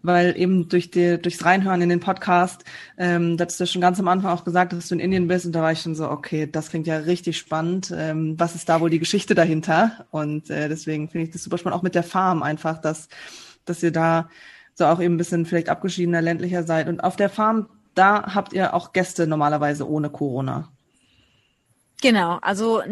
weil 0.02 0.38
eben 0.38 0.68
durch 0.68 0.90
die, 0.90 1.18
durchs 1.18 1.44
Reinhören 1.44 1.82
in 1.82 1.88
den 1.88 2.00
Podcast, 2.00 2.64
ähm, 2.98 3.36
da 3.36 3.44
hast 3.44 3.60
du 3.60 3.66
schon 3.66 3.82
ganz 3.82 3.98
am 3.98 4.08
Anfang 4.08 4.32
auch 4.32 4.44
gesagt, 4.44 4.72
dass 4.72 4.88
du 4.88 4.94
in 4.94 5.00
Indien 5.00 5.28
bist 5.28 5.46
und 5.46 5.52
da 5.52 5.62
war 5.62 5.72
ich 5.72 5.80
schon 5.80 5.94
so, 5.94 6.10
okay, 6.10 6.46
das 6.50 6.70
klingt 6.70 6.86
ja 6.86 6.96
richtig 6.96 7.38
spannend. 7.38 7.92
Ähm, 7.96 8.34
was 8.38 8.54
ist 8.54 8.68
da 8.68 8.80
wohl 8.80 8.90
die 8.90 8.98
Geschichte 8.98 9.34
dahinter? 9.34 10.06
Und 10.10 10.50
äh, 10.50 10.68
deswegen 10.68 11.08
finde 11.08 11.26
ich 11.26 11.32
das 11.32 11.42
super 11.42 11.58
spannend, 11.58 11.78
auch 11.78 11.82
mit 11.82 11.94
der 11.94 12.02
Farm 12.02 12.42
einfach, 12.42 12.80
dass, 12.80 13.08
dass 13.64 13.82
ihr 13.82 13.92
da 13.92 14.28
so 14.74 14.86
auch 14.86 15.00
eben 15.00 15.14
ein 15.14 15.18
bisschen 15.18 15.46
vielleicht 15.46 15.68
abgeschiedener, 15.68 16.22
ländlicher 16.22 16.62
seid. 16.62 16.88
Und 16.88 17.04
auf 17.04 17.16
der 17.16 17.28
Farm, 17.28 17.68
da 17.94 18.34
habt 18.34 18.52
ihr 18.52 18.74
auch 18.74 18.92
Gäste 18.92 19.26
normalerweise 19.26 19.88
ohne 19.88 20.10
Corona. 20.10 20.68
Genau, 22.00 22.38
also 22.40 22.82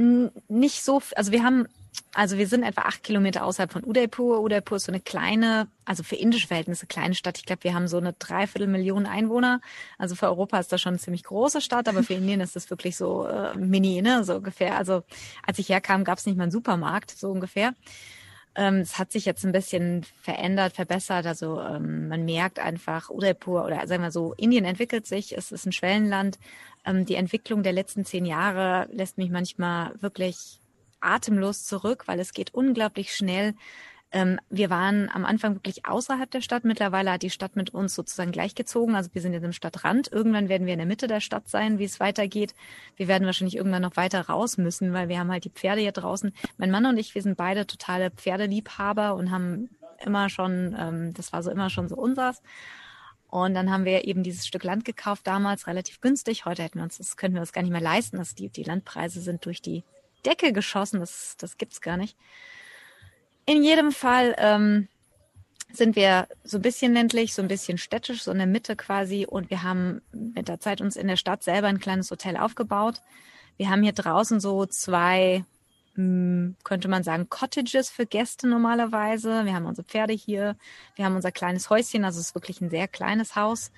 nicht 0.49 0.85
so, 0.85 1.01
also 1.17 1.33
wir 1.33 1.43
haben 1.43 1.67
also 2.15 2.39
wir 2.39 2.47
sind 2.47 2.63
etwa 2.63 2.83
acht 2.83 3.03
Kilometer 3.03 3.45
außerhalb 3.45 3.73
von 3.73 3.85
Udaipur. 3.85 4.41
Udaipur 4.41 4.77
ist 4.77 4.85
so 4.85 4.93
eine 4.93 5.01
kleine, 5.01 5.69
also 5.85 6.03
für 6.03 6.17
indische 6.17 6.47
Verhältnisse 6.47 6.87
kleine 6.87 7.15
Stadt. 7.15 7.39
Ich 7.39 7.45
glaube, 7.45 7.65
wir 7.65 7.75
haben 7.75 7.87
so 7.89 7.99
eine 7.99 8.15
Dreiviertelmillion 8.15 9.07
Einwohner. 9.07 9.61
Also 9.99 10.15
für 10.15 10.27
Europa 10.27 10.59
ist 10.59 10.73
das 10.73 10.81
schon 10.81 10.95
eine 10.95 10.99
ziemlich 10.99 11.25
große 11.25 11.61
Stadt, 11.61 11.89
aber 11.89 12.03
für 12.03 12.15
Indien 12.15 12.41
ist 12.41 12.57
das 12.57 12.71
wirklich 12.71 12.97
so 12.97 13.27
äh, 13.27 13.57
mini, 13.57 14.01
ne, 14.03 14.25
so 14.25 14.37
ungefähr. 14.37 14.77
Also 14.77 15.05
als 15.47 15.59
ich 15.59 15.69
herkam, 15.69 16.05
gab 16.05 16.19
es 16.19 16.27
nicht 16.27 16.37
mal 16.37 16.45
einen 16.45 16.53
Supermarkt, 16.53 17.11
so 17.11 17.31
ungefähr. 17.31 17.75
Ähm, 18.55 18.77
es 18.77 18.99
hat 18.99 19.13
sich 19.13 19.25
jetzt 19.25 19.45
ein 19.45 19.53
bisschen 19.53 20.05
verändert, 20.23 20.73
verbessert. 20.73 21.27
Also 21.27 21.61
ähm, 21.61 22.09
man 22.09 22.25
merkt 22.25 22.59
einfach, 22.59 23.11
Udaipur 23.11 23.65
oder 23.65 23.87
sagen 23.87 24.03
wir 24.03 24.11
so, 24.11 24.35
Indien 24.35 24.65
entwickelt 24.65 25.07
sich. 25.07 25.37
Es 25.37 25.53
ist 25.53 25.67
ein 25.67 25.73
Schwellenland. 25.73 26.39
Ähm, 26.85 27.05
die 27.05 27.15
Entwicklung 27.17 27.63
der 27.63 27.73
letzten 27.73 28.05
zehn 28.05 28.25
Jahre 28.25 28.89
lässt 28.91 29.19
mich 29.19 29.31
manchmal 29.31 29.93
wirklich 30.01 30.61
atemlos 31.01 31.65
zurück, 31.65 32.05
weil 32.07 32.21
es 32.21 32.33
geht 32.33 32.55
unglaublich 32.55 33.15
schnell. 33.15 33.55
Ähm, 34.11 34.41
wir 34.49 34.71
waren 34.71 35.11
am 35.13 35.27
Anfang 35.27 35.55
wirklich 35.57 35.85
außerhalb 35.87 36.31
der 36.31 36.41
Stadt. 36.41 36.65
Mittlerweile 36.65 37.13
hat 37.13 37.23
die 37.23 37.31
Stadt 37.31 37.57
mit 37.57 37.71
uns 37.75 37.95
sozusagen 37.95 38.33
gleichgezogen. 38.33 38.95
Also 38.95 39.11
wir 39.13 39.21
sind 39.21 39.35
jetzt 39.35 39.45
im 39.45 39.53
Stadtrand. 39.53 40.11
Irgendwann 40.11 40.49
werden 40.49 40.67
wir 40.67 40.73
in 40.73 40.79
der 40.79 40.87
Mitte 40.87 41.09
der 41.09 41.21
Stadt 41.21 41.49
sein, 41.49 41.79
wie 41.79 41.85
es 41.85 42.01
weitergeht. 42.01 42.55
Wir 42.97 43.07
werden 43.07 43.27
wahrscheinlich 43.27 43.57
irgendwann 43.57 43.83
noch 43.83 43.97
weiter 43.97 44.23
raus 44.23 44.57
müssen, 44.57 44.95
weil 44.95 45.09
wir 45.09 45.19
haben 45.19 45.31
halt 45.31 45.45
die 45.45 45.51
Pferde 45.51 45.83
hier 45.83 45.93
draußen. 45.93 46.33
Mein 46.57 46.71
Mann 46.71 46.87
und 46.87 46.97
ich, 46.97 47.15
wir 47.15 47.23
sind 47.23 47.37
beide 47.37 47.67
totale 47.67 48.11
Pferdeliebhaber 48.11 49.15
und 49.15 49.31
haben 49.31 49.69
immer 50.05 50.31
schon, 50.31 50.75
ähm, 50.79 51.13
das 51.13 51.33
war 51.33 51.43
so 51.43 51.51
immer 51.51 51.69
schon 51.69 51.89
so 51.89 51.97
unseres. 51.97 52.41
Und 53.31 53.53
dann 53.53 53.71
haben 53.71 53.85
wir 53.85 54.07
eben 54.07 54.23
dieses 54.23 54.47
Stück 54.47 54.65
Land 54.65 54.87
gekauft, 54.87 55.27
damals 55.27 55.67
relativ 55.67 56.01
günstig. 56.01 56.47
Heute 56.47 56.63
hätten 56.63 56.79
wir 56.79 56.85
uns, 56.85 56.97
das 56.97 57.19
können 57.19 57.35
wir 57.35 57.43
uns 57.43 57.53
gar 57.53 57.61
nicht 57.61 57.73
mehr 57.73 57.81
leisten. 57.83 58.17
dass 58.17 58.35
die, 58.35 58.49
die 58.49 58.63
Landpreise 58.63 59.21
sind 59.21 59.45
durch 59.45 59.61
die 59.61 59.85
Decke 60.25 60.53
geschossen. 60.53 61.01
Das, 61.01 61.37
das 61.39 61.57
gibt's 61.57 61.81
gar 61.81 61.97
nicht. 61.97 62.17
In 63.47 63.63
jedem 63.63 63.93
Fall 63.93 64.35
ähm, 64.39 64.89
sind 65.73 65.97
wir 65.97 66.29
so 66.45 66.59
ein 66.59 66.63
bisschen 66.63 66.93
ländlich, 66.93 67.35
so 67.35 67.43
ein 67.43 67.49
bisschen 67.49 67.79
städtisch, 67.79 68.23
so 68.23 68.31
in 68.31 68.39
der 68.39 68.47
Mitte 68.47 68.77
quasi. 68.77 69.27
Und 69.27 69.51
wir 69.51 69.63
haben 69.63 70.03
mit 70.13 70.49
der 70.49 70.61
Zeit 70.61 70.81
uns 70.81 70.97
in 70.97 71.09
der 71.09 71.17
Stadt 71.17 71.43
selber 71.43 71.69
ein 71.69 71.81
kleines 71.81 72.11
Hotel 72.11 72.37
aufgebaut. 72.37 73.01
Wir 73.57 73.71
haben 73.71 73.83
hier 73.83 73.93
draußen 73.93 74.41
so 74.41 74.67
zwei, 74.67 75.45
hm, 75.95 76.57
könnte 76.65 76.89
man 76.89 77.03
sagen, 77.03 77.29
Cottages 77.29 77.91
für 77.91 78.07
Gäste 78.07 78.49
normalerweise. 78.49 79.45
Wir 79.45 79.55
haben 79.55 79.67
unsere 79.67 79.87
Pferde 79.87 80.15
hier. 80.15 80.57
Wir 80.95 81.05
haben 81.05 81.17
unser 81.17 81.33
kleines 81.33 81.71
Häuschen. 81.71 82.05
Also 82.05 82.21
es 82.21 82.29
ist 82.29 82.35
wirklich 82.35 82.61
ein 82.61 82.71
sehr 82.71 82.89
kleines 82.89 83.37
Haus. 83.37 83.73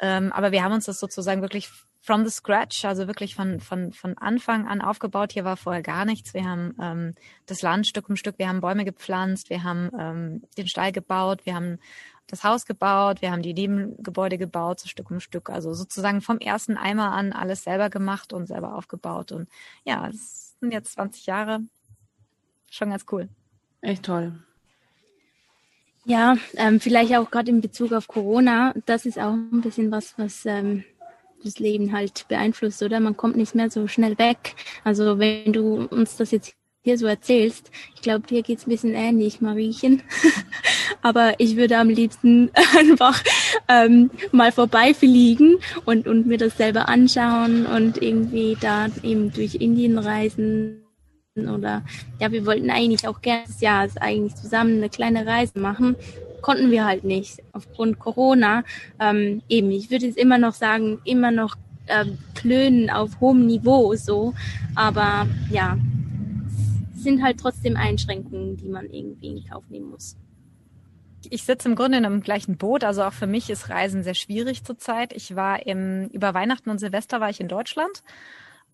Ähm, 0.00 0.32
aber 0.32 0.52
wir 0.52 0.62
haben 0.62 0.74
uns 0.74 0.86
das 0.86 1.00
sozusagen 1.00 1.42
wirklich 1.42 1.70
from 2.06 2.24
the 2.24 2.30
scratch, 2.30 2.84
also 2.84 3.08
wirklich 3.08 3.34
von, 3.34 3.58
von, 3.58 3.92
von 3.92 4.16
Anfang 4.16 4.68
an 4.68 4.80
aufgebaut. 4.80 5.32
Hier 5.32 5.44
war 5.44 5.56
vorher 5.56 5.82
gar 5.82 6.04
nichts. 6.04 6.34
Wir 6.34 6.44
haben 6.44 6.76
ähm, 6.80 7.14
das 7.46 7.62
Land 7.62 7.88
Stück 7.88 8.08
um 8.08 8.14
Stück, 8.14 8.38
wir 8.38 8.48
haben 8.48 8.60
Bäume 8.60 8.84
gepflanzt, 8.84 9.50
wir 9.50 9.64
haben 9.64 9.90
ähm, 9.98 10.42
den 10.56 10.68
Stall 10.68 10.92
gebaut, 10.92 11.40
wir 11.44 11.56
haben 11.56 11.80
das 12.28 12.44
Haus 12.44 12.64
gebaut, 12.64 13.22
wir 13.22 13.32
haben 13.32 13.42
die 13.42 13.54
Nebengebäude 13.54 14.38
gebaut, 14.38 14.78
so 14.78 14.88
Stück 14.88 15.10
um 15.10 15.18
Stück. 15.18 15.50
Also 15.50 15.74
sozusagen 15.74 16.20
vom 16.20 16.38
ersten 16.38 16.76
Eimer 16.76 17.10
an 17.10 17.32
alles 17.32 17.64
selber 17.64 17.90
gemacht 17.90 18.32
und 18.32 18.46
selber 18.46 18.76
aufgebaut. 18.76 19.32
Und 19.32 19.48
ja, 19.84 20.08
es 20.08 20.54
sind 20.60 20.72
jetzt 20.72 20.92
20 20.92 21.26
Jahre. 21.26 21.58
Schon 22.70 22.90
ganz 22.90 23.04
cool. 23.10 23.28
Echt 23.80 24.04
toll. 24.04 24.32
Ja, 26.04 26.36
ähm, 26.54 26.78
vielleicht 26.78 27.12
auch 27.16 27.32
gerade 27.32 27.50
in 27.50 27.60
Bezug 27.60 27.92
auf 27.92 28.06
Corona, 28.06 28.74
das 28.86 29.06
ist 29.06 29.18
auch 29.18 29.32
ein 29.32 29.60
bisschen 29.60 29.90
was, 29.90 30.16
was 30.16 30.46
ähm, 30.46 30.84
das 31.42 31.58
Leben 31.58 31.92
halt 31.92 32.26
beeinflusst, 32.28 32.82
oder? 32.82 33.00
Man 33.00 33.16
kommt 33.16 33.36
nicht 33.36 33.54
mehr 33.54 33.70
so 33.70 33.86
schnell 33.88 34.18
weg. 34.18 34.54
Also 34.84 35.18
wenn 35.18 35.52
du 35.52 35.86
uns 35.86 36.16
das 36.16 36.30
jetzt 36.30 36.54
hier 36.82 36.98
so 36.98 37.06
erzählst, 37.06 37.70
ich 37.94 38.02
glaube, 38.02 38.26
dir 38.26 38.42
geht's 38.42 38.66
ein 38.66 38.70
bisschen 38.70 38.94
ähnlich, 38.94 39.40
Mariechen. 39.40 40.02
Aber 41.02 41.34
ich 41.38 41.56
würde 41.56 41.78
am 41.78 41.88
liebsten 41.88 42.50
einfach 42.78 43.22
ähm, 43.68 44.10
mal 44.30 44.52
vorbeifliegen 44.52 45.58
und, 45.84 46.06
und 46.06 46.26
mir 46.26 46.38
das 46.38 46.56
selber 46.56 46.88
anschauen 46.88 47.66
und 47.66 48.00
irgendwie 48.00 48.56
da 48.60 48.86
eben 49.02 49.32
durch 49.32 49.56
Indien 49.56 49.98
reisen 49.98 50.82
oder 51.36 51.84
ja, 52.18 52.32
wir 52.32 52.46
wollten 52.46 52.70
eigentlich 52.70 53.06
auch 53.06 53.20
gerne 53.20 53.44
das 53.46 53.60
Jahr 53.60 53.86
eigentlich 54.00 54.34
zusammen 54.36 54.76
eine 54.76 54.88
kleine 54.88 55.26
Reise 55.26 55.58
machen 55.58 55.96
konnten 56.46 56.70
wir 56.70 56.84
halt 56.84 57.02
nicht 57.02 57.42
aufgrund 57.52 57.98
Corona. 57.98 58.62
Ähm, 59.00 59.42
eben, 59.48 59.72
ich 59.72 59.90
würde 59.90 60.06
jetzt 60.06 60.16
immer 60.16 60.38
noch 60.38 60.54
sagen, 60.54 61.00
immer 61.04 61.32
noch 61.32 61.56
ähm, 61.88 62.18
klönen 62.36 62.88
auf 62.88 63.18
hohem 63.18 63.46
Niveau 63.46 63.96
so, 63.96 64.32
aber 64.76 65.26
ja, 65.50 65.76
sind 66.94 67.20
halt 67.20 67.40
trotzdem 67.40 67.76
Einschränkungen, 67.76 68.56
die 68.56 68.68
man 68.68 68.88
irgendwie 68.88 69.26
in 69.26 69.44
Kauf 69.44 69.64
nehmen 69.70 69.90
muss. 69.90 70.16
Ich 71.28 71.42
sitze 71.42 71.68
im 71.68 71.74
Grunde 71.74 71.98
in 71.98 72.06
einem 72.06 72.20
gleichen 72.20 72.56
Boot, 72.56 72.84
also 72.84 73.02
auch 73.02 73.12
für 73.12 73.26
mich 73.26 73.50
ist 73.50 73.68
Reisen 73.68 74.04
sehr 74.04 74.14
schwierig 74.14 74.62
zurzeit. 74.62 75.12
Ich 75.14 75.34
war 75.34 75.66
im, 75.66 76.06
über 76.12 76.32
Weihnachten 76.32 76.70
und 76.70 76.78
Silvester 76.78 77.20
war 77.20 77.28
ich 77.28 77.40
in 77.40 77.48
Deutschland 77.48 78.04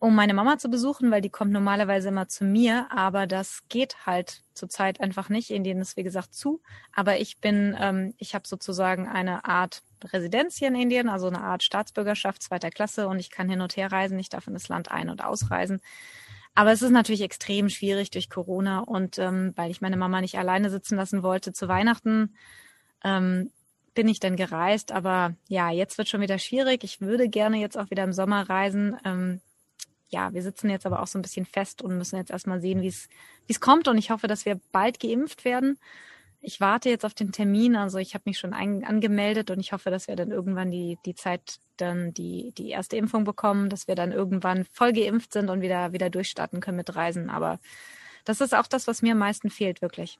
um 0.03 0.17
meine 0.17 0.35
Mama 0.35 0.59
zu 0.59 0.69
besuchen, 0.69 1.13
weil 1.13 1.21
die 1.21 1.31
kommt 1.31 1.53
normalerweise 1.53 2.09
immer 2.09 2.27
zu 2.27 2.45
mir, 2.45 2.89
aber 2.91 3.29
das 3.29 3.61
geht 3.69 4.05
halt 4.05 4.43
zurzeit 4.53 5.01
einfach 5.01 5.29
nicht. 5.29 5.51
Indien 5.51 5.81
ist 5.81 5.97
wie 5.97 6.03
gesagt 6.03 6.35
zu, 6.35 6.61
aber 6.93 7.21
ich 7.21 7.39
bin, 7.39 7.77
ähm, 7.79 8.13
ich 8.19 8.35
habe 8.35 8.49
sozusagen 8.49 9.07
eine 9.07 9.45
Art 9.45 9.85
Residenz 10.03 10.57
hier 10.57 10.67
in 10.67 10.75
Indien, 10.75 11.09
also 11.09 11.29
eine 11.29 11.41
Art 11.41 11.63
Staatsbürgerschaft 11.63 12.43
zweiter 12.43 12.71
Klasse 12.71 13.07
und 13.07 13.21
ich 13.21 13.31
kann 13.31 13.49
hin 13.49 13.61
und 13.61 13.77
her 13.77 13.93
reisen, 13.93 14.19
ich 14.19 14.29
darf 14.29 14.49
in 14.49 14.55
das 14.55 14.69
Land 14.69 14.91
ein- 14.91 15.09
und 15.09 15.23
ausreisen. 15.23 15.81
Aber 16.57 16.73
es 16.73 16.83
ist 16.83 16.91
natürlich 16.91 17.23
extrem 17.23 17.69
schwierig 17.69 18.11
durch 18.11 18.29
Corona 18.29 18.81
und 18.81 19.21
ähm, 19.21 19.53
weil 19.55 19.71
ich 19.71 19.83
meine 19.83 19.97
Mama 19.97 20.21
nicht 20.21 20.37
alleine 20.37 20.69
sitzen 20.69 20.97
lassen 20.97 21.23
wollte 21.23 21.53
zu 21.53 21.69
Weihnachten, 21.69 22.35
ähm, 23.05 23.53
bin 23.95 24.09
ich 24.09 24.19
dann 24.19 24.35
gereist. 24.35 24.91
Aber 24.91 25.37
ja, 25.47 25.71
jetzt 25.71 25.97
wird 25.97 26.09
schon 26.09 26.23
wieder 26.23 26.41
schwierig. 26.41 26.83
Ich 26.83 27.01
würde 27.01 27.29
gerne 27.29 27.59
jetzt 27.59 27.79
auch 27.79 27.91
wieder 27.91 28.03
im 28.03 28.13
Sommer 28.13 28.49
reisen. 28.49 28.97
Ähm, 29.05 29.41
ja, 30.13 30.33
wir 30.35 30.43
sitzen 30.43 30.71
jetzt 30.71 30.87
aber 30.87 31.01
auch 31.01 31.07
so 31.07 31.19
ein 31.19 31.23
bisschen 31.23 31.47
fest 31.47 31.83
und 31.83 31.97
müssen 31.97 32.17
jetzt 32.17 32.31
erstmal 32.31 32.61
sehen, 32.61 32.83
wie 32.83 32.89
es 32.89 33.09
wie 33.47 33.53
es 33.53 33.61
kommt. 33.61 33.89
Und 33.89 33.99
ich 33.99 34.11
hoffe, 34.11 34.29
dass 34.29 34.45
wir 34.45 34.61
bald 34.71 35.01
geimpft 35.01 35.45
werden. 35.45 35.79
Ich 36.41 36.61
warte 36.61 36.91
jetzt 36.91 37.05
auf 37.05 37.15
den 37.15 37.33
Termin, 37.33 37.77
also 37.77 37.99
ich 37.99 38.15
habe 38.15 38.25
mich 38.27 38.39
schon 38.39 38.53
ein, 38.53 38.85
angemeldet 38.85 39.51
und 39.51 39.61
ich 39.61 39.73
hoffe, 39.73 39.91
dass 39.91 40.09
wir 40.09 40.17
dann 40.17 40.33
irgendwann 40.33 40.73
die, 40.73 40.99
die 41.07 41.15
Zeit 41.15 41.59
dann 41.77 42.13
die, 42.13 42.53
die 42.59 42.71
erste 42.71 42.97
Impfung 42.97 43.23
bekommen, 43.25 43.69
dass 43.69 43.87
wir 43.87 43.95
dann 43.95 44.11
irgendwann 44.11 44.65
voll 44.65 44.93
geimpft 44.93 45.33
sind 45.33 45.51
und 45.51 45.61
wieder, 45.61 45.93
wieder 45.93 46.11
durchstarten 46.11 46.61
können 46.61 46.79
mit 46.79 46.95
Reisen. 46.97 47.31
Aber 47.31 47.61
das 48.25 48.41
ist 48.41 48.55
auch 48.55 48.67
das, 48.67 48.89
was 48.89 49.03
mir 49.03 49.13
am 49.13 49.19
meisten 49.19 49.51
fehlt, 49.51 49.83
wirklich. 49.83 50.19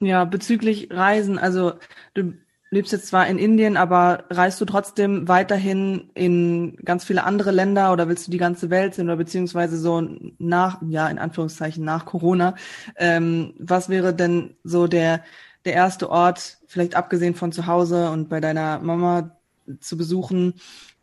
Ja, 0.00 0.24
bezüglich 0.24 0.88
Reisen, 0.90 1.38
also 1.38 1.74
du 2.14 2.34
lebst 2.74 2.92
jetzt 2.92 3.06
zwar 3.06 3.26
in 3.26 3.38
Indien, 3.38 3.76
aber 3.76 4.24
reist 4.30 4.60
du 4.60 4.64
trotzdem 4.64 5.28
weiterhin 5.28 6.10
in 6.14 6.76
ganz 6.84 7.04
viele 7.04 7.24
andere 7.24 7.52
Länder 7.52 7.92
oder 7.92 8.08
willst 8.08 8.26
du 8.26 8.30
die 8.30 8.38
ganze 8.38 8.68
Welt 8.68 8.94
sehen 8.94 9.06
oder 9.06 9.16
beziehungsweise 9.16 9.78
so 9.78 10.02
nach, 10.38 10.82
ja, 10.82 11.08
in 11.08 11.18
Anführungszeichen 11.18 11.84
nach 11.84 12.04
Corona? 12.04 12.54
Ähm, 12.96 13.54
was 13.58 13.88
wäre 13.88 14.14
denn 14.14 14.56
so 14.64 14.86
der, 14.86 15.22
der 15.64 15.72
erste 15.72 16.10
Ort, 16.10 16.58
vielleicht 16.66 16.96
abgesehen 16.96 17.34
von 17.34 17.52
zu 17.52 17.66
Hause 17.66 18.10
und 18.10 18.28
bei 18.28 18.40
deiner 18.40 18.80
Mama 18.80 19.36
zu 19.80 19.96
besuchen, 19.96 20.54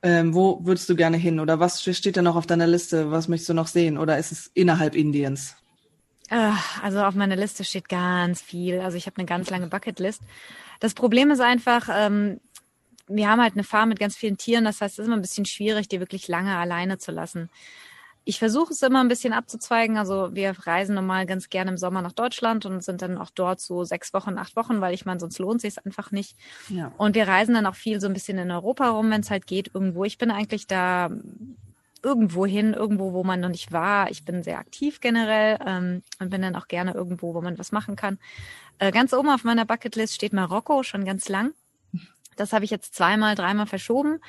ähm, 0.04 0.34
wo 0.34 0.66
würdest 0.66 0.90
du 0.90 0.96
gerne 0.96 1.18
hin? 1.18 1.40
Oder 1.40 1.60
was 1.60 1.82
steht 1.82 2.18
da 2.18 2.22
noch 2.22 2.36
auf 2.36 2.48
deiner 2.48 2.68
Liste? 2.68 3.12
Was 3.12 3.28
möchtest 3.28 3.50
du 3.50 3.54
noch 3.54 3.68
sehen? 3.68 3.98
Oder 3.98 4.18
ist 4.18 4.32
es 4.32 4.52
innerhalb 4.54 4.96
Indiens? 4.96 5.56
Ah, 6.30 6.56
also 6.82 7.04
auf 7.04 7.14
meiner 7.14 7.36
Liste 7.36 7.64
steht 7.64 7.90
ganz 7.90 8.42
viel. 8.42 8.80
Also 8.80 8.98
ich 8.98 9.06
habe 9.06 9.18
eine 9.18 9.26
ganz 9.26 9.50
lange 9.50 9.68
Bucketlist. 9.68 10.22
Das 10.82 10.96
Problem 10.96 11.30
ist 11.30 11.40
einfach, 11.40 11.88
ähm, 11.94 12.42
wir 13.08 13.30
haben 13.30 13.42
halt 13.42 13.54
eine 13.54 13.64
Farm 13.64 13.90
mit 13.90 14.00
ganz 14.00 14.18
vielen 14.18 14.38
Tieren. 14.38 14.66
Das 14.66 14.82
heißt, 14.82 14.96
es 14.96 15.00
ist 15.00 15.06
immer 15.06 15.16
ein 15.16 15.22
bisschen 15.22 15.46
schwierig, 15.46 15.88
die 15.88 16.00
wirklich 16.00 16.28
lange 16.28 16.58
alleine 16.58 16.98
zu 16.98 17.12
lassen. 17.12 17.50
Ich 18.24 18.40
versuche 18.40 18.74
es 18.74 18.82
immer 18.82 19.00
ein 19.00 19.08
bisschen 19.08 19.32
abzuzweigen. 19.32 19.98
Also 19.98 20.34
wir 20.34 20.56
reisen 20.66 20.96
normal 20.96 21.28
ganz 21.28 21.50
gerne 21.50 21.72
im 21.72 21.78
Sommer 21.78 22.02
nach 22.02 22.14
Deutschland 22.14 22.66
und 22.66 22.84
sind 22.84 23.04
dann 23.04 23.20
auch 23.20 23.30
dort 23.30 23.60
so 23.60 23.84
sechs 23.84 24.12
Wochen, 24.14 24.40
acht 24.40 24.56
Wochen, 24.56 24.82
weil 24.82 24.94
ich 24.96 25.06
meine, 25.06 25.20
sonst 25.20 25.38
lohnt 25.38 25.62
sich 25.62 25.84
einfach 25.86 26.12
nicht. 26.12 26.36
Ja. 26.70 26.92
Und 26.98 27.14
wir 27.14 27.28
reisen 27.28 27.54
dann 27.54 27.68
auch 27.68 27.76
viel 27.76 28.02
so 28.02 28.08
ein 28.08 28.14
bisschen 28.14 28.40
in 28.40 28.50
Europa 28.50 28.90
rum, 28.90 29.12
wenn 29.12 29.22
es 29.22 29.30
halt 29.30 29.46
geht, 29.46 29.72
irgendwo. 29.74 30.04
Ich 30.04 30.18
bin 30.18 30.32
eigentlich 30.32 30.66
da 30.66 31.12
irgendwo 32.04 32.46
hin, 32.46 32.74
irgendwo, 32.74 33.14
wo 33.14 33.24
man 33.24 33.40
noch 33.40 33.50
nicht 33.50 33.72
war. 33.72 34.10
Ich 34.10 34.26
bin 34.26 34.44
sehr 34.44 34.60
aktiv 34.60 35.00
generell 35.02 35.60
ähm, 35.66 36.04
und 36.20 36.30
bin 36.30 36.42
dann 36.42 36.56
auch 36.56 36.68
gerne 36.68 36.94
irgendwo, 36.94 37.34
wo 37.34 37.42
man 37.42 37.58
was 37.60 37.72
machen 37.72 37.96
kann. 37.96 38.18
Äh, 38.80 38.92
ganz 38.92 39.14
oben 39.14 39.30
auf 39.30 39.44
meiner 39.44 39.66
Bucketlist 39.66 40.16
steht 40.16 40.34
Marokko 40.34 40.84
schon 40.84 41.06
ganz 41.06 41.30
lang. 41.30 41.54
Das 42.36 42.54
habe 42.54 42.66
ich 42.66 42.72
jetzt 42.72 42.96
zweimal, 42.96 43.36
dreimal 43.36 43.68
verschoben 43.68 44.20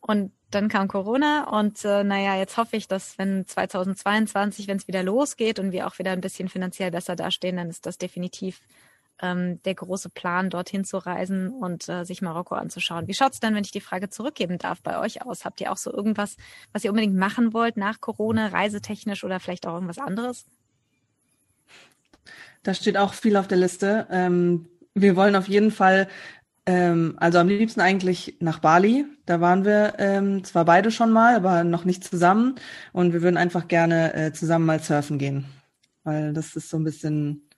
und 0.00 0.32
dann 0.50 0.68
kam 0.68 0.88
Corona 0.88 1.44
und 1.58 1.84
äh, 1.84 2.04
naja, 2.04 2.36
jetzt 2.36 2.56
hoffe 2.56 2.76
ich, 2.76 2.88
dass 2.88 3.18
wenn 3.18 3.46
2022, 3.46 4.66
wenn 4.66 4.78
es 4.78 4.88
wieder 4.88 5.02
losgeht 5.02 5.58
und 5.58 5.72
wir 5.72 5.86
auch 5.86 5.98
wieder 5.98 6.12
ein 6.12 6.22
bisschen 6.22 6.48
finanziell 6.48 6.90
besser 6.90 7.16
dastehen, 7.16 7.56
dann 7.56 7.68
ist 7.68 7.84
das 7.84 7.98
definitiv 7.98 8.60
ähm, 9.20 9.62
der 9.62 9.74
große 9.74 10.10
Plan, 10.10 10.50
dorthin 10.50 10.84
zu 10.84 10.98
reisen 10.98 11.50
und 11.50 11.88
äh, 11.88 12.04
sich 12.04 12.22
Marokko 12.22 12.54
anzuschauen. 12.54 13.08
Wie 13.08 13.14
schaut's 13.14 13.40
dann, 13.40 13.54
wenn 13.54 13.64
ich 13.64 13.72
die 13.72 13.80
Frage 13.80 14.10
zurückgeben 14.10 14.58
darf, 14.58 14.80
bei 14.82 14.98
euch 14.98 15.22
aus? 15.22 15.44
Habt 15.44 15.60
ihr 15.60 15.72
auch 15.72 15.76
so 15.76 15.92
irgendwas, 15.92 16.36
was 16.72 16.84
ihr 16.84 16.90
unbedingt 16.90 17.16
machen 17.16 17.52
wollt 17.52 17.76
nach 17.76 18.00
Corona, 18.00 18.48
reisetechnisch 18.48 19.24
oder 19.24 19.40
vielleicht 19.40 19.66
auch 19.66 19.74
irgendwas 19.74 19.98
anderes? 19.98 20.46
Da 22.62 22.74
steht 22.74 22.96
auch 22.96 23.14
viel 23.14 23.36
auf 23.36 23.48
der 23.48 23.58
Liste. 23.58 24.06
Ähm, 24.10 24.68
wir 24.94 25.16
wollen 25.16 25.36
auf 25.36 25.48
jeden 25.48 25.70
Fall, 25.70 26.08
ähm, 26.66 27.16
also 27.18 27.38
am 27.38 27.48
liebsten 27.48 27.80
eigentlich 27.80 28.36
nach 28.40 28.58
Bali. 28.58 29.06
Da 29.26 29.40
waren 29.40 29.64
wir 29.64 29.94
ähm, 29.98 30.44
zwar 30.44 30.64
beide 30.64 30.90
schon 30.90 31.12
mal, 31.12 31.34
aber 31.34 31.64
noch 31.64 31.84
nicht 31.84 32.04
zusammen. 32.04 32.56
Und 32.92 33.12
wir 33.12 33.22
würden 33.22 33.36
einfach 33.36 33.68
gerne 33.68 34.14
äh, 34.14 34.32
zusammen 34.32 34.66
mal 34.66 34.80
surfen 34.80 35.18
gehen. 35.18 35.46
Weil 36.04 36.32
das 36.32 36.56
ist 36.56 36.70
so 36.70 36.76
ein 36.76 36.84
bisschen 36.84 37.48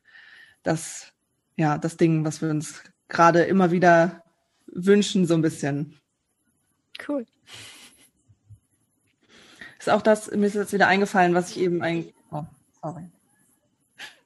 das 0.63 1.13
ja, 1.61 1.77
das 1.77 1.99
Ding, 1.99 2.25
was 2.25 2.41
wir 2.41 2.49
uns 2.49 2.83
gerade 3.09 3.43
immer 3.43 3.71
wieder 3.71 4.25
wünschen, 4.67 5.27
so 5.27 5.35
ein 5.35 5.43
bisschen. 5.43 6.01
Cool. 7.07 7.27
Ist 9.79 9.91
auch 9.91 10.01
das, 10.01 10.31
mir 10.31 10.47
ist 10.47 10.55
jetzt 10.55 10.73
wieder 10.73 10.89
eingefallen, 10.89 11.35
was 11.35 11.51
ich 11.51 11.61
eben 11.61 11.83
ein, 11.83 12.07
oh, 12.31 12.45
sorry. 12.81 13.11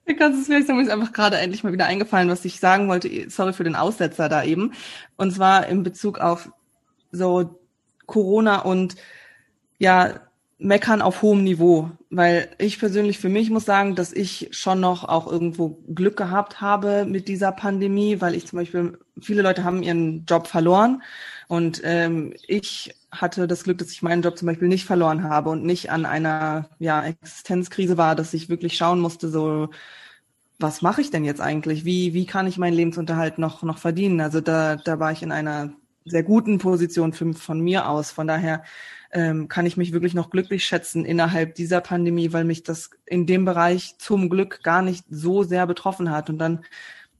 Kannst 0.06 0.36
du 0.36 0.40
es 0.42 0.46
vielleicht 0.46 0.68
sagen, 0.68 0.78
mir 0.78 0.84
ist 0.84 0.92
einfach 0.92 1.12
gerade 1.12 1.38
endlich 1.38 1.64
mal 1.64 1.72
wieder 1.72 1.86
eingefallen, 1.86 2.28
was 2.28 2.44
ich 2.44 2.60
sagen 2.60 2.88
wollte. 2.88 3.28
Sorry 3.30 3.52
für 3.52 3.64
den 3.64 3.74
Aussetzer 3.74 4.28
da 4.28 4.44
eben. 4.44 4.72
Und 5.16 5.32
zwar 5.32 5.66
in 5.66 5.82
Bezug 5.82 6.18
auf 6.20 6.52
so 7.10 7.58
Corona 8.06 8.60
und 8.60 8.94
ja, 9.78 10.20
meckern 10.64 11.02
auf 11.02 11.20
hohem 11.22 11.44
Niveau, 11.44 11.90
weil 12.10 12.48
ich 12.58 12.78
persönlich 12.78 13.18
für 13.18 13.28
mich 13.28 13.50
muss 13.50 13.66
sagen, 13.66 13.94
dass 13.94 14.12
ich 14.12 14.48
schon 14.52 14.80
noch 14.80 15.04
auch 15.04 15.30
irgendwo 15.30 15.82
Glück 15.94 16.16
gehabt 16.16 16.60
habe 16.60 17.04
mit 17.04 17.28
dieser 17.28 17.52
Pandemie, 17.52 18.20
weil 18.20 18.34
ich 18.34 18.46
zum 18.46 18.58
Beispiel, 18.58 18.98
viele 19.20 19.42
Leute 19.42 19.62
haben 19.62 19.82
ihren 19.82 20.24
Job 20.24 20.46
verloren 20.46 21.02
und 21.48 21.82
ähm, 21.84 22.34
ich 22.48 22.94
hatte 23.10 23.46
das 23.46 23.64
Glück, 23.64 23.78
dass 23.78 23.90
ich 23.90 24.02
meinen 24.02 24.22
Job 24.22 24.38
zum 24.38 24.46
Beispiel 24.46 24.68
nicht 24.68 24.86
verloren 24.86 25.22
habe 25.24 25.50
und 25.50 25.64
nicht 25.64 25.90
an 25.90 26.06
einer 26.06 26.70
ja, 26.78 27.04
Existenzkrise 27.04 27.98
war, 27.98 28.16
dass 28.16 28.32
ich 28.32 28.48
wirklich 28.48 28.76
schauen 28.76 29.00
musste, 29.00 29.28
so 29.28 29.68
was 30.58 30.82
mache 30.82 31.00
ich 31.02 31.10
denn 31.10 31.24
jetzt 31.24 31.40
eigentlich? 31.40 31.84
Wie, 31.84 32.14
wie 32.14 32.26
kann 32.26 32.46
ich 32.46 32.58
meinen 32.58 32.74
Lebensunterhalt 32.74 33.38
noch, 33.38 33.62
noch 33.62 33.78
verdienen? 33.78 34.20
Also 34.20 34.40
da, 34.40 34.76
da 34.76 34.98
war 34.98 35.12
ich 35.12 35.22
in 35.22 35.32
einer 35.32 35.72
sehr 36.04 36.22
guten 36.22 36.58
Position 36.58 37.12
für, 37.12 37.32
von 37.34 37.60
mir 37.60 37.88
aus. 37.88 38.10
Von 38.10 38.26
daher 38.26 38.62
ähm, 39.14 39.48
kann 39.48 39.64
ich 39.64 39.76
mich 39.76 39.92
wirklich 39.92 40.12
noch 40.12 40.28
glücklich 40.28 40.64
schätzen 40.64 41.04
innerhalb 41.04 41.54
dieser 41.54 41.80
Pandemie, 41.80 42.32
weil 42.32 42.44
mich 42.44 42.64
das 42.64 42.90
in 43.06 43.26
dem 43.26 43.44
Bereich 43.44 43.96
zum 43.98 44.28
Glück 44.28 44.62
gar 44.64 44.82
nicht 44.82 45.04
so 45.08 45.44
sehr 45.44 45.66
betroffen 45.66 46.10
hat. 46.10 46.28
Und 46.28 46.38
dann 46.38 46.64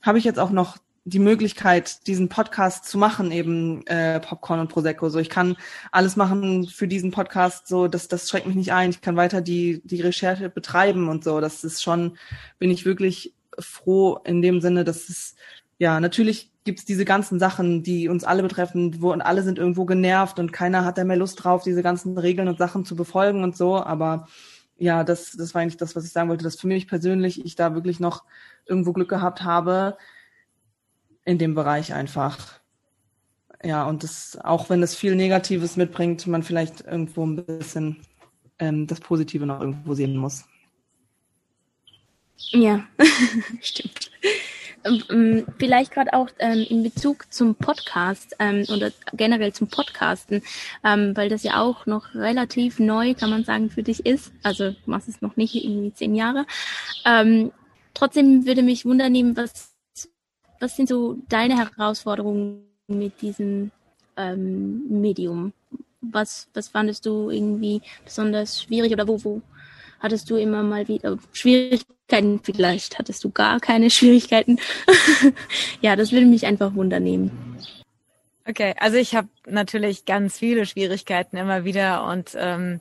habe 0.02 0.18
ich 0.18 0.24
jetzt 0.24 0.40
auch 0.40 0.50
noch 0.50 0.76
die 1.04 1.20
Möglichkeit, 1.20 2.06
diesen 2.06 2.28
Podcast 2.28 2.86
zu 2.86 2.98
machen, 2.98 3.30
eben 3.30 3.86
äh, 3.86 4.18
Popcorn 4.18 4.58
und 4.58 4.68
Prosecco. 4.68 5.08
So, 5.08 5.18
ich 5.18 5.30
kann 5.30 5.56
alles 5.92 6.16
machen 6.16 6.66
für 6.66 6.88
diesen 6.88 7.10
Podcast, 7.12 7.68
so 7.68 7.88
das, 7.88 8.08
das 8.08 8.28
schreckt 8.28 8.46
mich 8.46 8.56
nicht 8.56 8.72
ein. 8.72 8.90
Ich 8.90 9.00
kann 9.00 9.16
weiter 9.16 9.40
die 9.40 9.80
die 9.84 10.00
Recherche 10.00 10.48
betreiben 10.48 11.08
und 11.08 11.22
so. 11.22 11.40
Das 11.40 11.62
ist 11.62 11.82
schon, 11.82 12.16
bin 12.58 12.70
ich 12.70 12.86
wirklich 12.86 13.34
froh 13.58 14.18
in 14.24 14.42
dem 14.42 14.60
Sinne, 14.60 14.82
dass 14.82 15.08
es 15.08 15.36
ja 15.78 16.00
natürlich 16.00 16.50
gibt's 16.64 16.84
diese 16.84 17.04
ganzen 17.04 17.38
Sachen, 17.38 17.82
die 17.82 18.08
uns 18.08 18.24
alle 18.24 18.42
betreffen, 18.42 19.00
wo 19.00 19.12
und 19.12 19.22
alle 19.22 19.42
sind 19.42 19.58
irgendwo 19.58 19.84
genervt 19.84 20.38
und 20.38 20.52
keiner 20.52 20.84
hat 20.84 20.98
da 20.98 21.04
mehr 21.04 21.16
Lust 21.16 21.44
drauf, 21.44 21.62
diese 21.62 21.82
ganzen 21.82 22.16
Regeln 22.16 22.48
und 22.48 22.58
Sachen 22.58 22.84
zu 22.84 22.96
befolgen 22.96 23.44
und 23.44 23.56
so. 23.56 23.76
Aber 23.76 24.26
ja, 24.78 25.04
das, 25.04 25.32
das 25.32 25.54
war 25.54 25.62
eigentlich 25.62 25.76
das, 25.76 25.94
was 25.94 26.04
ich 26.04 26.12
sagen 26.12 26.28
wollte, 26.28 26.44
dass 26.44 26.58
für 26.58 26.66
mich 26.66 26.88
persönlich 26.88 27.44
ich 27.44 27.54
da 27.54 27.74
wirklich 27.74 28.00
noch 28.00 28.24
irgendwo 28.66 28.92
Glück 28.92 29.10
gehabt 29.10 29.42
habe 29.42 29.96
in 31.24 31.38
dem 31.38 31.54
Bereich 31.54 31.92
einfach. 31.92 32.60
Ja, 33.62 33.84
und 33.84 34.02
das, 34.02 34.38
auch 34.42 34.68
wenn 34.68 34.82
es 34.82 34.94
viel 34.94 35.16
Negatives 35.16 35.76
mitbringt, 35.76 36.26
man 36.26 36.42
vielleicht 36.42 36.82
irgendwo 36.82 37.24
ein 37.24 37.36
bisschen 37.44 37.98
ähm, 38.58 38.86
das 38.86 39.00
Positive 39.00 39.46
noch 39.46 39.60
irgendwo 39.60 39.94
sehen 39.94 40.16
muss. 40.16 40.44
Ja, 42.36 42.84
stimmt. 43.60 44.10
Ähm, 44.84 45.02
ähm, 45.10 45.46
vielleicht 45.58 45.92
gerade 45.92 46.12
auch 46.12 46.28
ähm, 46.38 46.66
in 46.68 46.82
Bezug 46.82 47.32
zum 47.32 47.54
Podcast 47.54 48.36
ähm, 48.38 48.64
oder 48.68 48.90
generell 49.14 49.52
zum 49.52 49.68
Podcasten, 49.68 50.42
ähm, 50.84 51.16
weil 51.16 51.28
das 51.28 51.42
ja 51.42 51.60
auch 51.60 51.86
noch 51.86 52.14
relativ 52.14 52.78
neu, 52.78 53.14
kann 53.14 53.30
man 53.30 53.44
sagen, 53.44 53.70
für 53.70 53.82
dich 53.82 54.04
ist. 54.04 54.32
Also 54.42 54.70
du 54.70 54.76
machst 54.86 55.08
es 55.08 55.22
noch 55.22 55.36
nicht 55.36 55.54
irgendwie 55.54 55.92
zehn 55.92 56.14
Jahre. 56.14 56.46
Ähm, 57.04 57.52
trotzdem 57.94 58.46
würde 58.46 58.62
mich 58.62 58.84
wundern, 58.84 59.36
was, 59.36 59.72
was 60.60 60.76
sind 60.76 60.88
so 60.88 61.16
deine 61.28 61.56
Herausforderungen 61.56 62.64
mit 62.86 63.22
diesem 63.22 63.70
ähm, 64.16 65.00
Medium? 65.00 65.52
Was, 66.02 66.48
was 66.52 66.68
fandest 66.68 67.06
du 67.06 67.30
irgendwie 67.30 67.80
besonders 68.04 68.62
schwierig 68.62 68.92
oder 68.92 69.08
wo, 69.08 69.24
wo 69.24 69.42
hattest 70.00 70.30
du 70.30 70.36
immer 70.36 70.62
mal 70.62 70.88
wieder 70.88 71.18
Schwierigkeiten? 71.32 72.40
Vielleicht 72.42 72.98
hattest 72.98 73.24
du 73.24 73.30
gar 73.30 73.60
keine 73.60 73.90
Schwierigkeiten. 73.90 74.58
ja, 75.80 75.96
das 75.96 76.12
würde 76.12 76.26
mich 76.26 76.46
einfach 76.46 76.74
wundernehmen. 76.74 77.30
Okay, 78.46 78.74
also 78.78 78.98
ich 78.98 79.14
habe 79.14 79.28
natürlich 79.46 80.04
ganz 80.04 80.38
viele 80.38 80.66
Schwierigkeiten 80.66 81.36
immer 81.36 81.64
wieder 81.64 82.06
und 82.06 82.36
ähm, 82.36 82.80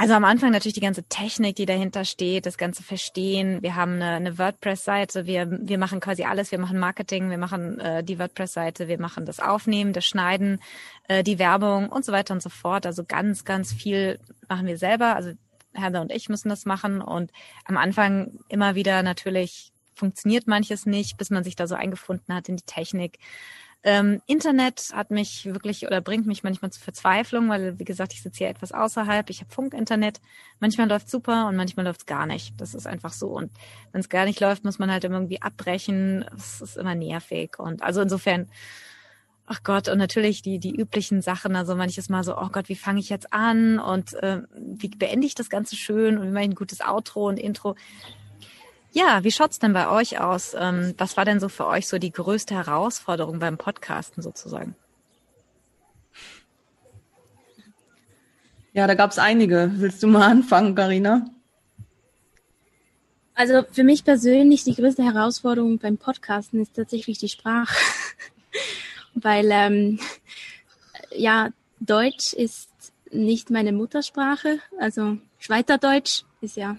also 0.00 0.14
am 0.14 0.24
Anfang 0.24 0.52
natürlich 0.52 0.74
die 0.74 0.80
ganze 0.80 1.02
Technik, 1.02 1.56
die 1.56 1.66
dahinter 1.66 2.04
steht, 2.04 2.46
das 2.46 2.56
ganze 2.56 2.84
Verstehen. 2.84 3.62
Wir 3.62 3.74
haben 3.74 3.94
eine, 3.94 4.10
eine 4.10 4.38
WordPress-Seite, 4.38 5.26
wir, 5.26 5.48
wir 5.50 5.76
machen 5.76 5.98
quasi 5.98 6.22
alles. 6.22 6.52
Wir 6.52 6.60
machen 6.60 6.78
Marketing, 6.78 7.30
wir 7.30 7.36
machen 7.38 7.80
äh, 7.80 8.04
die 8.04 8.16
WordPress-Seite, 8.16 8.86
wir 8.86 9.00
machen 9.00 9.26
das 9.26 9.40
Aufnehmen, 9.40 9.92
das 9.92 10.06
Schneiden, 10.06 10.60
äh, 11.08 11.24
die 11.24 11.40
Werbung 11.40 11.88
und 11.88 12.04
so 12.04 12.12
weiter 12.12 12.32
und 12.32 12.40
so 12.40 12.48
fort. 12.48 12.86
Also 12.86 13.02
ganz, 13.02 13.44
ganz 13.44 13.72
viel 13.72 14.20
machen 14.48 14.68
wir 14.68 14.78
selber. 14.78 15.16
Also 15.16 15.32
Heather 15.74 16.00
und 16.00 16.12
ich 16.12 16.28
müssen 16.28 16.48
das 16.48 16.64
machen 16.64 17.00
und 17.00 17.30
am 17.64 17.76
Anfang 17.76 18.38
immer 18.48 18.74
wieder 18.74 19.02
natürlich 19.02 19.72
funktioniert 19.94 20.46
manches 20.46 20.86
nicht, 20.86 21.16
bis 21.16 21.30
man 21.30 21.44
sich 21.44 21.56
da 21.56 21.66
so 21.66 21.74
eingefunden 21.74 22.34
hat 22.34 22.48
in 22.48 22.56
die 22.56 22.64
Technik. 22.64 23.18
Ähm, 23.84 24.20
Internet 24.26 24.90
hat 24.92 25.12
mich 25.12 25.46
wirklich 25.46 25.86
oder 25.86 26.00
bringt 26.00 26.26
mich 26.26 26.42
manchmal 26.42 26.72
zur 26.72 26.82
Verzweiflung, 26.82 27.48
weil 27.48 27.78
wie 27.78 27.84
gesagt, 27.84 28.12
ich 28.12 28.22
sitze 28.22 28.38
hier 28.38 28.48
etwas 28.48 28.72
außerhalb. 28.72 29.30
Ich 29.30 29.40
habe 29.40 29.52
Funkinternet. 29.52 30.20
Manchmal 30.58 30.88
läuft 30.88 31.08
super 31.08 31.46
und 31.46 31.54
manchmal 31.54 31.86
läuft 31.86 32.00
es 32.00 32.06
gar 32.06 32.26
nicht. 32.26 32.60
Das 32.60 32.74
ist 32.74 32.88
einfach 32.88 33.12
so. 33.12 33.28
Und 33.28 33.52
wenn 33.92 34.00
es 34.00 34.08
gar 34.08 34.24
nicht 34.24 34.40
läuft, 34.40 34.64
muss 34.64 34.80
man 34.80 34.90
halt 34.90 35.04
irgendwie 35.04 35.40
abbrechen. 35.42 36.24
Es 36.36 36.60
ist 36.60 36.76
immer 36.76 36.96
nervig. 36.96 37.58
Und 37.58 37.82
also 37.82 38.00
insofern 38.00 38.48
ach 39.48 39.62
Gott, 39.62 39.88
und 39.88 39.98
natürlich 39.98 40.42
die, 40.42 40.58
die 40.58 40.74
üblichen 40.74 41.22
Sachen, 41.22 41.56
also 41.56 41.74
manches 41.74 42.08
Mal 42.08 42.22
so, 42.24 42.36
oh 42.36 42.48
Gott, 42.50 42.68
wie 42.68 42.76
fange 42.76 43.00
ich 43.00 43.08
jetzt 43.08 43.32
an 43.32 43.78
und 43.78 44.14
äh, 44.14 44.42
wie 44.54 44.88
beende 44.88 45.26
ich 45.26 45.34
das 45.34 45.50
Ganze 45.50 45.76
schön 45.76 46.18
und 46.18 46.28
wie 46.28 46.32
mache 46.32 46.44
ich 46.44 46.50
ein 46.50 46.54
gutes 46.54 46.80
Outro 46.80 47.28
und 47.28 47.38
Intro. 47.38 47.74
Ja, 48.92 49.22
wie 49.24 49.30
schaut's 49.30 49.58
denn 49.58 49.72
bei 49.72 49.88
euch 49.88 50.20
aus? 50.20 50.54
Ähm, 50.58 50.94
was 50.98 51.16
war 51.16 51.24
denn 51.24 51.40
so 51.40 51.48
für 51.48 51.66
euch 51.66 51.88
so 51.88 51.98
die 51.98 52.12
größte 52.12 52.54
Herausforderung 52.54 53.38
beim 53.38 53.58
Podcasten 53.58 54.22
sozusagen? 54.22 54.74
Ja, 58.72 58.86
da 58.86 58.94
gab's 58.94 59.18
einige. 59.18 59.72
Willst 59.74 60.02
du 60.02 60.06
mal 60.06 60.22
anfangen, 60.30 60.74
Karina? 60.74 61.26
Also 63.34 63.62
für 63.70 63.84
mich 63.84 64.04
persönlich 64.04 64.64
die 64.64 64.74
größte 64.74 65.04
Herausforderung 65.04 65.78
beim 65.78 65.96
Podcasten 65.96 66.60
ist 66.60 66.74
tatsächlich 66.74 67.18
die 67.18 67.28
Sprache, 67.28 67.72
weil 69.22 69.48
ähm, 69.50 69.98
ja 71.14 71.50
Deutsch 71.80 72.32
ist 72.32 72.68
nicht 73.10 73.50
meine 73.50 73.72
Muttersprache, 73.72 74.58
also 74.78 75.18
Schweizerdeutsch 75.38 76.24
ist 76.40 76.56
ja 76.56 76.76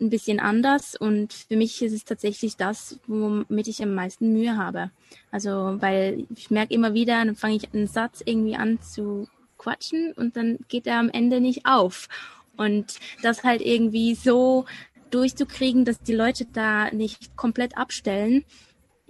ein 0.00 0.10
bisschen 0.10 0.40
anders 0.40 0.96
und 0.96 1.32
für 1.32 1.56
mich 1.56 1.80
ist 1.80 1.92
es 1.92 2.04
tatsächlich 2.04 2.56
das, 2.56 2.98
womit 3.06 3.68
ich 3.68 3.82
am 3.82 3.94
meisten 3.94 4.32
Mühe 4.32 4.56
habe. 4.56 4.90
Also 5.30 5.76
weil 5.80 6.26
ich 6.34 6.50
merke 6.50 6.74
immer 6.74 6.92
wieder, 6.92 7.24
dann 7.24 7.36
fange 7.36 7.56
ich 7.56 7.72
einen 7.72 7.86
Satz 7.86 8.22
irgendwie 8.24 8.56
an 8.56 8.80
zu 8.82 9.28
quatschen 9.58 10.12
und 10.12 10.36
dann 10.36 10.58
geht 10.68 10.86
er 10.86 10.98
am 10.98 11.08
Ende 11.08 11.40
nicht 11.40 11.66
auf. 11.66 12.08
Und 12.56 12.98
das 13.22 13.44
halt 13.44 13.62
irgendwie 13.62 14.14
so 14.14 14.66
durchzukriegen, 15.10 15.84
dass 15.84 16.00
die 16.00 16.14
Leute 16.14 16.46
da 16.52 16.90
nicht 16.90 17.36
komplett 17.36 17.76
abstellen, 17.76 18.44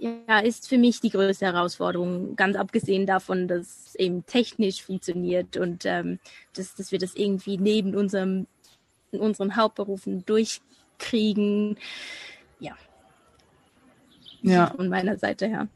ja, 0.03 0.39
ist 0.39 0.67
für 0.67 0.77
mich 0.77 0.99
die 0.99 1.09
größte 1.09 1.45
Herausforderung, 1.45 2.35
ganz 2.35 2.57
abgesehen 2.57 3.05
davon, 3.05 3.47
dass 3.47 3.87
es 3.87 3.95
eben 3.95 4.25
technisch 4.25 4.83
funktioniert 4.83 5.55
und 5.55 5.85
ähm, 5.85 6.19
dass, 6.55 6.75
dass 6.75 6.91
wir 6.91 6.99
das 6.99 7.15
irgendwie 7.15 7.57
neben 7.57 7.95
unserem, 7.95 8.47
unseren 9.11 9.55
Hauptberufen 9.55 10.25
durchkriegen. 10.25 11.77
Ja. 12.59 12.75
Ja. 14.41 14.73
Von 14.75 14.89
meiner 14.89 15.17
Seite 15.17 15.47
her. 15.47 15.67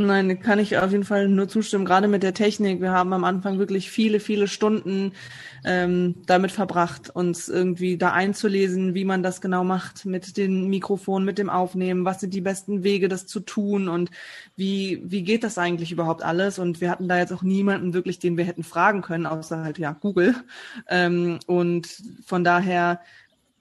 Nein, 0.00 0.40
kann 0.40 0.58
ich 0.58 0.78
auf 0.78 0.92
jeden 0.92 1.04
Fall 1.04 1.28
nur 1.28 1.46
zustimmen. 1.46 1.84
Gerade 1.84 2.08
mit 2.08 2.22
der 2.22 2.32
Technik. 2.32 2.80
Wir 2.80 2.90
haben 2.90 3.12
am 3.12 3.22
Anfang 3.22 3.58
wirklich 3.58 3.90
viele, 3.90 4.18
viele 4.18 4.48
Stunden 4.48 5.12
ähm, 5.62 6.14
damit 6.24 6.52
verbracht, 6.52 7.10
uns 7.10 7.50
irgendwie 7.50 7.98
da 7.98 8.12
einzulesen, 8.12 8.94
wie 8.94 9.04
man 9.04 9.22
das 9.22 9.42
genau 9.42 9.62
macht 9.62 10.06
mit 10.06 10.38
den 10.38 10.68
Mikrofonen, 10.68 11.26
mit 11.26 11.36
dem 11.36 11.50
Aufnehmen. 11.50 12.06
Was 12.06 12.20
sind 12.20 12.32
die 12.32 12.40
besten 12.40 12.82
Wege, 12.82 13.08
das 13.08 13.26
zu 13.26 13.40
tun 13.40 13.88
und 13.88 14.10
wie 14.56 15.02
wie 15.04 15.22
geht 15.22 15.44
das 15.44 15.58
eigentlich 15.58 15.92
überhaupt 15.92 16.22
alles? 16.22 16.58
Und 16.58 16.80
wir 16.80 16.90
hatten 16.90 17.06
da 17.06 17.18
jetzt 17.18 17.32
auch 17.32 17.42
niemanden 17.42 17.92
wirklich, 17.92 18.18
den 18.18 18.38
wir 18.38 18.44
hätten 18.46 18.64
fragen 18.64 19.02
können, 19.02 19.26
außer 19.26 19.62
halt 19.62 19.78
ja 19.78 19.92
Google. 19.92 20.34
Ähm, 20.88 21.40
und 21.46 21.88
von 22.24 22.42
daher 22.42 23.00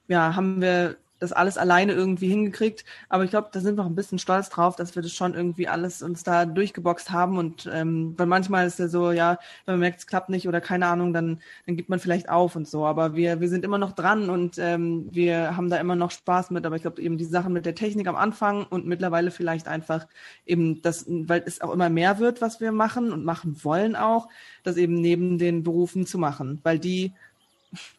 ja 0.08 0.38
haben 0.38 0.62
wir 0.62 0.96
das 1.20 1.34
alles 1.34 1.58
alleine 1.58 1.94
irgendwie 1.94 2.30
hingekriegt. 2.30 2.86
Aber 3.10 3.24
ich 3.24 3.30
glaube, 3.30 3.50
da 3.52 3.60
sind 3.60 3.78
wir 3.78 3.84
auch 3.84 3.88
ein 3.90 3.96
bisschen 3.96 4.20
stolz 4.20 4.50
drauf, 4.50 4.76
dass 4.76 4.96
wir 4.96 5.04
das 5.04 5.14
schon 5.14 5.34
irgendwie 5.34 5.68
alles 5.68 6.02
uns 6.02 6.24
da 6.24 6.46
durchgeboxt 6.46 7.12
haben. 7.12 7.38
Und 7.38 7.70
ähm, 7.72 8.14
weil 8.18 8.26
manchmal 8.26 8.66
ist 8.66 8.80
ja 8.80 8.88
so, 8.88 9.12
ja, 9.12 9.38
wenn 9.66 9.76
man 9.76 9.80
merkt, 9.82 10.00
es 10.00 10.08
klappt 10.08 10.30
nicht 10.30 10.48
oder 10.48 10.62
keine 10.62 10.88
Ahnung, 10.88 11.14
dann, 11.14 11.40
dann 11.66 11.76
gibt 11.76 11.90
man 11.90 12.00
vielleicht 12.00 12.30
auf 12.30 12.56
und 12.56 12.68
so. 12.68 12.86
Aber 12.86 13.16
wir, 13.16 13.42
wir 13.42 13.50
sind 13.50 13.66
immer 13.66 13.78
noch 13.78 13.92
dran 13.92 14.30
und 14.30 14.58
ähm, 14.58 15.08
wir 15.12 15.56
haben 15.56 15.70
da 15.70 15.78
immer 15.78 15.96
noch 15.96 16.12
Spaß 16.12 16.52
mit. 16.52 16.66
Aber 16.66 16.76
ich 16.76 16.82
glaube, 16.82 17.02
eben 17.02 17.18
die 17.18 17.26
Sachen 17.26 17.54
mit 17.54 17.66
der 17.66 17.76
Technik 17.76 18.08
am 18.08 18.16
Anfang 18.16 18.66
und 18.66 18.88
mittlerweile 18.88 19.32
vielleicht 19.32 19.68
einfach 19.68 20.08
eben 20.46 20.82
das, 20.82 21.06
weil 21.08 21.44
es 21.46 21.62
auch 21.62 21.74
immer 21.74 21.90
mehr 21.90 22.20
wird, 22.20 22.42
was 22.42 22.62
wir 22.62 22.72
machen 22.72 23.12
und 23.12 23.26
machen 23.26 23.64
wollen 23.64 23.96
auch, 23.96 24.30
das 24.64 24.78
eben 24.78 24.96
neben 24.96 25.38
den 25.38 25.64
Berufen 25.64 26.06
zu 26.06 26.18
machen. 26.18 26.60
Weil 26.64 26.80
die 26.80 27.14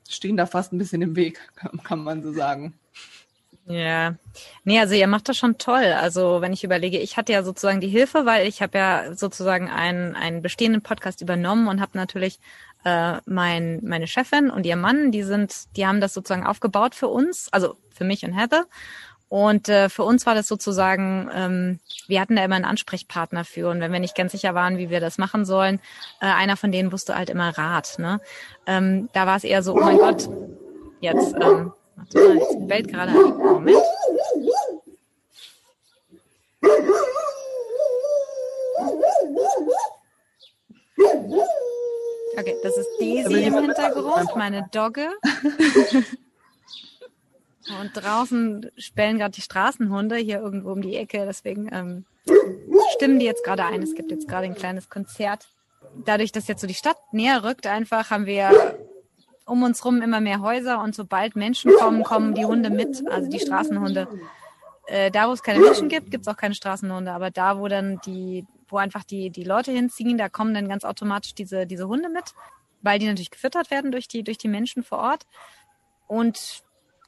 stehen 0.08 0.36
da 0.36 0.46
fast 0.46 0.72
ein 0.72 0.78
bisschen 0.78 1.02
im 1.02 1.16
Weg, 1.16 1.40
kann, 1.56 1.82
kann 1.84 2.04
man 2.04 2.22
so 2.22 2.32
sagen. 2.32 2.74
Ja, 3.66 4.16
nee, 4.64 4.80
also 4.80 4.94
ihr 4.94 5.06
macht 5.06 5.28
das 5.28 5.36
schon 5.36 5.58
toll. 5.58 5.84
Also 5.84 6.40
wenn 6.40 6.52
ich 6.52 6.64
überlege, 6.64 6.98
ich 6.98 7.16
hatte 7.16 7.32
ja 7.32 7.42
sozusagen 7.42 7.80
die 7.80 7.88
Hilfe, 7.88 8.26
weil 8.26 8.48
ich 8.48 8.62
habe 8.62 8.76
ja 8.76 9.14
sozusagen 9.14 9.70
einen, 9.70 10.16
einen 10.16 10.42
bestehenden 10.42 10.82
Podcast 10.82 11.20
übernommen 11.20 11.68
und 11.68 11.80
habe 11.80 11.92
natürlich 11.94 12.40
äh, 12.84 13.18
mein, 13.26 13.80
meine 13.82 14.06
Chefin 14.06 14.50
und 14.50 14.66
ihr 14.66 14.76
Mann, 14.76 15.12
die 15.12 15.22
sind, 15.22 15.76
die 15.76 15.86
haben 15.86 16.00
das 16.00 16.14
sozusagen 16.14 16.46
aufgebaut 16.46 16.94
für 16.94 17.08
uns, 17.08 17.48
also 17.52 17.76
für 17.94 18.04
mich 18.04 18.24
und 18.24 18.32
Heather. 18.32 18.66
Und 19.28 19.68
äh, 19.68 19.88
für 19.88 20.02
uns 20.02 20.26
war 20.26 20.34
das 20.34 20.48
sozusagen, 20.48 21.30
ähm, 21.32 21.78
wir 22.08 22.20
hatten 22.20 22.34
da 22.34 22.44
immer 22.44 22.56
einen 22.56 22.64
Ansprechpartner 22.64 23.44
für. 23.44 23.68
Und 23.70 23.80
wenn 23.80 23.92
wir 23.92 24.00
nicht 24.00 24.16
ganz 24.16 24.32
sicher 24.32 24.56
waren, 24.56 24.76
wie 24.76 24.90
wir 24.90 24.98
das 24.98 25.18
machen 25.18 25.44
sollen, 25.44 25.78
äh, 26.20 26.26
einer 26.26 26.56
von 26.56 26.72
denen 26.72 26.90
wusste 26.90 27.14
halt 27.14 27.30
immer 27.30 27.56
Rat. 27.56 28.00
Ne? 28.00 28.20
Ähm, 28.66 29.08
da 29.12 29.26
war 29.26 29.36
es 29.36 29.44
eher 29.44 29.62
so, 29.62 29.74
oh 29.74 29.80
mein 29.80 29.98
Gott, 29.98 30.28
jetzt 31.00 31.36
ähm, 31.40 31.72
Warte 32.00 32.28
mal, 32.28 32.36
jetzt 32.36 32.68
bellt 32.68 32.88
gerade 32.88 33.12
ein. 33.12 33.36
Moment. 33.36 33.76
Okay, 42.38 42.56
das 42.62 42.76
ist 42.78 42.88
Daisy 42.98 43.44
im 43.44 43.54
Hintergrund, 43.54 44.36
meine 44.36 44.68
Dogge. 44.72 45.08
Und 47.80 47.90
draußen 47.94 48.70
spellen 48.78 49.18
gerade 49.18 49.32
die 49.32 49.42
Straßenhunde 49.42 50.16
hier 50.16 50.40
irgendwo 50.40 50.72
um 50.72 50.82
die 50.82 50.96
Ecke. 50.96 51.24
Deswegen 51.26 51.68
ähm, 51.72 52.04
stimmen 52.94 53.18
die 53.18 53.26
jetzt 53.26 53.44
gerade 53.44 53.64
ein. 53.64 53.82
Es 53.82 53.94
gibt 53.94 54.10
jetzt 54.10 54.26
gerade 54.26 54.46
ein 54.46 54.54
kleines 54.54 54.88
Konzert. 54.88 55.48
Dadurch, 56.04 56.32
dass 56.32 56.48
jetzt 56.48 56.62
so 56.62 56.66
die 56.66 56.74
Stadt 56.74 56.96
näher 57.12 57.44
rückt, 57.44 57.66
einfach 57.66 58.10
haben 58.10 58.26
wir 58.26 58.78
um 59.50 59.62
uns 59.62 59.84
rum 59.84 60.00
immer 60.00 60.20
mehr 60.20 60.40
Häuser 60.40 60.80
und 60.80 60.94
sobald 60.94 61.36
Menschen 61.36 61.72
kommen, 61.78 62.02
kommen 62.04 62.34
die 62.34 62.44
Hunde 62.44 62.70
mit, 62.70 63.06
also 63.10 63.28
die 63.28 63.40
Straßenhunde. 63.40 64.08
Äh, 64.86 65.10
da, 65.10 65.28
wo 65.28 65.32
es 65.32 65.42
keine 65.42 65.60
Menschen 65.60 65.88
gibt, 65.88 66.10
gibt 66.10 66.26
es 66.26 66.32
auch 66.32 66.36
keine 66.36 66.54
Straßenhunde, 66.54 67.12
aber 67.12 67.30
da, 67.30 67.58
wo 67.58 67.68
dann 67.68 68.00
die, 68.06 68.46
wo 68.68 68.78
einfach 68.78 69.04
die, 69.04 69.30
die 69.30 69.44
Leute 69.44 69.72
hinziehen, 69.72 70.18
da 70.18 70.28
kommen 70.28 70.54
dann 70.54 70.68
ganz 70.68 70.84
automatisch 70.84 71.34
diese, 71.34 71.66
diese 71.66 71.88
Hunde 71.88 72.08
mit, 72.08 72.32
weil 72.82 72.98
die 72.98 73.06
natürlich 73.06 73.30
gefüttert 73.30 73.70
werden 73.70 73.92
durch 73.92 74.08
die, 74.08 74.22
durch 74.22 74.38
die 74.38 74.48
Menschen 74.48 74.82
vor 74.82 74.98
Ort. 74.98 75.26
Und 76.06 76.62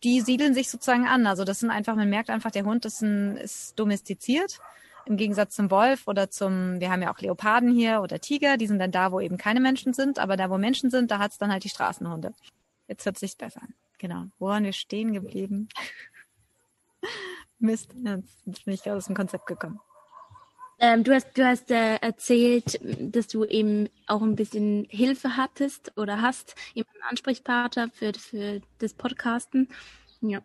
die 0.05 0.21
siedeln 0.21 0.55
sich 0.55 0.69
sozusagen 0.69 1.07
an. 1.07 1.27
Also 1.27 1.45
das 1.45 1.61
sind 1.61 1.71
einfach, 1.71 1.95
man 1.95 2.11
merkt 2.11 2.31
einfach, 2.31 2.51
der 2.51 2.65
Hund 2.65 2.85
ist, 2.85 3.03
ein, 3.03 3.37
ist 3.37 3.79
domestiziert 3.79 4.61
im 5.07 5.17
Gegensatz 5.17 5.55
zum 5.55 5.71
Wolf 5.71 6.07
oder 6.07 6.31
zum, 6.31 6.81
wir 6.81 6.91
haben 6.91 7.03
ja 7.03 7.13
auch 7.13 7.19
Leoparden 7.19 7.73
hier 7.73 8.01
oder 8.03 8.21
Tiger, 8.21 8.57
die 8.57 8.67
sind 8.67 8.79
dann 8.79 8.93
da, 8.93 9.13
wo 9.13 9.21
eben 9.21 9.37
keine 9.37 9.61
Menschen 9.61 9.93
sind, 9.95 10.19
aber 10.19 10.37
da, 10.37 10.51
wo 10.51 10.59
Menschen 10.59 10.91
sind, 10.91 11.11
da 11.11 11.19
hat's 11.19 11.39
dann 11.39 11.53
halt 11.53 11.65
die 11.65 11.69
Straßenhunde. 11.69 12.35
Jetzt 12.89 13.05
hört 13.05 13.19
sich's 13.19 13.37
besser 13.37 13.63
an. 13.63 13.75
Genau. 13.99 14.27
Wo 14.39 14.47
waren 14.47 14.65
wir 14.65 14.73
stehen 14.73 15.13
geblieben? 15.13 15.69
Mist, 17.59 17.95
jetzt 18.45 18.65
bin 18.65 18.75
ich 18.75 18.91
aus 18.91 19.07
dem 19.07 19.15
Konzept 19.15 19.47
gekommen. 19.47 19.81
Ähm, 20.81 21.05
du 21.05 21.15
hast, 21.15 21.39
du 21.39 21.47
hast 21.47 21.71
äh, 21.71 21.97
erzählt, 21.97 22.81
dass 22.83 23.29
du 23.29 23.45
eben 23.45 23.89
auch 24.09 24.21
ein 24.21 24.35
bisschen 24.35 24.85
Hilfe 24.91 25.37
hattest 25.37 25.97
oder 25.97 26.21
hast, 26.21 26.57
einen 26.75 26.85
Ansprechpartner 27.09 27.89
für, 27.95 28.13
für 28.15 28.61
das 28.79 28.93
Podcasten. 28.93 29.69
Ja. 30.21 30.41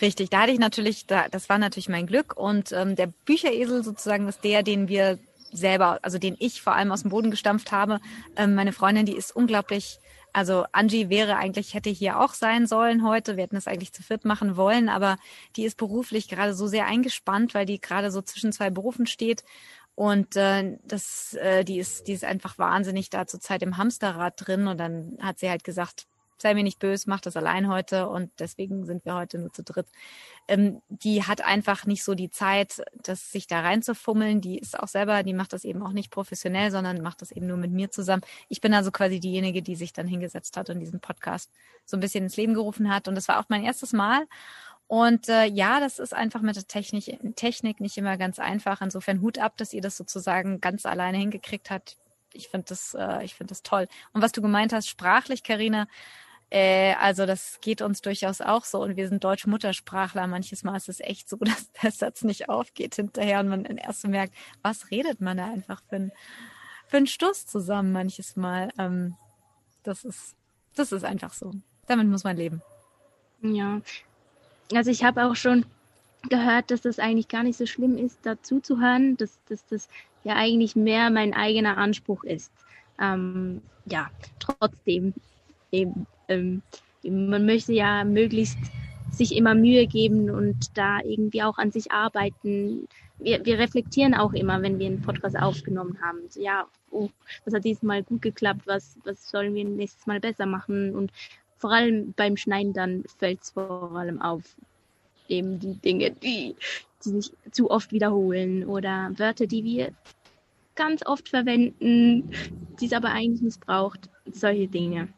Richtig, 0.00 0.30
da 0.30 0.42
hatte 0.42 0.52
ich 0.52 0.58
natürlich, 0.58 1.06
da, 1.06 1.28
das 1.28 1.48
war 1.48 1.58
natürlich 1.58 1.88
mein 1.88 2.06
Glück 2.06 2.36
und 2.36 2.72
ähm, 2.72 2.96
der 2.96 3.06
Bücheresel 3.06 3.82
sozusagen 3.82 4.28
ist 4.28 4.44
der, 4.44 4.62
den 4.62 4.88
wir 4.88 5.18
selber, 5.52 5.98
also 6.02 6.18
den 6.18 6.36
ich 6.38 6.62
vor 6.62 6.74
allem 6.74 6.92
aus 6.92 7.02
dem 7.02 7.10
Boden 7.10 7.30
gestampft 7.30 7.72
habe. 7.72 8.00
Ähm, 8.36 8.54
meine 8.54 8.72
Freundin, 8.72 9.06
die 9.06 9.16
ist 9.16 9.34
unglaublich, 9.34 9.98
also 10.32 10.66
Angie 10.72 11.08
wäre 11.08 11.36
eigentlich, 11.36 11.74
hätte 11.74 11.90
hier 11.90 12.20
auch 12.20 12.34
sein 12.34 12.66
sollen 12.66 13.06
heute. 13.06 13.36
Wir 13.36 13.44
hätten 13.44 13.56
es 13.56 13.66
eigentlich 13.66 13.92
zu 13.92 14.02
viert 14.02 14.24
machen 14.24 14.56
wollen, 14.56 14.88
aber 14.88 15.16
die 15.56 15.64
ist 15.64 15.78
beruflich 15.78 16.28
gerade 16.28 16.54
so 16.54 16.66
sehr 16.66 16.86
eingespannt, 16.86 17.54
weil 17.54 17.66
die 17.66 17.80
gerade 17.80 18.10
so 18.10 18.20
zwischen 18.22 18.52
zwei 18.52 18.70
Berufen 18.70 19.06
steht. 19.06 19.44
Und 19.94 20.36
äh, 20.36 20.76
das, 20.84 21.32
äh, 21.34 21.64
die 21.64 21.78
ist, 21.78 22.06
die 22.06 22.12
ist 22.12 22.24
einfach 22.24 22.58
wahnsinnig 22.58 23.08
da 23.08 23.26
zur 23.26 23.40
Zeit 23.40 23.62
im 23.62 23.78
Hamsterrad 23.78 24.34
drin. 24.36 24.66
Und 24.66 24.78
dann 24.78 25.16
hat 25.22 25.38
sie 25.38 25.48
halt 25.48 25.64
gesagt, 25.64 26.06
sei 26.38 26.54
mir 26.54 26.62
nicht 26.62 26.78
böse, 26.78 27.08
mach 27.08 27.20
das 27.20 27.36
allein 27.36 27.68
heute 27.68 28.08
und 28.08 28.30
deswegen 28.38 28.84
sind 28.84 29.04
wir 29.04 29.14
heute 29.14 29.38
nur 29.38 29.52
zu 29.52 29.62
dritt. 29.62 29.86
Ähm, 30.48 30.80
die 30.88 31.24
hat 31.24 31.40
einfach 31.42 31.86
nicht 31.86 32.04
so 32.04 32.14
die 32.14 32.30
Zeit, 32.30 32.82
das 33.02 33.32
sich 33.32 33.46
da 33.46 33.60
reinzufummeln. 33.60 34.40
Die 34.40 34.58
ist 34.58 34.78
auch 34.78 34.88
selber, 34.88 35.22
die 35.22 35.34
macht 35.34 35.52
das 35.52 35.64
eben 35.64 35.82
auch 35.82 35.92
nicht 35.92 36.10
professionell, 36.10 36.70
sondern 36.70 37.02
macht 37.02 37.22
das 37.22 37.32
eben 37.32 37.46
nur 37.46 37.56
mit 37.56 37.72
mir 37.72 37.90
zusammen. 37.90 38.22
Ich 38.48 38.60
bin 38.60 38.74
also 38.74 38.90
quasi 38.90 39.20
diejenige, 39.20 39.62
die 39.62 39.76
sich 39.76 39.92
dann 39.92 40.06
hingesetzt 40.06 40.56
hat 40.56 40.70
und 40.70 40.80
diesen 40.80 41.00
Podcast 41.00 41.50
so 41.84 41.96
ein 41.96 42.00
bisschen 42.00 42.24
ins 42.24 42.36
Leben 42.36 42.54
gerufen 42.54 42.92
hat. 42.92 43.08
Und 43.08 43.14
das 43.14 43.28
war 43.28 43.40
auch 43.40 43.48
mein 43.48 43.64
erstes 43.64 43.92
Mal. 43.92 44.26
Und 44.88 45.28
äh, 45.28 45.46
ja, 45.46 45.80
das 45.80 45.98
ist 45.98 46.14
einfach 46.14 46.42
mit 46.42 46.54
der 46.54 46.66
Technik, 46.66 47.18
Technik 47.34 47.80
nicht 47.80 47.96
immer 47.98 48.16
ganz 48.16 48.38
einfach. 48.38 48.80
Insofern 48.80 49.20
Hut 49.20 49.38
ab, 49.38 49.56
dass 49.56 49.72
ihr 49.72 49.82
das 49.82 49.96
sozusagen 49.96 50.60
ganz 50.60 50.86
alleine 50.86 51.18
hingekriegt 51.18 51.70
habt. 51.70 51.96
Ich 52.32 52.48
finde 52.48 52.66
das, 52.68 52.94
äh, 52.94 53.24
ich 53.24 53.34
finde 53.34 53.50
das 53.50 53.62
toll. 53.62 53.88
Und 54.12 54.22
was 54.22 54.32
du 54.32 54.42
gemeint 54.42 54.72
hast, 54.72 54.88
sprachlich, 54.88 55.42
Karina, 55.42 55.88
äh, 56.50 56.94
also 56.94 57.26
das 57.26 57.58
geht 57.60 57.82
uns 57.82 58.00
durchaus 58.02 58.40
auch 58.40 58.64
so 58.64 58.80
und 58.80 58.96
wir 58.96 59.08
sind 59.08 59.24
deutsche 59.24 59.50
Muttersprachler. 59.50 60.26
Manches 60.26 60.62
Mal 60.62 60.76
ist 60.76 60.88
es 60.88 61.00
echt 61.00 61.28
so, 61.28 61.36
dass 61.40 61.70
der 61.72 61.90
Satz 61.90 62.22
nicht 62.22 62.48
aufgeht 62.48 62.94
hinterher 62.94 63.40
und 63.40 63.48
man 63.48 63.64
erst 63.64 64.06
merkt, 64.06 64.34
was 64.62 64.90
redet 64.90 65.20
man 65.20 65.38
da 65.38 65.46
einfach 65.46 65.82
für, 65.88 65.96
ein, 65.96 66.12
für 66.86 66.98
einen 66.98 67.06
Stuss 67.06 67.46
zusammen 67.46 67.92
manches 67.92 68.36
Mal. 68.36 68.70
Ähm, 68.78 69.16
das 69.82 70.04
ist, 70.04 70.36
das 70.74 70.92
ist 70.92 71.04
einfach 71.04 71.32
so. 71.32 71.52
Damit 71.86 72.08
muss 72.08 72.24
man 72.24 72.36
leben. 72.36 72.62
Ja, 73.42 73.80
also 74.72 74.90
ich 74.90 75.04
habe 75.04 75.24
auch 75.24 75.36
schon 75.36 75.66
gehört, 76.28 76.70
dass 76.70 76.80
das 76.80 76.98
eigentlich 76.98 77.28
gar 77.28 77.42
nicht 77.42 77.56
so 77.56 77.66
schlimm 77.66 77.96
ist, 77.96 78.18
dazu 78.22 78.60
zu 78.60 78.80
hören, 78.80 79.16
dass, 79.16 79.38
dass 79.48 79.64
das 79.66 79.88
ja 80.24 80.34
eigentlich 80.34 80.74
mehr 80.74 81.10
mein 81.10 81.34
eigener 81.34 81.76
Anspruch 81.76 82.24
ist. 82.24 82.50
Ähm, 83.00 83.62
ja, 83.84 84.10
trotzdem 84.40 85.14
eben 85.70 86.06
ähm, 86.28 86.62
man 87.02 87.46
möchte 87.46 87.72
ja 87.72 88.04
möglichst 88.04 88.58
sich 89.12 89.34
immer 89.34 89.54
Mühe 89.54 89.86
geben 89.86 90.30
und 90.30 90.76
da 90.76 91.00
irgendwie 91.00 91.42
auch 91.42 91.58
an 91.58 91.70
sich 91.70 91.90
arbeiten. 91.90 92.88
Wir, 93.18 93.44
wir 93.44 93.58
reflektieren 93.58 94.14
auch 94.14 94.32
immer, 94.34 94.60
wenn 94.62 94.78
wir 94.78 94.86
einen 94.86 95.00
Podcast 95.00 95.38
aufgenommen 95.38 95.98
haben. 96.02 96.18
So, 96.28 96.40
ja, 96.40 96.66
oh, 96.90 97.08
was 97.44 97.54
hat 97.54 97.64
dieses 97.64 97.82
Mal 97.82 98.02
gut 98.02 98.22
geklappt, 98.22 98.62
was, 98.66 98.98
was 99.04 99.30
sollen 99.30 99.54
wir 99.54 99.64
nächstes 99.64 100.06
Mal 100.06 100.20
besser 100.20 100.46
machen? 100.46 100.94
Und 100.94 101.12
vor 101.56 101.72
allem 101.72 102.12
beim 102.16 102.36
Schneiden 102.36 102.72
dann 102.72 103.04
fällt 103.18 103.42
es 103.42 103.50
vor 103.50 103.92
allem 103.96 104.20
auf. 104.20 104.42
Eben 105.28 105.58
die 105.58 105.74
Dinge, 105.74 106.10
die, 106.10 106.54
die 107.04 107.08
sich 107.08 107.32
zu 107.50 107.70
oft 107.70 107.92
wiederholen 107.92 108.64
oder 108.64 109.10
Wörter, 109.16 109.46
die 109.46 109.64
wir 109.64 109.92
ganz 110.74 111.04
oft 111.06 111.30
verwenden, 111.30 112.30
die 112.78 112.86
es 112.86 112.92
aber 112.92 113.08
eigentlich 113.08 113.42
missbraucht. 113.42 114.10
Solche 114.30 114.68
Dinge. 114.68 115.08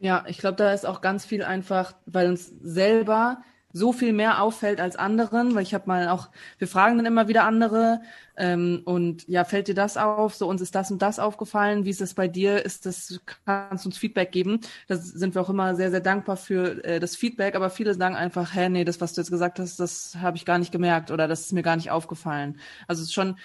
Ja. 0.00 0.24
Ich 0.26 0.38
glaube, 0.38 0.56
da 0.56 0.72
ist 0.72 0.86
auch 0.86 1.00
ganz 1.02 1.24
viel 1.24 1.44
einfach, 1.44 1.94
weil 2.06 2.28
uns 2.28 2.52
selber 2.62 3.42
so 3.72 3.92
viel 3.92 4.12
mehr 4.12 4.42
auffällt 4.42 4.80
als 4.80 4.96
anderen, 4.96 5.54
weil 5.54 5.62
ich 5.62 5.74
habe 5.74 5.84
mal 5.86 6.08
auch, 6.08 6.30
wir 6.58 6.66
fragen 6.66 6.96
dann 6.96 7.06
immer 7.06 7.28
wieder 7.28 7.44
andere 7.44 8.00
ähm, 8.36 8.82
und 8.84 9.28
ja, 9.28 9.44
fällt 9.44 9.68
dir 9.68 9.74
das 9.74 9.96
auf? 9.96 10.34
So 10.34 10.48
uns 10.48 10.60
ist 10.60 10.74
das 10.74 10.90
und 10.90 11.00
das 11.02 11.18
aufgefallen. 11.20 11.84
Wie 11.84 11.90
ist 11.90 12.00
es 12.00 12.14
bei 12.14 12.26
dir? 12.26 12.64
Ist 12.64 12.86
das 12.86 13.20
kannst 13.44 13.84
du 13.84 13.88
uns 13.88 13.98
Feedback 13.98 14.32
geben? 14.32 14.60
Da 14.88 14.96
sind 14.96 15.34
wir 15.34 15.42
auch 15.42 15.50
immer 15.50 15.76
sehr 15.76 15.90
sehr 15.90 16.00
dankbar 16.00 16.36
für 16.36 16.82
äh, 16.84 16.98
das 16.98 17.14
Feedback, 17.14 17.54
aber 17.54 17.70
viele 17.70 17.94
sagen 17.94 18.16
einfach, 18.16 18.54
hä, 18.54 18.68
nee, 18.68 18.84
das 18.84 19.00
was 19.00 19.12
du 19.12 19.20
jetzt 19.20 19.30
gesagt 19.30 19.60
hast, 19.60 19.78
das 19.78 20.16
habe 20.20 20.36
ich 20.36 20.44
gar 20.44 20.58
nicht 20.58 20.72
gemerkt 20.72 21.10
oder 21.12 21.28
das 21.28 21.42
ist 21.42 21.52
mir 21.52 21.62
gar 21.62 21.76
nicht 21.76 21.90
aufgefallen. 21.92 22.58
Also 22.88 23.02
es 23.02 23.08
ist 23.08 23.14
schon 23.14 23.36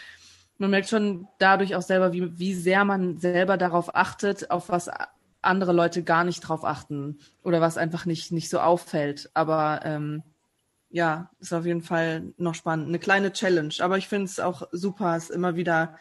man 0.57 0.71
merkt 0.71 0.89
schon 0.89 1.27
dadurch 1.37 1.75
auch 1.75 1.81
selber, 1.81 2.13
wie, 2.13 2.39
wie 2.39 2.53
sehr 2.53 2.85
man 2.85 3.17
selber 3.17 3.57
darauf 3.57 3.93
achtet, 3.93 4.51
auf 4.51 4.69
was 4.69 4.89
andere 5.45 5.73
Leute 5.73 6.03
gar 6.03 6.23
nicht 6.23 6.41
drauf 6.41 6.63
achten 6.65 7.19
oder 7.43 7.61
was 7.61 7.77
einfach 7.77 8.05
nicht, 8.05 8.31
nicht 8.31 8.49
so 8.49 8.59
auffällt. 8.59 9.29
Aber 9.33 9.81
ähm, 9.83 10.23
ja, 10.89 11.29
ist 11.39 11.53
auf 11.53 11.65
jeden 11.65 11.81
Fall 11.81 12.33
noch 12.37 12.55
spannend. 12.55 12.87
Eine 12.87 12.99
kleine 12.99 13.33
Challenge. 13.33 13.73
Aber 13.79 13.97
ich 13.97 14.07
finde 14.07 14.25
es 14.25 14.39
auch 14.39 14.67
super, 14.71 15.15
es 15.15 15.29
immer 15.29 15.55
wieder 15.55 15.97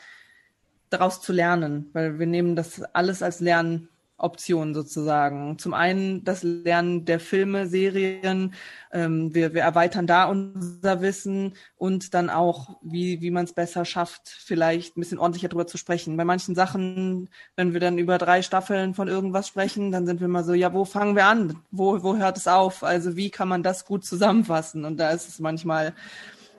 daraus 0.91 1.21
zu 1.21 1.33
lernen, 1.33 1.91
weil 1.93 2.19
wir 2.19 2.27
nehmen 2.27 2.55
das 2.57 2.83
alles 2.95 3.23
als 3.23 3.41
Lernen 3.41 3.89
Optionen 4.17 4.75
sozusagen. 4.75 5.59
Zum 5.59 5.75
einen 5.75 6.23
das 6.25 6.43
Lernen 6.43 7.05
der 7.05 7.19
Filme, 7.19 7.67
Serien, 7.67 8.55
ähm, 8.93 9.35
wir, 9.35 9.55
wir 9.55 9.63
erweitern 9.63 10.07
da 10.07 10.25
unser 10.25 11.01
Wissen 11.01 11.55
und 11.77 12.15
dann 12.15 12.31
auch, 12.31 12.77
wie, 12.81 13.21
wie 13.21 13.33
man 13.33 13.45
es 13.45 13.53
besser 13.53 13.85
schafft, 13.85 14.29
vielleicht 14.29 14.97
ein 14.97 15.01
bisschen 15.01 15.19
ordentlicher 15.19 15.49
drüber 15.49 15.67
zu 15.67 15.79
sprechen. 15.79 16.17
Bei 16.17 16.25
manchen 16.25 16.55
Sachen, 16.55 17.29
wenn 17.57 17.73
wir 17.73 17.81
dann 17.81 17.99
über 17.99 18.19
drei 18.19 18.43
Staffeln 18.43 18.95
von 18.95 19.09
irgendwas 19.09 19.49
sprechen, 19.49 19.91
dann 19.91 20.07
sind 20.07 20.21
wir 20.21 20.29
mal 20.29 20.45
so, 20.45 20.55
ja, 20.55 20.73
wo 20.73 20.85
fangen 20.85 21.17
wir 21.17 21.27
an? 21.27 21.61
Wo, 21.73 22.03
wo 22.05 22.17
hört 22.17 22.37
es 22.37 22.47
auf? 22.47 22.85
Also 22.85 23.17
wie 23.17 23.31
kann 23.31 23.49
man 23.49 23.65
das 23.65 23.85
gut 23.85 24.05
zusammenfassen? 24.05 24.85
Und 24.85 24.99
da 24.99 25.11
ist 25.11 25.29
es 25.29 25.41
manchmal, 25.41 25.93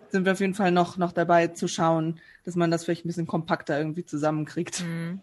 sind 0.09 0.25
wir 0.25 0.33
auf 0.33 0.41
jeden 0.41 0.55
Fall 0.55 0.71
noch, 0.71 0.97
noch 0.97 1.13
dabei 1.13 1.47
zu 1.47 1.69
schauen, 1.69 2.19
dass 2.43 2.55
man 2.55 2.69
das 2.69 2.83
vielleicht 2.83 3.05
ein 3.05 3.07
bisschen 3.07 3.27
kompakter 3.27 3.77
irgendwie 3.77 4.05
zusammenkriegt. 4.05 4.83
Mhm. 4.83 5.21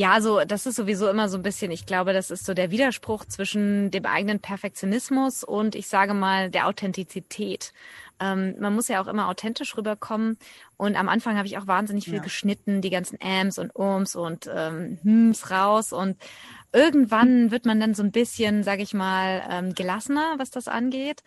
Ja, 0.00 0.12
also 0.12 0.40
das 0.46 0.64
ist 0.64 0.76
sowieso 0.76 1.10
immer 1.10 1.28
so 1.28 1.36
ein 1.36 1.42
bisschen, 1.42 1.70
ich 1.70 1.84
glaube, 1.84 2.14
das 2.14 2.30
ist 2.30 2.46
so 2.46 2.54
der 2.54 2.70
Widerspruch 2.70 3.26
zwischen 3.26 3.90
dem 3.90 4.06
eigenen 4.06 4.40
Perfektionismus 4.40 5.44
und 5.44 5.74
ich 5.74 5.88
sage 5.88 6.14
mal 6.14 6.48
der 6.48 6.68
Authentizität. 6.68 7.74
Ähm, 8.18 8.54
man 8.58 8.74
muss 8.74 8.88
ja 8.88 9.02
auch 9.02 9.08
immer 9.08 9.28
authentisch 9.28 9.76
rüberkommen. 9.76 10.38
Und 10.78 10.96
am 10.96 11.10
Anfang 11.10 11.36
habe 11.36 11.46
ich 11.46 11.58
auch 11.58 11.66
wahnsinnig 11.66 12.06
viel 12.06 12.14
ja. 12.14 12.22
geschnitten, 12.22 12.80
die 12.80 12.88
ganzen 12.88 13.18
Ams 13.20 13.58
und 13.58 13.76
Ums 13.76 14.16
und 14.16 14.48
ähm, 14.50 14.98
Hms 15.02 15.50
raus. 15.50 15.92
Und 15.92 16.16
irgendwann 16.72 17.50
wird 17.50 17.66
man 17.66 17.78
dann 17.78 17.92
so 17.92 18.02
ein 18.02 18.10
bisschen, 18.10 18.62
sage 18.62 18.80
ich 18.82 18.94
mal, 18.94 19.42
ähm, 19.50 19.74
gelassener, 19.74 20.36
was 20.38 20.50
das 20.50 20.66
angeht. 20.66 21.22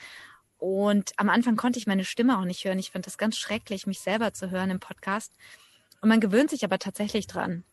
Und 0.58 1.12
am 1.18 1.30
Anfang 1.30 1.58
konnte 1.58 1.78
ich 1.78 1.86
meine 1.86 2.06
Stimme 2.06 2.40
auch 2.40 2.46
nicht 2.46 2.66
hören. 2.66 2.80
Ich 2.80 2.90
fand 2.90 3.06
das 3.06 3.20
ganz 3.20 3.38
schrecklich, 3.38 3.86
mich 3.86 4.00
selber 4.00 4.34
zu 4.34 4.50
hören 4.50 4.72
im 4.72 4.80
Podcast. 4.80 5.32
Und 6.02 6.10
man 6.10 6.20
gewöhnt 6.20 6.50
sich 6.50 6.66
aber 6.66 6.80
tatsächlich 6.80 7.28
dran. 7.28 7.64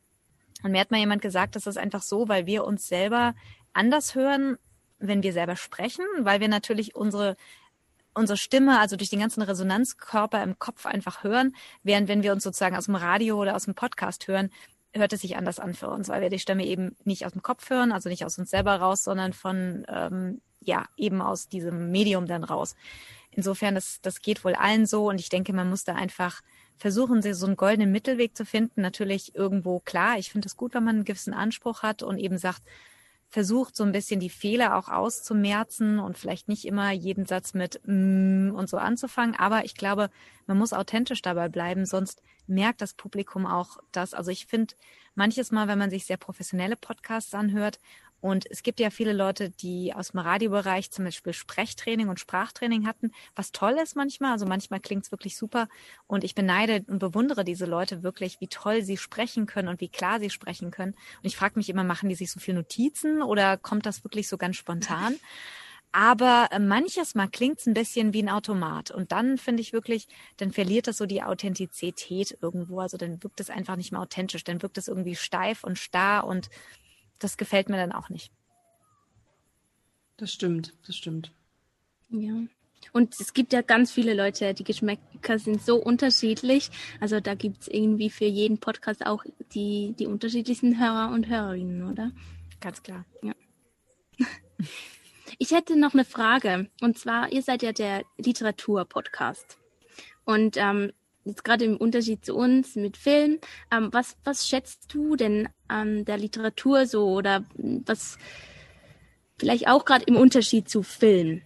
Und 0.62 0.72
mir 0.72 0.80
hat 0.80 0.90
mal 0.90 0.98
jemand 0.98 1.22
gesagt, 1.22 1.56
das 1.56 1.66
ist 1.66 1.78
einfach 1.78 2.02
so, 2.02 2.28
weil 2.28 2.46
wir 2.46 2.64
uns 2.64 2.88
selber 2.88 3.34
anders 3.72 4.14
hören, 4.14 4.58
wenn 4.98 5.22
wir 5.22 5.32
selber 5.32 5.56
sprechen, 5.56 6.04
weil 6.20 6.40
wir 6.40 6.48
natürlich 6.48 6.94
unsere 6.94 7.36
unsere 8.12 8.36
Stimme, 8.36 8.80
also 8.80 8.96
durch 8.96 9.10
den 9.10 9.20
ganzen 9.20 9.42
Resonanzkörper 9.42 10.42
im 10.42 10.58
Kopf 10.58 10.84
einfach 10.84 11.22
hören, 11.22 11.54
während 11.82 12.08
wenn 12.08 12.22
wir 12.22 12.32
uns 12.32 12.42
sozusagen 12.42 12.76
aus 12.76 12.86
dem 12.86 12.96
Radio 12.96 13.40
oder 13.40 13.54
aus 13.54 13.66
dem 13.66 13.74
Podcast 13.74 14.26
hören, 14.26 14.50
hört 14.92 15.12
es 15.12 15.20
sich 15.20 15.36
anders 15.36 15.60
an 15.60 15.74
für 15.74 15.88
uns, 15.88 16.08
weil 16.08 16.20
wir 16.20 16.30
die 16.30 16.38
Stimme 16.40 16.66
eben 16.66 16.96
nicht 17.04 17.24
aus 17.24 17.32
dem 17.32 17.42
Kopf 17.42 17.70
hören, 17.70 17.92
also 17.92 18.08
nicht 18.08 18.24
aus 18.24 18.38
uns 18.38 18.50
selber 18.50 18.76
raus, 18.76 19.04
sondern 19.04 19.32
von 19.32 19.86
ähm, 19.88 20.40
ja 20.60 20.84
eben 20.96 21.22
aus 21.22 21.48
diesem 21.48 21.90
Medium 21.90 22.26
dann 22.26 22.44
raus. 22.44 22.74
Insofern, 23.30 23.76
das, 23.76 24.00
das 24.02 24.20
geht 24.20 24.44
wohl 24.44 24.54
allen 24.54 24.86
so 24.86 25.08
und 25.08 25.20
ich 25.20 25.28
denke, 25.28 25.52
man 25.52 25.70
muss 25.70 25.84
da 25.84 25.94
einfach 25.94 26.40
versuchen 26.80 27.20
sie 27.20 27.34
so 27.34 27.46
einen 27.46 27.56
goldenen 27.56 27.92
Mittelweg 27.92 28.34
zu 28.34 28.46
finden. 28.46 28.80
Natürlich 28.80 29.34
irgendwo 29.34 29.80
klar. 29.80 30.18
Ich 30.18 30.32
finde 30.32 30.46
es 30.46 30.56
gut, 30.56 30.72
wenn 30.74 30.82
man 30.82 30.96
einen 30.96 31.04
gewissen 31.04 31.34
Anspruch 31.34 31.82
hat 31.82 32.02
und 32.02 32.18
eben 32.18 32.38
sagt, 32.38 32.62
versucht 33.28 33.76
so 33.76 33.84
ein 33.84 33.92
bisschen 33.92 34.18
die 34.18 34.30
Fehler 34.30 34.76
auch 34.76 34.88
auszumerzen 34.88 36.00
und 36.00 36.18
vielleicht 36.18 36.48
nicht 36.48 36.64
immer 36.64 36.90
jeden 36.90 37.26
Satz 37.26 37.54
mit 37.54 37.80
mm 37.84 38.50
und 38.54 38.68
so 38.68 38.78
anzufangen. 38.78 39.36
Aber 39.36 39.64
ich 39.64 39.74
glaube, 39.74 40.10
man 40.46 40.58
muss 40.58 40.72
authentisch 40.72 41.22
dabei 41.22 41.48
bleiben, 41.48 41.84
sonst 41.84 42.22
merkt 42.46 42.80
das 42.80 42.94
Publikum 42.94 43.46
auch 43.46 43.78
das. 43.92 44.14
Also 44.14 44.30
ich 44.30 44.46
finde 44.46 44.74
manches 45.14 45.52
Mal, 45.52 45.68
wenn 45.68 45.78
man 45.78 45.90
sich 45.90 46.06
sehr 46.06 46.16
professionelle 46.16 46.76
Podcasts 46.76 47.34
anhört 47.34 47.78
und 48.20 48.50
es 48.50 48.62
gibt 48.62 48.80
ja 48.80 48.90
viele 48.90 49.12
Leute, 49.12 49.50
die 49.50 49.94
aus 49.94 50.10
dem 50.10 50.20
Radiobereich 50.20 50.90
zum 50.90 51.06
Beispiel 51.06 51.32
Sprechtraining 51.32 52.08
und 52.08 52.20
Sprachtraining 52.20 52.86
hatten, 52.86 53.12
was 53.34 53.52
toll 53.52 53.76
ist 53.82 53.96
manchmal. 53.96 54.32
Also 54.32 54.46
manchmal 54.46 54.80
klingt 54.80 55.04
es 55.04 55.10
wirklich 55.10 55.36
super. 55.36 55.68
Und 56.06 56.22
ich 56.22 56.34
beneide 56.34 56.84
und 56.86 56.98
bewundere 56.98 57.44
diese 57.44 57.66
Leute 57.66 58.02
wirklich, 58.02 58.40
wie 58.40 58.48
toll 58.48 58.82
sie 58.82 58.98
sprechen 58.98 59.46
können 59.46 59.68
und 59.68 59.80
wie 59.80 59.88
klar 59.88 60.20
sie 60.20 60.30
sprechen 60.30 60.70
können. 60.70 60.92
Und 60.92 61.24
ich 61.24 61.36
frage 61.36 61.58
mich 61.58 61.70
immer, 61.70 61.84
machen 61.84 62.08
die 62.08 62.14
sich 62.14 62.30
so 62.30 62.40
viel 62.40 62.54
Notizen 62.54 63.22
oder 63.22 63.56
kommt 63.56 63.86
das 63.86 64.04
wirklich 64.04 64.28
so 64.28 64.36
ganz 64.36 64.56
spontan? 64.56 65.16
Aber 65.92 66.48
äh, 66.52 66.60
manches 66.60 67.14
Mal 67.16 67.26
klingt 67.26 67.58
es 67.58 67.66
ein 67.66 67.74
bisschen 67.74 68.12
wie 68.12 68.22
ein 68.22 68.28
Automat. 68.28 68.90
Und 68.92 69.10
dann 69.10 69.38
finde 69.38 69.60
ich 69.60 69.72
wirklich, 69.72 70.06
dann 70.36 70.52
verliert 70.52 70.86
das 70.86 70.98
so 70.98 71.06
die 71.06 71.22
Authentizität 71.22 72.38
irgendwo. 72.40 72.80
Also 72.80 72.96
dann 72.96 73.22
wirkt 73.22 73.40
es 73.40 73.50
einfach 73.50 73.76
nicht 73.76 73.90
mehr 73.90 74.00
authentisch. 74.00 74.44
Dann 74.44 74.62
wirkt 74.62 74.78
es 74.78 74.86
irgendwie 74.86 75.16
steif 75.16 75.64
und 75.64 75.78
starr 75.78 76.26
und 76.26 76.48
das 77.20 77.36
gefällt 77.36 77.68
mir 77.68 77.76
dann 77.76 77.92
auch 77.92 78.08
nicht. 78.08 78.32
Das 80.16 80.32
stimmt, 80.32 80.74
das 80.86 80.96
stimmt. 80.96 81.32
Ja. 82.10 82.34
Und 82.92 83.18
es 83.20 83.32
gibt 83.34 83.52
ja 83.52 83.62
ganz 83.62 83.92
viele 83.92 84.14
Leute, 84.14 84.52
die 84.54 84.64
Geschmäcker 84.64 85.38
sind 85.38 85.62
so 85.62 85.76
unterschiedlich. 85.76 86.70
Also 86.98 87.20
da 87.20 87.34
gibt 87.34 87.62
es 87.62 87.68
irgendwie 87.68 88.10
für 88.10 88.24
jeden 88.24 88.58
Podcast 88.58 89.06
auch 89.06 89.24
die, 89.54 89.94
die 89.98 90.06
unterschiedlichsten 90.06 90.80
Hörer 90.80 91.12
und 91.12 91.28
Hörerinnen, 91.28 91.90
oder? 91.90 92.10
Ganz 92.60 92.82
klar. 92.82 93.04
Ja. 93.22 93.32
Ich 95.38 95.52
hätte 95.52 95.78
noch 95.78 95.94
eine 95.94 96.04
Frage. 96.04 96.68
Und 96.82 96.98
zwar, 96.98 97.32
ihr 97.32 97.42
seid 97.42 97.62
ja 97.62 97.72
der 97.72 98.02
Literatur-Podcast. 98.18 99.56
Und 100.24 100.56
ähm, 100.58 100.92
jetzt 101.24 101.44
gerade 101.44 101.64
im 101.64 101.76
Unterschied 101.76 102.24
zu 102.24 102.34
uns 102.34 102.76
mit 102.76 102.96
Film, 102.96 103.38
ähm, 103.70 103.88
was, 103.92 104.16
was 104.24 104.48
schätzt 104.48 104.92
du 104.94 105.16
denn 105.16 105.48
an 105.68 106.04
der 106.04 106.18
Literatur 106.18 106.86
so 106.86 107.08
oder 107.08 107.44
was 107.56 108.18
vielleicht 109.38 109.68
auch 109.68 109.84
gerade 109.84 110.04
im 110.04 110.16
Unterschied 110.16 110.68
zu 110.68 110.82
Film 110.82 111.42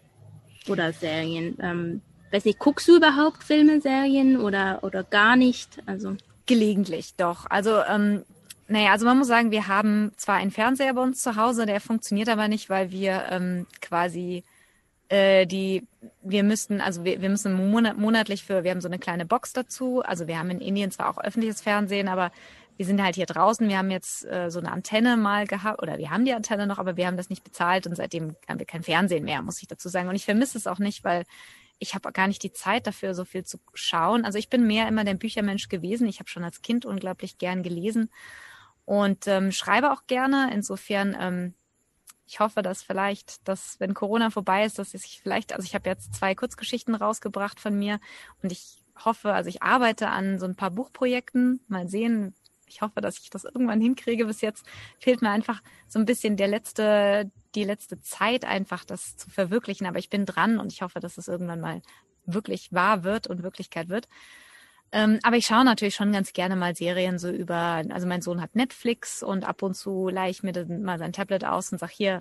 oder 0.68 0.93
Serien? 0.93 1.57
Ähm, 1.61 2.03
weiß 2.33 2.45
nicht, 2.45 2.59
guckst 2.59 2.89
du 2.89 2.97
überhaupt 2.97 3.43
Filme, 3.43 3.81
Serien 3.81 4.41
oder, 4.41 4.81
oder 4.83 5.05
gar 5.05 5.37
nicht? 5.37 5.83
Also 5.87 6.16
Gelegentlich, 6.47 7.14
doch. 7.16 7.47
Also 7.49 7.83
ähm, 7.89 8.22
naja, 8.68 8.93
also 8.93 9.07
man 9.07 9.18
muss 9.18 9.29
sagen, 9.29 9.51
wir 9.51 9.68
haben 9.68 10.12
zwar 10.16 10.37
einen 10.37 10.51
Fernseher 10.51 10.95
bei 10.95 11.03
uns 11.03 11.22
zu 11.22 11.37
Hause, 11.37 11.66
der 11.66 11.81
funktioniert 11.81 12.29
aber 12.29 12.49
nicht, 12.49 12.70
weil 12.70 12.91
wir 12.91 13.25
ähm, 13.31 13.66
quasi 13.81 14.45
äh, 15.09 15.47
die, 15.47 15.87
wir 16.23 16.43
müssten, 16.43 16.81
also 16.81 17.05
wir, 17.05 17.21
wir 17.21 17.29
müssen 17.29 17.55
monatlich 17.71 18.45
für, 18.45 18.65
wir 18.65 18.71
haben 18.71 18.81
so 18.81 18.89
eine 18.89 18.99
kleine 18.99 19.27
Box 19.27 19.53
dazu. 19.53 20.03
Also 20.03 20.27
wir 20.27 20.39
haben 20.39 20.51
in 20.51 20.61
Indien 20.61 20.91
zwar 20.91 21.11
auch 21.11 21.19
öffentliches 21.19 21.61
Fernsehen, 21.61 22.09
aber 22.09 22.31
wir 22.77 22.87
sind 22.87 23.03
halt 23.03 23.15
hier 23.15 23.27
draußen. 23.27 23.69
Wir 23.69 23.79
haben 23.79 23.91
jetzt 23.91 24.25
äh, 24.25 24.51
so 24.51 24.59
eine 24.59 24.73
Antenne 24.73 25.17
mal 25.17 25.47
gehabt, 25.47 25.83
oder 25.83 25.99
wir 25.99 26.11
haben 26.11 26.25
die 26.25 26.33
Antenne 26.33 26.67
noch, 26.67 26.79
aber 26.79 26.97
wir 26.97 27.07
haben 27.07 27.17
das 27.17 27.31
nicht 27.31 27.45
bezahlt 27.45 27.87
und 27.87 27.95
seitdem 27.95 28.35
haben 28.49 28.59
wir 28.59 28.67
kein 28.67 28.83
Fernsehen 28.83 29.25
mehr, 29.25 29.43
muss 29.43 29.63
ich 29.63 29.69
dazu 29.69 29.89
sagen. 29.89 30.09
Und 30.09 30.17
ich 30.17 30.25
vermisse 30.25 30.59
es 30.59 30.67
auch 30.67 30.79
nicht, 30.79 31.05
weil 31.05 31.25
ich 31.79 31.95
habe 31.95 32.11
gar 32.13 32.27
nicht 32.27 32.43
die 32.43 32.53
Zeit 32.53 32.87
dafür, 32.87 33.15
so 33.15 33.25
viel 33.25 33.45
zu 33.45 33.59
schauen. 33.75 34.25
Also 34.25 34.39
ich 34.39 34.49
bin 34.49 34.67
mehr 34.67 34.89
immer 34.89 35.05
der 35.05 35.15
Büchermensch 35.15 35.69
gewesen. 35.69 36.09
Ich 36.09 36.19
habe 36.19 36.29
schon 36.29 36.45
als 36.45 36.63
Kind 36.63 36.85
unglaublich 36.85 37.39
gern 37.39 37.63
gelesen 37.63 38.11
und 38.85 39.27
ähm, 39.27 39.53
schreibe 39.53 39.93
auch 39.93 40.07
gerne. 40.07 40.51
Insofern 40.53 41.17
ähm, 41.19 41.55
ich 42.27 42.41
hoffe, 42.41 42.62
dass 42.62 42.83
vielleicht, 42.83 43.47
dass 43.47 43.79
wenn 43.81 43.95
Corona 43.95 44.31
vorbei 44.31 44.64
ist, 44.64 44.79
dass 44.79 44.95
ich 44.95 45.20
vielleicht, 45.22 45.53
also 45.53 45.64
ich 45.66 45.75
habe 45.75 45.89
jetzt 45.89 46.14
zwei 46.14 46.35
Kurzgeschichten 46.35 46.95
rausgebracht 46.95 47.61
von 47.61 47.79
mir 47.79 48.01
und 48.43 48.51
ich 48.53 48.83
hoffe, 49.05 49.33
also 49.33 49.49
ich 49.49 49.62
arbeite 49.62 50.09
an 50.09 50.39
so 50.39 50.47
ein 50.47 50.57
paar 50.57 50.70
Buchprojekten. 50.70 51.61
Mal 51.68 51.89
sehen, 51.89 52.35
Ich 52.66 52.81
hoffe, 52.81 53.01
dass 53.01 53.18
ich 53.18 53.31
das 53.31 53.45
irgendwann 53.45 53.81
hinkriege. 53.81 54.25
Bis 54.27 54.41
jetzt 54.41 54.64
fehlt 54.99 55.22
mir 55.22 55.31
einfach 55.31 55.62
so 55.87 55.99
ein 55.99 56.07
bisschen 56.07 56.37
der 56.37 56.49
letzte, 56.49 57.31
die 57.55 57.64
letzte 57.64 58.01
Zeit 58.01 58.45
einfach, 58.45 58.85
das 58.85 59.16
zu 59.16 59.31
verwirklichen. 59.31 59.87
Aber 59.87 59.99
ich 59.99 60.11
bin 60.11 60.27
dran 60.27 60.59
und 60.59 60.72
ich 60.72 60.83
hoffe, 60.83 61.01
dass 61.01 61.18
es 61.18 61.29
irgendwann 61.29 61.61
mal 61.61 61.83
wirklich 62.27 62.72
wahr 62.72 63.05
wird 63.05 63.27
und 63.27 63.43
Wirklichkeit 63.43 63.89
wird. 63.89 64.09
Ähm, 64.95 65.18
aber 65.24 65.36
ich 65.36 65.47
schaue 65.47 65.64
natürlich 65.64 65.97
schon 65.97 66.12
ganz 66.12 66.32
gerne 66.32 66.55
mal 66.55 66.76
Serien 66.76 67.18
so 67.18 67.28
über, 67.28 67.82
also 67.90 68.07
mein 68.07 68.22
Sohn 68.22 68.40
hat 68.40 68.55
Netflix 68.55 69.24
und 69.24 69.45
ab 69.45 69.64
und 69.64 69.74
zu 69.74 70.09
leihe 70.09 70.30
ich 70.30 70.45
mir 70.45 70.53
dann 70.53 70.84
mal 70.84 71.01
sein 71.01 71.12
Tablet 71.12 71.45
aus 71.45 71.72
und 71.72 71.78
sage, 71.78 71.92
hier, 71.92 72.20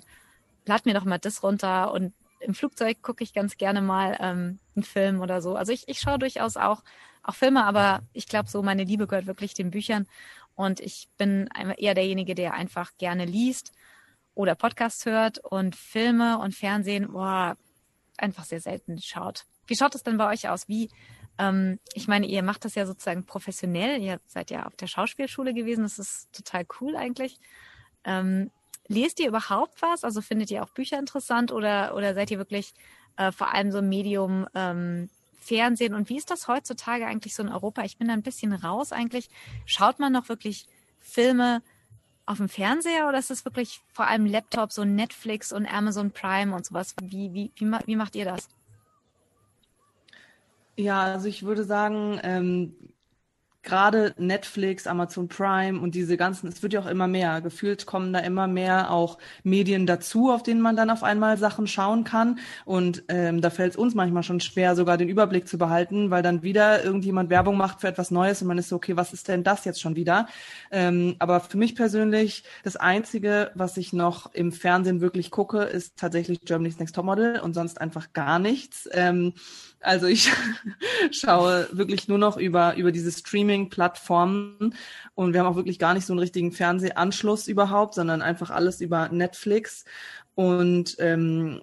lad 0.65 0.87
mir 0.87 0.95
doch 0.95 1.05
mal 1.05 1.19
das 1.19 1.43
runter 1.43 1.91
und 1.93 2.15
im 2.39 2.55
Flugzeug 2.55 3.03
gucke 3.03 3.23
ich 3.23 3.31
ganz 3.31 3.57
gerne 3.57 3.83
mal 3.83 4.17
ähm, 4.19 4.57
einen 4.75 4.83
Film 4.83 5.21
oder 5.21 5.39
so. 5.43 5.55
Also 5.55 5.71
ich, 5.71 5.87
ich 5.87 5.99
schaue 5.99 6.17
durchaus 6.17 6.57
auch, 6.57 6.81
auch 7.21 7.35
Filme, 7.35 7.63
aber 7.63 8.01
ich 8.11 8.27
glaube 8.27 8.49
so, 8.49 8.63
meine 8.63 8.85
Liebe 8.85 9.05
gehört 9.05 9.27
wirklich 9.27 9.53
den 9.53 9.69
Büchern 9.69 10.07
und 10.55 10.79
ich 10.79 11.09
bin 11.19 11.47
eher 11.77 11.93
derjenige, 11.93 12.33
der 12.33 12.55
einfach 12.55 12.89
gerne 12.97 13.25
liest 13.25 13.71
oder 14.33 14.55
Podcasts 14.55 15.05
hört 15.05 15.37
und 15.37 15.75
Filme 15.75 16.39
und 16.39 16.55
Fernsehen, 16.55 17.11
boah, 17.11 17.55
einfach 18.17 18.45
sehr 18.45 18.61
selten 18.61 18.99
schaut. 18.99 19.45
Wie 19.67 19.75
schaut 19.75 19.93
es 19.93 20.01
denn 20.01 20.17
bei 20.17 20.27
euch 20.33 20.49
aus? 20.49 20.67
Wie, 20.67 20.89
ähm, 21.37 21.79
ich 21.93 22.07
meine, 22.07 22.27
ihr 22.27 22.43
macht 22.43 22.65
das 22.65 22.75
ja 22.75 22.85
sozusagen 22.85 23.25
professionell. 23.25 24.01
Ihr 24.01 24.19
seid 24.27 24.51
ja 24.51 24.65
auf 24.65 24.75
der 24.75 24.87
Schauspielschule 24.87 25.53
gewesen. 25.53 25.83
Das 25.83 25.99
ist 25.99 26.31
total 26.33 26.65
cool 26.79 26.95
eigentlich. 26.95 27.39
Ähm, 28.03 28.51
lest 28.87 29.19
ihr 29.19 29.27
überhaupt 29.27 29.81
was? 29.81 30.03
Also 30.03 30.21
findet 30.21 30.51
ihr 30.51 30.63
auch 30.63 30.69
Bücher 30.69 30.99
interessant 30.99 31.51
oder, 31.51 31.95
oder 31.95 32.13
seid 32.13 32.31
ihr 32.31 32.37
wirklich 32.37 32.73
äh, 33.17 33.31
vor 33.31 33.53
allem 33.53 33.71
so 33.71 33.79
ein 33.79 33.89
Medium 33.89 34.47
ähm, 34.53 35.09
Fernsehen? 35.39 35.95
Und 35.95 36.09
wie 36.09 36.17
ist 36.17 36.29
das 36.29 36.47
heutzutage 36.47 37.05
eigentlich 37.05 37.35
so 37.35 37.43
in 37.43 37.49
Europa? 37.49 37.83
Ich 37.83 37.97
bin 37.97 38.07
da 38.07 38.13
ein 38.13 38.23
bisschen 38.23 38.53
raus 38.53 38.91
eigentlich. 38.91 39.29
Schaut 39.65 39.99
man 39.99 40.13
noch 40.13 40.29
wirklich 40.29 40.67
Filme 40.99 41.61
auf 42.25 42.37
dem 42.37 42.47
Fernseher 42.47 43.09
oder 43.09 43.17
ist 43.17 43.31
es 43.31 43.43
wirklich 43.43 43.81
vor 43.91 44.07
allem 44.07 44.25
Laptop, 44.25 44.71
so 44.71 44.85
Netflix 44.85 45.51
und 45.51 45.65
Amazon 45.65 46.11
Prime 46.11 46.55
und 46.55 46.65
sowas? 46.65 46.95
Wie, 47.01 47.33
wie, 47.33 47.51
wie, 47.55 47.71
wie 47.85 47.95
macht 47.95 48.15
ihr 48.15 48.25
das? 48.25 48.47
Ja, 50.77 51.01
also 51.03 51.27
ich 51.27 51.43
würde 51.43 51.63
sagen, 51.63 52.19
ähm, 52.23 52.75
gerade 53.63 54.13
Netflix, 54.17 54.87
Amazon 54.87 55.29
Prime 55.29 55.79
und 55.79 55.95
diese 55.95 56.17
ganzen, 56.17 56.47
es 56.49 56.61
wird 56.61 56.73
ja 56.73 56.81
auch 56.81 56.85
immer 56.85 57.07
mehr. 57.07 57.41
Gefühlt 57.41 57.85
kommen 57.85 58.11
da 58.13 58.19
immer 58.19 58.47
mehr 58.47 58.91
auch 58.91 59.17
Medien 59.43 59.85
dazu, 59.87 60.31
auf 60.31 60.43
denen 60.43 60.61
man 60.61 60.75
dann 60.75 60.89
auf 60.89 61.01
einmal 61.01 61.37
Sachen 61.37 61.65
schauen 61.65 62.03
kann. 62.03 62.39
Und 62.65 63.03
ähm, 63.07 63.41
da 63.41 63.49
fällt 63.49 63.71
es 63.71 63.77
uns 63.77 63.95
manchmal 63.95 64.23
schon 64.23 64.41
schwer, 64.41 64.75
sogar 64.75 64.97
den 64.97 65.07
Überblick 65.09 65.47
zu 65.47 65.57
behalten, 65.57 66.11
weil 66.11 66.21
dann 66.23 66.43
wieder 66.43 66.83
irgendjemand 66.83 67.29
Werbung 67.29 67.57
macht 67.57 67.79
für 67.81 67.87
etwas 67.87 68.11
Neues 68.11 68.41
und 68.41 68.49
man 68.49 68.57
ist 68.57 68.69
so, 68.69 68.75
okay, 68.75 68.97
was 68.97 69.13
ist 69.13 69.29
denn 69.29 69.43
das 69.45 69.63
jetzt 69.65 69.81
schon 69.81 69.95
wieder? 69.95 70.27
Ähm, 70.71 71.15
aber 71.19 71.39
für 71.39 71.57
mich 71.57 71.75
persönlich, 71.75 72.43
das 72.63 72.75
Einzige, 72.75 73.51
was 73.55 73.77
ich 73.77 73.93
noch 73.93 74.33
im 74.33 74.51
Fernsehen 74.51 74.99
wirklich 74.99 75.31
gucke, 75.31 75.63
ist 75.63 75.97
tatsächlich 75.97 76.41
Germany's 76.41 76.79
Next 76.79 76.95
Topmodel 76.95 77.39
und 77.39 77.53
sonst 77.53 77.79
einfach 77.79 78.11
gar 78.13 78.39
nichts. 78.39 78.89
Ähm, 78.91 79.33
also 79.83 80.07
ich 80.07 80.31
schaue 81.11 81.67
wirklich 81.71 82.07
nur 82.07 82.17
noch 82.17 82.37
über, 82.37 82.75
über 82.75 82.91
diese 82.91 83.11
Streaming-Plattformen 83.11 84.75
und 85.15 85.33
wir 85.33 85.41
haben 85.41 85.47
auch 85.47 85.55
wirklich 85.55 85.79
gar 85.79 85.93
nicht 85.93 86.05
so 86.05 86.13
einen 86.13 86.19
richtigen 86.19 86.51
Fernsehanschluss 86.51 87.47
überhaupt, 87.47 87.93
sondern 87.93 88.21
einfach 88.21 88.49
alles 88.49 88.81
über 88.81 89.09
Netflix. 89.09 89.85
Und 90.35 90.95
ähm, 90.99 91.61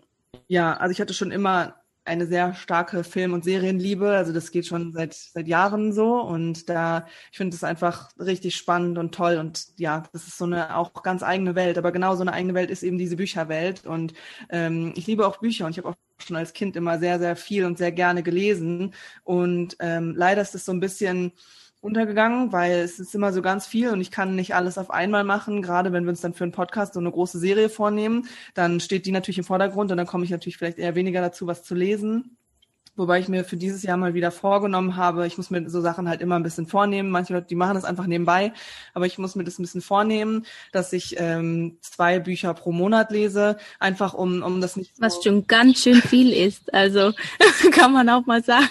ja, 0.48 0.76
also 0.76 0.92
ich 0.92 1.00
hatte 1.00 1.14
schon 1.14 1.32
immer 1.32 1.80
eine 2.04 2.26
sehr 2.26 2.54
starke 2.54 3.04
Film- 3.04 3.32
und 3.34 3.44
Serienliebe. 3.44 4.10
Also 4.10 4.32
das 4.32 4.50
geht 4.50 4.66
schon 4.66 4.92
seit 4.92 5.14
seit 5.14 5.46
Jahren 5.48 5.92
so 5.92 6.20
und 6.20 6.68
da 6.68 7.06
ich 7.30 7.38
finde 7.38 7.54
es 7.54 7.64
einfach 7.64 8.10
richtig 8.18 8.56
spannend 8.56 8.98
und 8.98 9.14
toll 9.14 9.36
und 9.36 9.68
ja, 9.78 10.04
das 10.12 10.26
ist 10.26 10.38
so 10.38 10.44
eine 10.44 10.76
auch 10.76 10.92
ganz 11.02 11.22
eigene 11.22 11.54
Welt. 11.54 11.78
Aber 11.78 11.92
genau 11.92 12.16
so 12.16 12.22
eine 12.22 12.32
eigene 12.32 12.54
Welt 12.54 12.70
ist 12.70 12.82
eben 12.82 12.98
diese 12.98 13.16
Bücherwelt 13.16 13.86
und 13.86 14.14
ähm, 14.50 14.92
ich 14.96 15.06
liebe 15.06 15.26
auch 15.26 15.38
Bücher 15.38 15.66
und 15.66 15.72
ich 15.72 15.78
habe 15.78 15.88
auch 15.90 15.96
schon 16.22 16.36
als 16.36 16.52
Kind 16.52 16.76
immer 16.76 16.98
sehr 16.98 17.18
sehr 17.18 17.36
viel 17.36 17.64
und 17.64 17.78
sehr 17.78 17.92
gerne 17.92 18.22
gelesen 18.22 18.94
und 19.24 19.76
ähm, 19.80 20.14
leider 20.16 20.42
ist 20.42 20.54
es 20.54 20.64
so 20.64 20.72
ein 20.72 20.80
bisschen 20.80 21.32
untergegangen, 21.80 22.52
weil 22.52 22.72
es 22.80 23.00
ist 23.00 23.14
immer 23.14 23.32
so 23.32 23.42
ganz 23.42 23.66
viel 23.66 23.90
und 23.90 24.00
ich 24.00 24.10
kann 24.10 24.36
nicht 24.36 24.54
alles 24.54 24.76
auf 24.78 24.90
einmal 24.90 25.24
machen. 25.24 25.62
Gerade 25.62 25.92
wenn 25.92 26.04
wir 26.04 26.10
uns 26.10 26.20
dann 26.20 26.34
für 26.34 26.44
einen 26.44 26.52
Podcast 26.52 26.94
so 26.94 27.00
eine 27.00 27.10
große 27.10 27.38
Serie 27.38 27.68
vornehmen, 27.70 28.28
dann 28.54 28.80
steht 28.80 29.06
die 29.06 29.12
natürlich 29.12 29.38
im 29.38 29.44
Vordergrund 29.44 29.90
und 29.90 29.96
dann 29.96 30.06
komme 30.06 30.24
ich 30.24 30.30
natürlich 30.30 30.58
vielleicht 30.58 30.78
eher 30.78 30.94
weniger 30.94 31.20
dazu, 31.20 31.46
was 31.46 31.62
zu 31.62 31.74
lesen. 31.74 32.36
Wobei 32.96 33.20
ich 33.20 33.28
mir 33.28 33.44
für 33.44 33.56
dieses 33.56 33.82
Jahr 33.82 33.96
mal 33.96 34.14
wieder 34.14 34.30
vorgenommen 34.30 34.96
habe, 34.96 35.26
ich 35.26 35.36
muss 35.36 35.50
mir 35.50 35.70
so 35.70 35.80
Sachen 35.80 36.08
halt 36.08 36.20
immer 36.20 36.36
ein 36.36 36.42
bisschen 36.42 36.66
vornehmen. 36.66 37.10
Manche 37.10 37.32
Leute, 37.32 37.46
die 37.46 37.54
machen 37.54 37.74
das 37.74 37.84
einfach 37.84 38.06
nebenbei, 38.06 38.52
aber 38.94 39.06
ich 39.06 39.16
muss 39.16 39.36
mir 39.36 39.44
das 39.44 39.58
ein 39.58 39.62
bisschen 39.62 39.80
vornehmen, 39.80 40.44
dass 40.72 40.92
ich 40.92 41.16
ähm, 41.18 41.78
zwei 41.80 42.18
Bücher 42.18 42.52
pro 42.52 42.72
Monat 42.72 43.10
lese, 43.10 43.56
einfach 43.78 44.12
um, 44.14 44.42
um 44.42 44.60
das 44.60 44.76
nicht. 44.76 44.92
Was 44.98 45.22
schon 45.22 45.46
ganz 45.46 45.82
schön 45.82 46.02
viel 46.02 46.32
ist, 46.32 46.74
also 46.74 47.12
kann 47.72 47.92
man 47.92 48.08
auch 48.08 48.26
mal 48.26 48.42
sagen. 48.42 48.70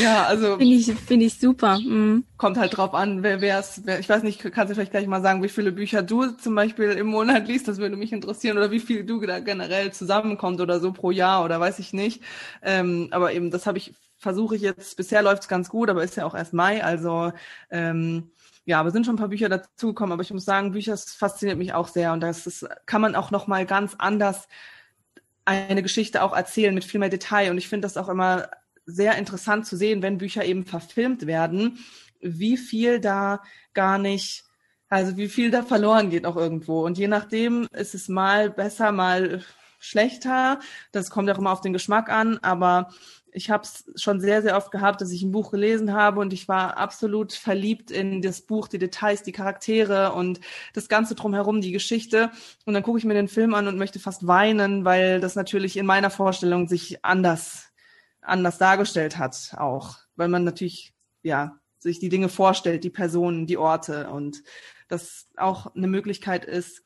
Ja, 0.00 0.24
also. 0.24 0.56
Finde 0.58 0.74
ich, 0.74 0.86
finde 0.94 1.26
ich 1.26 1.38
super. 1.38 1.78
Mhm. 1.78 2.24
Kommt 2.36 2.58
halt 2.58 2.76
drauf 2.76 2.94
an, 2.94 3.22
wer 3.22 3.40
wär's, 3.40 3.82
wer, 3.84 3.98
ich 4.00 4.08
weiß 4.08 4.22
nicht, 4.22 4.40
kannst 4.52 4.70
du 4.70 4.74
vielleicht 4.74 4.90
gleich 4.92 5.06
mal 5.06 5.22
sagen, 5.22 5.42
wie 5.42 5.48
viele 5.48 5.72
Bücher 5.72 6.02
du 6.02 6.26
zum 6.32 6.54
Beispiel 6.54 6.90
im 6.92 7.06
Monat 7.08 7.48
liest, 7.48 7.68
das 7.68 7.78
würde 7.78 7.96
mich 7.96 8.12
interessieren, 8.12 8.58
oder 8.58 8.70
wie 8.70 8.80
viel 8.80 9.04
du 9.04 9.20
da 9.20 9.40
generell 9.40 9.92
zusammenkommt 9.92 10.60
oder 10.60 10.80
so 10.80 10.92
pro 10.92 11.10
Jahr 11.10 11.44
oder 11.44 11.60
weiß 11.60 11.78
ich 11.78 11.92
nicht. 11.92 12.22
Ähm, 12.62 13.08
aber 13.10 13.32
eben, 13.32 13.50
das 13.50 13.66
habe 13.66 13.78
ich, 13.78 13.94
versuche 14.18 14.56
ich 14.56 14.62
jetzt, 14.62 14.96
bisher 14.96 15.22
läuft's 15.22 15.48
ganz 15.48 15.68
gut, 15.68 15.88
aber 15.90 16.04
ist 16.04 16.16
ja 16.16 16.24
auch 16.26 16.34
erst 16.34 16.52
Mai, 16.52 16.82
also, 16.84 17.32
ähm, 17.70 18.30
ja, 18.66 18.78
aber 18.80 18.90
sind 18.90 19.06
schon 19.06 19.14
ein 19.14 19.18
paar 19.18 19.28
Bücher 19.28 19.48
dazugekommen, 19.48 20.12
aber 20.12 20.22
ich 20.22 20.32
muss 20.32 20.44
sagen, 20.44 20.72
Bücher 20.72 20.96
fasziniert 20.96 21.58
mich 21.58 21.72
auch 21.74 21.88
sehr 21.88 22.12
und 22.12 22.20
das 22.20 22.46
ist, 22.46 22.66
kann 22.86 23.00
man 23.00 23.14
auch 23.16 23.30
nochmal 23.30 23.66
ganz 23.66 23.94
anders 23.98 24.46
eine 25.44 25.82
Geschichte 25.82 26.22
auch 26.22 26.36
erzählen 26.36 26.74
mit 26.74 26.84
viel 26.84 27.00
mehr 27.00 27.08
Detail 27.08 27.50
und 27.50 27.58
ich 27.58 27.68
finde 27.68 27.86
das 27.86 27.96
auch 27.96 28.08
immer 28.08 28.48
sehr 28.90 29.16
interessant 29.16 29.66
zu 29.66 29.76
sehen, 29.76 30.02
wenn 30.02 30.18
Bücher 30.18 30.44
eben 30.44 30.64
verfilmt 30.64 31.26
werden, 31.26 31.78
wie 32.20 32.56
viel 32.56 33.00
da 33.00 33.42
gar 33.72 33.98
nicht, 33.98 34.44
also 34.88 35.16
wie 35.16 35.28
viel 35.28 35.50
da 35.50 35.62
verloren 35.62 36.10
geht 36.10 36.26
auch 36.26 36.36
irgendwo. 36.36 36.84
Und 36.84 36.98
je 36.98 37.08
nachdem 37.08 37.66
ist 37.72 37.94
es 37.94 38.08
mal 38.08 38.50
besser, 38.50 38.92
mal 38.92 39.42
schlechter. 39.80 40.60
Das 40.92 41.10
kommt 41.10 41.30
auch 41.30 41.38
immer 41.38 41.52
auf 41.52 41.62
den 41.62 41.72
Geschmack 41.72 42.10
an, 42.10 42.38
aber 42.42 42.90
ich 43.32 43.50
habe 43.50 43.62
es 43.62 43.84
schon 44.00 44.20
sehr, 44.20 44.42
sehr 44.42 44.56
oft 44.56 44.70
gehabt, 44.70 45.00
dass 45.00 45.12
ich 45.12 45.22
ein 45.22 45.32
Buch 45.32 45.50
gelesen 45.50 45.92
habe 45.92 46.20
und 46.20 46.32
ich 46.32 46.48
war 46.48 46.76
absolut 46.76 47.32
verliebt 47.32 47.90
in 47.90 48.22
das 48.22 48.42
Buch, 48.42 48.68
die 48.68 48.78
Details, 48.78 49.22
die 49.22 49.32
Charaktere 49.32 50.12
und 50.12 50.40
das 50.74 50.88
Ganze 50.88 51.14
drumherum, 51.14 51.60
die 51.60 51.72
Geschichte. 51.72 52.30
Und 52.66 52.74
dann 52.74 52.82
gucke 52.82 52.98
ich 52.98 53.04
mir 53.04 53.14
den 53.14 53.28
Film 53.28 53.54
an 53.54 53.68
und 53.68 53.78
möchte 53.78 54.00
fast 54.00 54.26
weinen, 54.26 54.84
weil 54.84 55.20
das 55.20 55.36
natürlich 55.36 55.76
in 55.76 55.86
meiner 55.86 56.10
Vorstellung 56.10 56.68
sich 56.68 57.04
anders 57.04 57.69
anders 58.20 58.58
dargestellt 58.58 59.18
hat 59.18 59.54
auch, 59.56 59.98
weil 60.16 60.28
man 60.28 60.44
natürlich 60.44 60.94
ja 61.22 61.58
sich 61.78 61.98
die 61.98 62.08
Dinge 62.08 62.28
vorstellt, 62.28 62.84
die 62.84 62.90
Personen, 62.90 63.46
die 63.46 63.56
Orte 63.56 64.10
und 64.10 64.42
das 64.88 65.28
auch 65.36 65.74
eine 65.74 65.86
Möglichkeit 65.86 66.44
ist, 66.44 66.82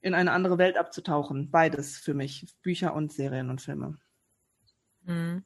in 0.00 0.14
eine 0.14 0.32
andere 0.32 0.58
Welt 0.58 0.76
abzutauchen. 0.76 1.50
Beides 1.50 1.98
für 1.98 2.14
mich, 2.14 2.46
Bücher 2.62 2.94
und 2.94 3.12
Serien 3.12 3.50
und 3.50 3.60
Filme. 3.60 3.98
Mhm. 5.04 5.44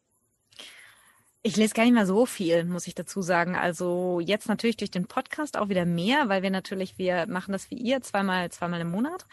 Ich 1.43 1.57
lese 1.57 1.73
gar 1.73 1.85
nicht 1.85 1.95
mehr 1.95 2.05
so 2.05 2.27
viel, 2.27 2.65
muss 2.65 2.87
ich 2.87 2.95
dazu 2.95 3.23
sagen. 3.23 3.57
Also 3.57 4.21
jetzt 4.21 4.49
natürlich 4.49 4.77
durch 4.77 4.91
den 4.91 5.07
Podcast 5.07 5.57
auch 5.57 5.71
wieder 5.71 5.87
mehr, 5.87 6.29
weil 6.29 6.43
wir 6.43 6.51
natürlich, 6.51 6.99
wir 6.99 7.27
machen 7.27 7.53
das 7.53 7.71
wie 7.71 7.77
ihr 7.77 8.03
zweimal, 8.03 8.51
zweimal 8.51 8.83
im 8.83 8.91
Monat 8.91 9.27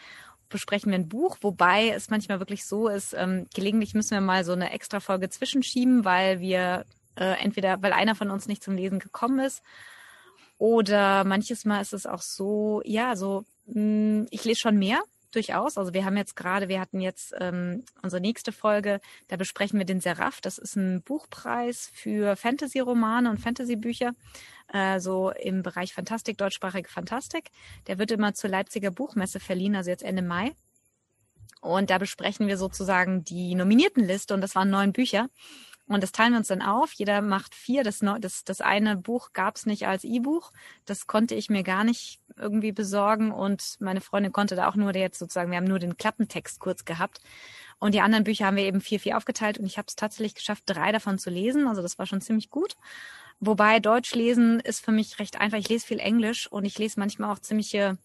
besprechen 0.48 0.90
wir 0.90 0.98
ein 0.98 1.08
Buch, 1.08 1.38
wobei 1.40 1.90
es 1.90 2.10
manchmal 2.10 2.40
wirklich 2.40 2.66
so 2.66 2.88
ist, 2.88 3.14
ähm, 3.14 3.46
gelegentlich 3.54 3.94
müssen 3.94 4.12
wir 4.12 4.20
mal 4.20 4.44
so 4.44 4.52
eine 4.52 4.72
extra 4.72 5.00
Folge 5.00 5.28
zwischenschieben, 5.28 6.04
weil 6.04 6.40
wir 6.40 6.84
äh, 7.16 7.42
entweder, 7.42 7.82
weil 7.82 7.92
einer 7.92 8.14
von 8.14 8.30
uns 8.30 8.48
nicht 8.48 8.62
zum 8.62 8.76
Lesen 8.76 8.98
gekommen 8.98 9.40
ist. 9.40 9.62
Oder 10.58 11.24
manches 11.24 11.64
Mal 11.64 11.80
ist 11.80 11.92
es 11.92 12.06
auch 12.06 12.22
so, 12.22 12.82
ja, 12.84 13.14
so, 13.16 13.44
mh, 13.66 13.74
hm, 13.74 14.26
ich 14.30 14.44
lese 14.44 14.60
schon 14.60 14.78
mehr, 14.78 15.00
durchaus. 15.30 15.78
Also 15.78 15.94
wir 15.94 16.04
haben 16.04 16.16
jetzt 16.16 16.36
gerade, 16.36 16.68
wir 16.68 16.80
hatten 16.80 17.00
jetzt 17.00 17.34
ähm, 17.38 17.84
unsere 18.02 18.20
nächste 18.20 18.52
Folge, 18.52 19.00
da 19.28 19.36
besprechen 19.36 19.78
wir 19.78 19.86
den 19.86 20.00
Seraph. 20.00 20.40
Das 20.40 20.58
ist 20.58 20.76
ein 20.76 21.02
Buchpreis 21.02 21.90
für 21.92 22.36
Fantasy-Romane 22.36 23.30
und 23.30 23.38
Fantasy-Bücher, 23.38 24.12
äh, 24.72 25.00
so 25.00 25.30
im 25.30 25.62
Bereich 25.62 25.94
Fantastik, 25.94 26.38
deutschsprachige 26.38 26.88
Fantastik. 26.88 27.50
Der 27.86 27.98
wird 27.98 28.10
immer 28.10 28.34
zur 28.34 28.50
Leipziger 28.50 28.90
Buchmesse 28.90 29.40
verliehen, 29.40 29.76
also 29.76 29.90
jetzt 29.90 30.02
Ende 30.02 30.22
Mai. 30.22 30.54
Und 31.60 31.90
da 31.90 31.98
besprechen 31.98 32.46
wir 32.46 32.56
sozusagen 32.56 33.24
die 33.24 33.54
Nominiertenliste 33.54 34.34
und 34.34 34.40
das 34.40 34.54
waren 34.54 34.70
neun 34.70 34.92
Bücher. 34.92 35.28
Und 35.88 36.02
das 36.02 36.12
teilen 36.12 36.32
wir 36.32 36.38
uns 36.38 36.48
dann 36.48 36.62
auf. 36.62 36.92
Jeder 36.92 37.22
macht 37.22 37.54
vier. 37.54 37.82
Das, 37.82 38.00
das, 38.20 38.44
das 38.44 38.60
eine 38.60 38.96
Buch 38.96 39.32
gab 39.32 39.56
es 39.56 39.64
nicht 39.64 39.86
als 39.86 40.04
E-Buch. 40.04 40.52
Das 40.84 41.06
konnte 41.06 41.34
ich 41.34 41.48
mir 41.48 41.62
gar 41.62 41.82
nicht 41.82 42.20
irgendwie 42.36 42.72
besorgen. 42.72 43.32
Und 43.32 43.76
meine 43.80 44.02
Freundin 44.02 44.32
konnte 44.32 44.54
da 44.54 44.68
auch 44.68 44.76
nur 44.76 44.94
jetzt 44.94 45.18
sozusagen, 45.18 45.50
wir 45.50 45.56
haben 45.56 45.64
nur 45.64 45.78
den 45.78 45.96
Klappentext 45.96 46.60
kurz 46.60 46.84
gehabt. 46.84 47.20
Und 47.78 47.94
die 47.94 48.00
anderen 48.00 48.24
Bücher 48.24 48.46
haben 48.46 48.56
wir 48.56 48.64
eben 48.64 48.82
vier, 48.82 49.00
vier 49.00 49.16
aufgeteilt. 49.16 49.58
Und 49.58 49.64
ich 49.64 49.78
habe 49.78 49.86
es 49.88 49.96
tatsächlich 49.96 50.34
geschafft, 50.34 50.64
drei 50.66 50.92
davon 50.92 51.18
zu 51.18 51.30
lesen. 51.30 51.66
Also 51.66 51.80
das 51.80 51.98
war 51.98 52.06
schon 52.06 52.20
ziemlich 52.20 52.50
gut. 52.50 52.76
Wobei 53.40 53.80
Deutsch 53.80 54.14
lesen 54.14 54.60
ist 54.60 54.84
für 54.84 54.92
mich 54.92 55.18
recht 55.18 55.40
einfach. 55.40 55.58
Ich 55.58 55.68
lese 55.68 55.86
viel 55.86 56.00
Englisch 56.00 56.50
und 56.50 56.64
ich 56.64 56.78
lese 56.78 57.00
manchmal 57.00 57.32
auch 57.32 57.38
ziemliche 57.38 57.96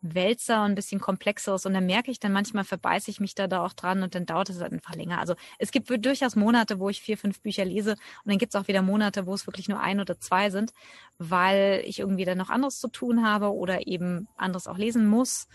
Wälzer 0.00 0.64
und 0.64 0.72
ein 0.72 0.74
bisschen 0.74 1.00
komplexeres 1.00 1.66
und 1.66 1.74
dann 1.74 1.86
merke 1.86 2.10
ich 2.10 2.20
dann 2.20 2.32
manchmal 2.32 2.64
verbeiße 2.64 3.10
ich 3.10 3.18
mich 3.18 3.34
da, 3.34 3.48
da 3.48 3.64
auch 3.64 3.72
dran 3.72 4.02
und 4.02 4.14
dann 4.14 4.26
dauert 4.26 4.48
es 4.48 4.60
halt 4.60 4.72
einfach 4.72 4.94
länger. 4.94 5.18
Also 5.18 5.34
es 5.58 5.72
gibt 5.72 5.90
durchaus 6.04 6.36
Monate, 6.36 6.78
wo 6.78 6.88
ich 6.88 7.00
vier, 7.00 7.18
fünf 7.18 7.40
Bücher 7.40 7.64
lese 7.64 7.92
und 7.92 7.98
dann 8.26 8.38
gibt 8.38 8.54
es 8.54 8.60
auch 8.60 8.68
wieder 8.68 8.82
Monate, 8.82 9.26
wo 9.26 9.34
es 9.34 9.46
wirklich 9.46 9.68
nur 9.68 9.80
ein 9.80 10.00
oder 10.00 10.20
zwei 10.20 10.50
sind, 10.50 10.72
weil 11.18 11.82
ich 11.84 11.98
irgendwie 11.98 12.24
dann 12.24 12.38
noch 12.38 12.50
anderes 12.50 12.78
zu 12.78 12.88
tun 12.88 13.26
habe 13.26 13.52
oder 13.52 13.86
eben 13.86 14.28
anderes 14.36 14.68
auch 14.68 14.78
lesen 14.78 15.06
muss 15.06 15.48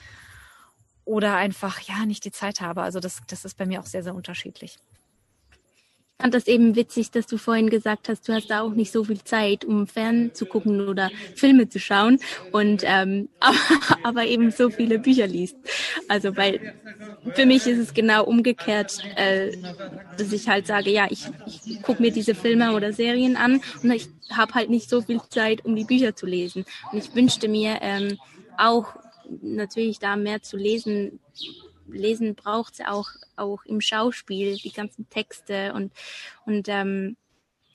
oder 1.06 1.36
einfach 1.36 1.80
ja 1.82 2.06
nicht 2.06 2.26
die 2.26 2.32
Zeit 2.32 2.62
habe. 2.62 2.82
Also 2.82 3.00
das, 3.00 3.22
das 3.28 3.46
ist 3.46 3.58
bei 3.58 3.66
mir 3.66 3.80
auch 3.80 3.86
sehr, 3.86 4.04
sehr 4.04 4.16
unterschiedlich 4.16 4.78
fand 6.20 6.34
das 6.34 6.48
eben 6.48 6.76
witzig, 6.76 7.12
dass 7.12 7.28
du 7.28 7.38
vorhin 7.38 7.70
gesagt 7.70 8.08
hast, 8.08 8.28
du 8.28 8.34
hast 8.34 8.50
da 8.50 8.62
auch 8.62 8.74
nicht 8.74 8.92
so 8.92 9.04
viel 9.04 9.24
Zeit, 9.24 9.66
um 9.66 9.88
fern 9.88 10.32
zu 10.34 10.46
gucken 10.46 10.88
oder 10.88 11.12
Filme 11.36 11.68
zu 11.70 11.80
schauen 11.80 12.20
und 12.52 12.84
ähm, 12.86 13.30
aber, 13.40 13.58
aber 14.04 14.26
eben 14.26 14.52
so 14.52 14.70
viele 14.70 15.00
Bücher 15.00 15.28
liest. 15.28 15.58
Also 16.08 16.36
weil 16.38 16.74
für 17.36 17.46
mich 17.46 17.68
ist 17.68 17.80
es 17.80 17.94
genau 17.94 18.24
umgekehrt, 18.26 19.00
äh, 19.16 19.52
dass 20.18 20.32
ich 20.32 20.48
halt 20.48 20.68
sage, 20.68 20.92
ja, 20.92 21.08
ich, 21.10 21.26
ich 21.46 21.82
gucke 21.82 22.02
mir 22.02 22.12
diese 22.12 22.36
Filme 22.36 22.74
oder 22.74 22.94
Serien 22.94 23.36
an 23.36 23.62
und 23.82 23.92
ich 23.92 24.08
habe 24.32 24.54
halt 24.54 24.70
nicht 24.70 24.90
so 24.90 25.02
viel 25.02 25.20
Zeit, 25.30 25.66
um 25.66 25.76
die 25.76 25.86
Bücher 25.86 26.16
zu 26.16 26.26
lesen. 26.26 26.66
Und 26.92 27.00
ich 27.00 27.14
wünschte 27.14 27.48
mir 27.48 27.80
ähm, 27.82 28.18
auch 28.58 28.96
natürlich 29.42 30.00
da 30.00 30.16
mehr 30.16 30.42
zu 30.42 30.58
lesen, 30.58 31.20
Lesen 31.88 32.36
braucht 32.36 32.74
es 32.74 32.86
auch, 32.86 33.10
auch 33.36 33.66
im 33.66 33.82
Schauspiel, 33.82 34.56
die 34.58 34.72
ganzen 34.72 35.10
Texte 35.10 35.74
und, 35.74 35.92
und 36.46 36.68
ähm, 36.70 37.18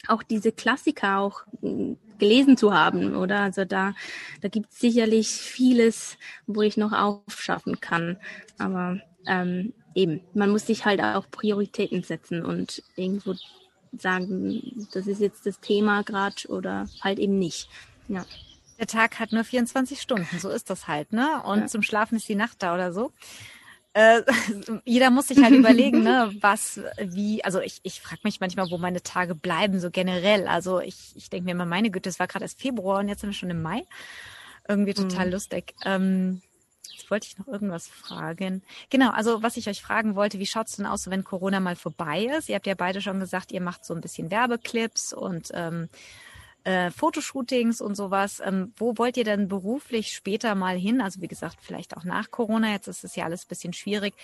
auch 0.07 0.23
diese 0.23 0.53
Klassiker 0.53 1.19
auch 1.19 1.43
mm, 1.61 1.95
gelesen 2.19 2.57
zu 2.57 2.73
haben, 2.73 3.15
oder? 3.17 3.41
Also 3.41 3.65
da, 3.65 3.95
da 4.41 4.49
gibt 4.49 4.73
es 4.73 4.81
sicherlich 4.81 5.29
vieles, 5.29 6.17
wo 6.47 6.63
ich 6.63 6.77
noch 6.77 6.93
aufschaffen 6.93 7.81
kann. 7.81 8.19
Aber 8.59 9.01
ähm, 9.27 9.73
eben, 9.95 10.21
man 10.35 10.51
muss 10.51 10.67
sich 10.67 10.85
halt 10.85 11.01
auch 11.01 11.31
Prioritäten 11.31 12.03
setzen 12.03 12.45
und 12.45 12.83
irgendwo 12.97 13.35
sagen, 13.97 14.87
das 14.93 15.07
ist 15.07 15.21
jetzt 15.21 15.47
das 15.47 15.61
Thema 15.61 16.03
gerade 16.03 16.49
oder 16.49 16.89
halt 17.01 17.19
eben 17.19 17.39
nicht. 17.39 17.69
Ja. 18.09 18.25
Der 18.79 18.87
Tag 18.87 19.19
hat 19.19 19.33
nur 19.33 19.45
24 19.45 20.01
Stunden, 20.01 20.39
so 20.39 20.51
ist 20.51 20.71
das 20.71 20.87
halt, 20.87 21.13
ne? 21.13 21.43
Und 21.45 21.61
ja. 21.61 21.67
zum 21.67 21.83
Schlafen 21.83 22.17
ist 22.17 22.29
die 22.29 22.37
Nacht 22.37 22.63
da 22.63 22.75
oder 22.75 22.93
so. 22.93 23.13
Äh, 23.99 24.23
jeder 24.85 25.11
muss 25.11 25.27
sich 25.27 25.43
halt 25.43 25.53
überlegen, 25.53 26.05
ne, 26.05 26.33
was, 26.41 26.81
wie, 27.03 27.43
also 27.43 27.61
ich, 27.61 27.81
ich 27.83 28.01
frage 28.01 28.21
mich 28.23 28.39
manchmal, 28.39 28.71
wo 28.71 28.79
meine 28.79 29.03
Tage 29.03 29.35
bleiben, 29.35 29.81
so 29.81 29.91
generell. 29.91 30.47
Also 30.47 30.79
ich, 30.79 31.17
ich 31.17 31.31
denke 31.31 31.47
mir 31.47 31.51
immer, 31.51 31.67
meine 31.67 31.91
Güte, 31.91 32.09
es 32.09 32.21
war 32.21 32.29
gerade 32.29 32.45
erst 32.45 32.61
Februar 32.61 33.01
und 33.01 33.09
jetzt 33.09 33.23
sind 33.23 33.31
wir 33.31 33.35
schon 33.35 33.51
im 33.51 33.61
Mai. 33.61 33.83
Irgendwie 34.69 34.95
total 34.95 35.27
mhm. 35.27 35.33
lustig. 35.33 35.75
Ähm, 35.85 36.43
jetzt 36.93 37.11
wollte 37.11 37.27
ich 37.27 37.39
noch 37.39 37.49
irgendwas 37.49 37.89
fragen. 37.89 38.63
Genau, 38.89 39.11
also 39.11 39.43
was 39.43 39.57
ich 39.57 39.69
euch 39.69 39.83
fragen 39.83 40.15
wollte, 40.15 40.39
wie 40.39 40.47
schaut's 40.47 40.77
denn 40.77 40.87
aus, 40.87 41.11
wenn 41.11 41.25
Corona 41.25 41.59
mal 41.59 41.75
vorbei 41.75 42.29
ist? 42.39 42.49
Ihr 42.49 42.55
habt 42.55 42.69
ja 42.69 42.75
beide 42.77 43.01
schon 43.01 43.19
gesagt, 43.19 43.51
ihr 43.51 43.61
macht 43.61 43.85
so 43.85 43.95
ein 43.95 44.01
bisschen 44.01 44.31
Werbeclips 44.31 45.13
und 45.13 45.51
ähm, 45.55 45.89
äh, 46.65 46.91
Fotoshootings 46.91 47.81
und 47.81 47.95
sowas. 47.95 48.41
Ähm, 48.45 48.73
wo 48.77 48.99
wollt 48.99 49.17
ihr 49.17 49.25
denn 49.25 49.49
beruflich 49.49 50.13
später 50.13 50.55
mal 50.55 50.77
hin? 50.77 51.01
Also 51.01 51.21
wie 51.21 51.29
gesagt, 51.29 51.59
vielleicht 51.61 51.97
auch 51.97 52.05
nach 52.05 52.31
Corona. 52.31 52.73
Jetzt 52.73 52.89
ist 52.89 53.05
es 53.05 53.17
ja 53.17 53.25
alles 53.25 53.45
ein 53.45 53.49
bisschen 53.49 53.73
schwierig. 53.73 54.15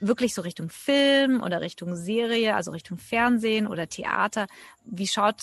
Wirklich 0.00 0.34
so 0.34 0.42
Richtung 0.42 0.68
Film 0.68 1.42
oder 1.42 1.60
Richtung 1.60 1.94
Serie, 1.96 2.56
also 2.56 2.70
Richtung 2.70 2.98
Fernsehen 2.98 3.66
oder 3.66 3.88
Theater. 3.88 4.46
Wie 4.84 5.06
schaut, 5.06 5.42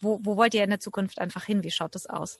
wo, 0.00 0.20
wo 0.22 0.36
wollt 0.36 0.54
ihr 0.54 0.64
in 0.64 0.70
der 0.70 0.80
Zukunft 0.80 1.18
einfach 1.18 1.44
hin? 1.44 1.62
Wie 1.62 1.70
schaut 1.70 1.94
das 1.94 2.06
aus? 2.06 2.38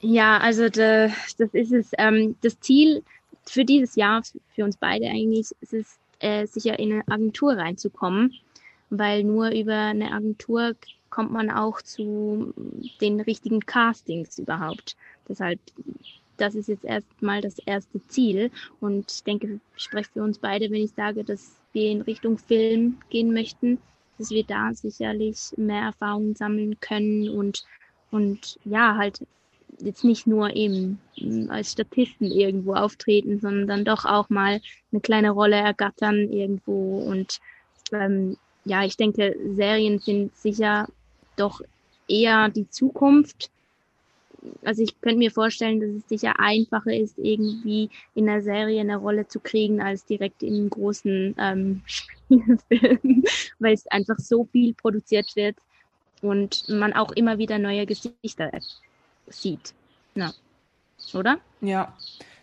Ja, 0.00 0.38
also 0.38 0.68
de, 0.68 1.10
das 1.38 1.50
ist 1.52 1.72
es. 1.72 1.90
Ähm, 1.98 2.36
das 2.40 2.58
Ziel 2.60 3.02
für 3.46 3.64
dieses 3.64 3.96
Jahr, 3.96 4.22
für 4.54 4.64
uns 4.64 4.76
beide 4.76 5.06
eigentlich, 5.06 5.48
ist 5.60 5.72
es, 5.72 5.98
äh, 6.20 6.46
sicher 6.46 6.78
in 6.78 6.92
eine 6.92 7.08
Agentur 7.08 7.56
reinzukommen 7.56 8.34
weil 8.90 9.24
nur 9.24 9.50
über 9.50 9.76
eine 9.76 10.12
Agentur 10.12 10.74
kommt 11.08 11.32
man 11.32 11.50
auch 11.50 11.82
zu 11.82 12.54
den 13.00 13.20
richtigen 13.20 13.60
Castings 13.60 14.38
überhaupt. 14.38 14.96
Deshalb, 15.28 15.58
das 16.36 16.54
ist 16.54 16.68
jetzt 16.68 16.84
erstmal 16.84 17.40
das 17.40 17.58
erste 17.58 18.06
Ziel 18.08 18.50
und 18.80 19.10
ich 19.10 19.24
denke, 19.24 19.60
ich 19.76 19.82
spreche 19.82 20.10
für 20.12 20.22
uns 20.22 20.38
beide, 20.38 20.70
wenn 20.70 20.84
ich 20.84 20.92
sage, 20.92 21.24
dass 21.24 21.56
wir 21.72 21.90
in 21.90 22.02
Richtung 22.02 22.38
Film 22.38 22.98
gehen 23.10 23.32
möchten, 23.32 23.78
dass 24.18 24.30
wir 24.30 24.44
da 24.44 24.72
sicherlich 24.72 25.52
mehr 25.56 25.82
Erfahrungen 25.82 26.34
sammeln 26.34 26.78
können 26.80 27.28
und, 27.28 27.64
und 28.10 28.58
ja, 28.64 28.96
halt 28.96 29.20
jetzt 29.78 30.04
nicht 30.04 30.26
nur 30.26 30.54
eben 30.54 31.00
als 31.48 31.72
Statisten 31.72 32.30
irgendwo 32.30 32.74
auftreten, 32.74 33.40
sondern 33.40 33.66
dann 33.66 33.84
doch 33.84 34.04
auch 34.04 34.28
mal 34.28 34.60
eine 34.92 35.00
kleine 35.00 35.30
Rolle 35.30 35.56
ergattern 35.56 36.30
irgendwo 36.30 36.98
und 36.98 37.40
ähm, 37.92 38.36
ja, 38.64 38.84
ich 38.84 38.96
denke, 38.96 39.36
Serien 39.54 39.98
sind 39.98 40.36
sicher 40.36 40.88
doch 41.36 41.60
eher 42.08 42.48
die 42.48 42.68
Zukunft. 42.68 43.50
Also 44.64 44.82
ich 44.82 45.00
könnte 45.00 45.18
mir 45.18 45.30
vorstellen, 45.30 45.80
dass 45.80 45.90
es 45.90 46.08
sicher 46.08 46.38
einfacher 46.38 46.94
ist, 46.94 47.18
irgendwie 47.18 47.90
in 48.14 48.28
einer 48.28 48.42
Serie 48.42 48.80
eine 48.80 48.96
Rolle 48.96 49.28
zu 49.28 49.38
kriegen, 49.40 49.82
als 49.82 50.04
direkt 50.04 50.42
in 50.42 50.70
großen 50.70 51.34
ähm, 51.38 51.82
Spielfilm, 51.86 53.24
weil 53.58 53.74
es 53.74 53.86
einfach 53.88 54.18
so 54.18 54.44
viel 54.50 54.74
produziert 54.74 55.36
wird 55.36 55.56
und 56.22 56.68
man 56.68 56.92
auch 56.92 57.12
immer 57.12 57.38
wieder 57.38 57.58
neue 57.58 57.86
Gesichter 57.86 58.50
sieht. 59.28 59.74
Ja. 60.14 60.32
Oder? 61.14 61.38
Ja, 61.60 61.96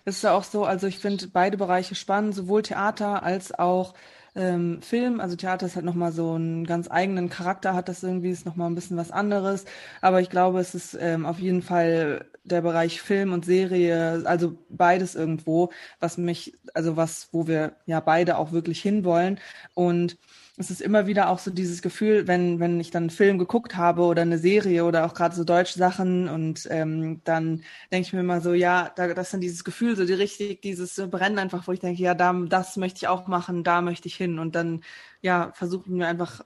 das 0.06 0.18
ist 0.18 0.24
ja 0.24 0.34
auch 0.34 0.44
so. 0.44 0.66
Also 0.66 0.88
ich 0.88 0.98
finde 0.98 1.28
beide 1.28 1.58
Bereiche 1.58 1.96
spannend, 1.96 2.36
sowohl 2.36 2.62
Theater 2.62 3.24
als 3.24 3.58
auch 3.58 3.94
ähm, 4.38 4.82
Film. 4.82 5.20
Also 5.20 5.36
Theater 5.36 5.66
ist 5.66 5.76
halt 5.76 5.86
nochmal 5.86 6.12
so 6.14 6.34
einen 6.34 6.66
ganz 6.66 6.90
eigenen 6.90 7.30
Charakter, 7.30 7.74
hat 7.74 7.90
das 7.90 8.04
irgendwie, 8.04 8.30
ist 8.30 8.46
nochmal 8.46 8.70
ein 8.70 8.76
bisschen 8.76 8.98
was 8.98 9.12
anderes. 9.12 9.66
Aber 10.02 10.22
ich 10.22 10.30
glaube, 10.30 10.60
es 10.60 10.76
ist 10.76 10.98
ähm, 11.00 11.26
auf 11.26 11.40
jeden 11.40 11.62
Fall 11.62 12.26
der 12.44 12.62
Bereich 12.62 13.02
Film 13.02 13.34
und 13.34 13.46
Serie, 13.46 14.22
also 14.26 14.58
beides 14.70 15.16
irgendwo, 15.16 15.72
was 16.00 16.18
mich, 16.18 16.54
also 16.74 16.96
was, 16.96 17.30
wo 17.34 17.48
wir 17.48 17.76
ja 17.86 18.00
beide 18.00 18.38
auch 18.38 18.52
wirklich 18.54 18.82
hinwollen. 18.82 19.40
Und 19.74 20.18
es 20.60 20.72
ist 20.72 20.82
immer 20.82 21.06
wieder 21.06 21.30
auch 21.30 21.38
so 21.38 21.52
dieses 21.52 21.84
Gefühl, 21.84 22.28
wenn, 22.28 22.60
wenn 22.60 22.80
ich 22.80 22.90
dann 22.90 23.04
einen 23.04 23.10
Film 23.12 23.38
geguckt 23.38 23.76
habe 23.76 24.02
oder 24.02 24.24
eine 24.24 24.40
Serie 24.40 24.86
oder 24.86 25.06
auch 25.06 25.14
gerade 25.14 25.36
so 25.36 25.44
deutsche 25.44 25.78
Sachen 25.78 26.28
und 26.28 26.68
ähm, 26.72 27.22
dann 27.24 27.64
denke 27.92 28.08
ich 28.08 28.14
mir 28.14 28.22
immer 28.22 28.42
so, 28.42 28.54
ja, 28.54 28.92
da, 28.96 29.14
das 29.14 29.28
ist 29.28 29.34
dann 29.34 29.42
dieses 29.42 29.64
Gefühl, 29.64 29.96
so 29.96 30.04
die 30.06 30.14
richtig, 30.14 30.62
dieses 30.64 30.96
Brennen 31.12 31.38
einfach, 31.38 31.68
wo 31.68 31.74
ich 31.74 31.80
denke, 31.80 32.02
ja, 32.02 32.16
da, 32.16 32.34
das 32.34 32.76
möchte 32.76 32.98
ich 32.98 33.08
auch 33.08 33.28
machen, 33.28 33.64
da 33.64 33.82
möchte 33.82 34.08
ich 34.08 34.16
hin. 34.16 34.40
Und 34.40 34.56
dann, 34.56 34.82
ja, 35.22 35.52
versuchen 35.54 36.00
wir 36.00 36.08
einfach 36.08 36.44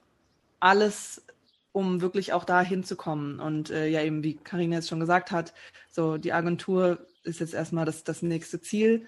alles, 0.60 1.24
um 1.72 2.02
wirklich 2.02 2.34
auch 2.34 2.44
da 2.44 2.60
hinzukommen. 2.60 3.40
Und 3.40 3.70
äh, 3.70 3.88
ja, 3.88 4.02
eben 4.02 4.22
wie 4.22 4.34
Karina 4.36 4.76
jetzt 4.76 4.88
schon 4.90 5.00
gesagt 5.00 5.30
hat, 5.30 5.54
so 5.90 6.18
die 6.18 6.34
Agentur 6.34 7.06
ist 7.24 7.40
jetzt 7.40 7.54
erstmal 7.54 7.86
das, 7.86 8.04
das 8.04 8.20
nächste 8.20 8.60
Ziel. 8.60 9.06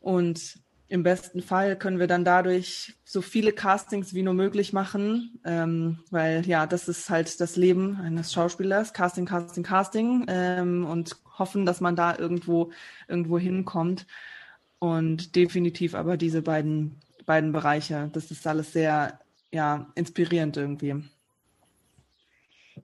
Und 0.00 0.60
im 0.88 1.02
besten 1.02 1.42
Fall 1.42 1.76
können 1.76 1.98
wir 1.98 2.06
dann 2.06 2.24
dadurch 2.24 2.94
so 3.04 3.20
viele 3.20 3.52
Castings 3.52 4.14
wie 4.14 4.22
nur 4.22 4.34
möglich 4.34 4.72
machen, 4.72 5.38
ähm, 5.44 5.98
weil 6.10 6.46
ja, 6.46 6.66
das 6.66 6.88
ist 6.88 7.10
halt 7.10 7.40
das 7.40 7.56
Leben 7.56 8.00
eines 8.00 8.32
Schauspielers, 8.32 8.94
Casting, 8.94 9.26
Casting, 9.26 9.64
Casting 9.64 10.24
ähm, 10.28 10.86
und 10.86 11.16
hoffen, 11.38 11.66
dass 11.66 11.80
man 11.80 11.94
da 11.94 12.16
irgendwo 12.16 12.72
irgendwo 13.06 13.38
hinkommt 13.38 14.06
und 14.78 15.36
definitiv 15.36 15.94
aber 15.94 16.16
diese 16.16 16.42
beiden 16.42 16.96
beiden 17.26 17.52
Bereiche, 17.52 18.08
das 18.14 18.30
ist 18.30 18.46
alles 18.46 18.72
sehr 18.72 19.20
ja 19.52 19.86
inspirierend 19.94 20.56
irgendwie. 20.56 21.04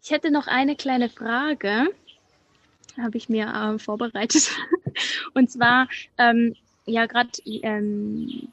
Ich 0.02 0.10
hätte 0.10 0.30
noch 0.30 0.46
eine 0.46 0.76
kleine 0.76 1.08
Frage, 1.08 1.86
habe 3.00 3.16
ich 3.16 3.28
mir 3.28 3.46
äh, 3.46 3.78
vorbereitet. 3.78 4.50
Und 5.34 5.50
zwar, 5.50 5.88
ähm, 6.18 6.54
ja 6.86 7.06
gerade 7.06 7.30
ähm, 7.46 8.48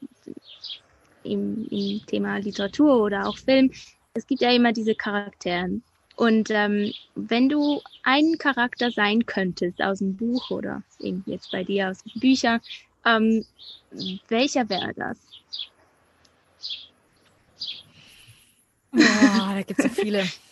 im, 1.24 1.66
im 1.70 2.06
Thema 2.06 2.38
Literatur 2.38 3.02
oder 3.02 3.26
auch 3.26 3.38
Film, 3.38 3.70
es 4.14 4.26
gibt 4.26 4.42
ja 4.42 4.50
immer 4.52 4.72
diese 4.72 4.94
Charaktere. 4.94 5.80
Und 6.16 6.50
ähm, 6.50 6.92
wenn 7.14 7.48
du 7.48 7.80
ein 8.02 8.36
Charakter 8.38 8.90
sein 8.90 9.24
könntest 9.24 9.82
aus 9.82 9.98
dem 9.98 10.16
Buch 10.16 10.50
oder 10.50 10.82
eben 11.00 11.22
jetzt 11.26 11.50
bei 11.50 11.64
dir 11.64 11.90
aus 11.90 12.02
Büchern, 12.16 12.60
ähm, 13.04 13.44
welcher 14.28 14.68
wäre 14.68 14.92
das? 14.94 15.18
Oh, 18.94 18.98
da 18.98 19.62
gibt 19.66 19.80
es 19.80 19.94
so 19.94 20.02
viele. 20.02 20.24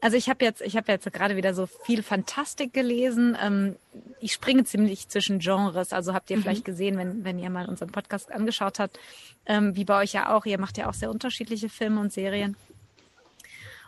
Also 0.00 0.16
ich 0.16 0.28
habe 0.28 0.44
jetzt, 0.44 0.60
ich 0.60 0.76
habe 0.76 0.92
jetzt 0.92 1.12
gerade 1.12 1.36
wieder 1.36 1.54
so 1.54 1.66
viel 1.66 2.02
Fantastik 2.02 2.72
gelesen. 2.72 3.36
Ähm, 3.40 3.76
ich 4.20 4.32
springe 4.32 4.64
ziemlich 4.64 5.08
zwischen 5.08 5.40
Genres. 5.40 5.92
Also 5.92 6.14
habt 6.14 6.30
ihr 6.30 6.36
mhm. 6.36 6.42
vielleicht 6.42 6.64
gesehen, 6.64 6.96
wenn, 6.98 7.24
wenn 7.24 7.38
ihr 7.38 7.50
mal 7.50 7.68
unseren 7.68 7.90
Podcast 7.90 8.30
angeschaut 8.30 8.78
habt, 8.78 8.98
ähm, 9.46 9.74
wie 9.74 9.84
bei 9.84 10.00
euch 10.00 10.12
ja 10.12 10.34
auch. 10.34 10.46
Ihr 10.46 10.58
macht 10.58 10.78
ja 10.78 10.88
auch 10.88 10.94
sehr 10.94 11.10
unterschiedliche 11.10 11.68
Filme 11.68 12.00
und 12.00 12.12
Serien. 12.12 12.56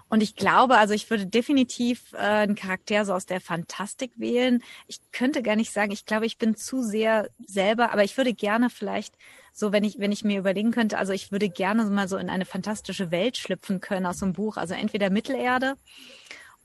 Und 0.09 0.25
ich 0.25 0.35
glaube, 0.35 0.77
also 0.77 0.93
ich 0.93 1.09
würde 1.09 1.25
definitiv 1.25 2.13
äh, 2.15 2.17
einen 2.17 2.57
Charakter 2.57 3.05
so 3.05 3.15
aus 3.15 3.27
der 3.27 3.41
Fantastik 3.41 4.11
wählen. 4.17 4.63
Ich 4.89 4.99
könnte 5.13 5.41
gar 5.41 5.55
nicht 5.55 5.73
sagen, 5.73 5.93
ich 5.93 6.05
glaube, 6.05 6.27
ich 6.27 6.37
bin 6.37 6.57
zu 6.57 6.83
sehr 6.83 7.31
selber, 7.47 7.93
aber 7.93 8.03
ich 8.03 8.17
würde 8.17 8.35
gerne 8.35 8.71
vielleicht 8.71 9.15
so, 9.53 9.72
wenn 9.72 9.84
ich, 9.84 9.98
wenn 9.98 10.12
ich 10.12 10.24
mir 10.24 10.38
überlegen 10.38 10.70
könnte, 10.70 10.98
also 10.98 11.12
ich 11.12 11.32
würde 11.32 11.48
gerne 11.48 11.84
mal 11.84 12.09
so 12.09 12.16
in 12.16 12.30
eine 12.30 12.44
fantastische 12.44 13.11
Welt 13.11 13.36
schlüpfen 13.36 13.80
können 13.80 14.07
aus 14.07 14.18
so 14.18 14.26
einem 14.26 14.34
Buch. 14.34 14.57
Also 14.57 14.74
entweder 14.74 15.11
Mittelerde 15.11 15.76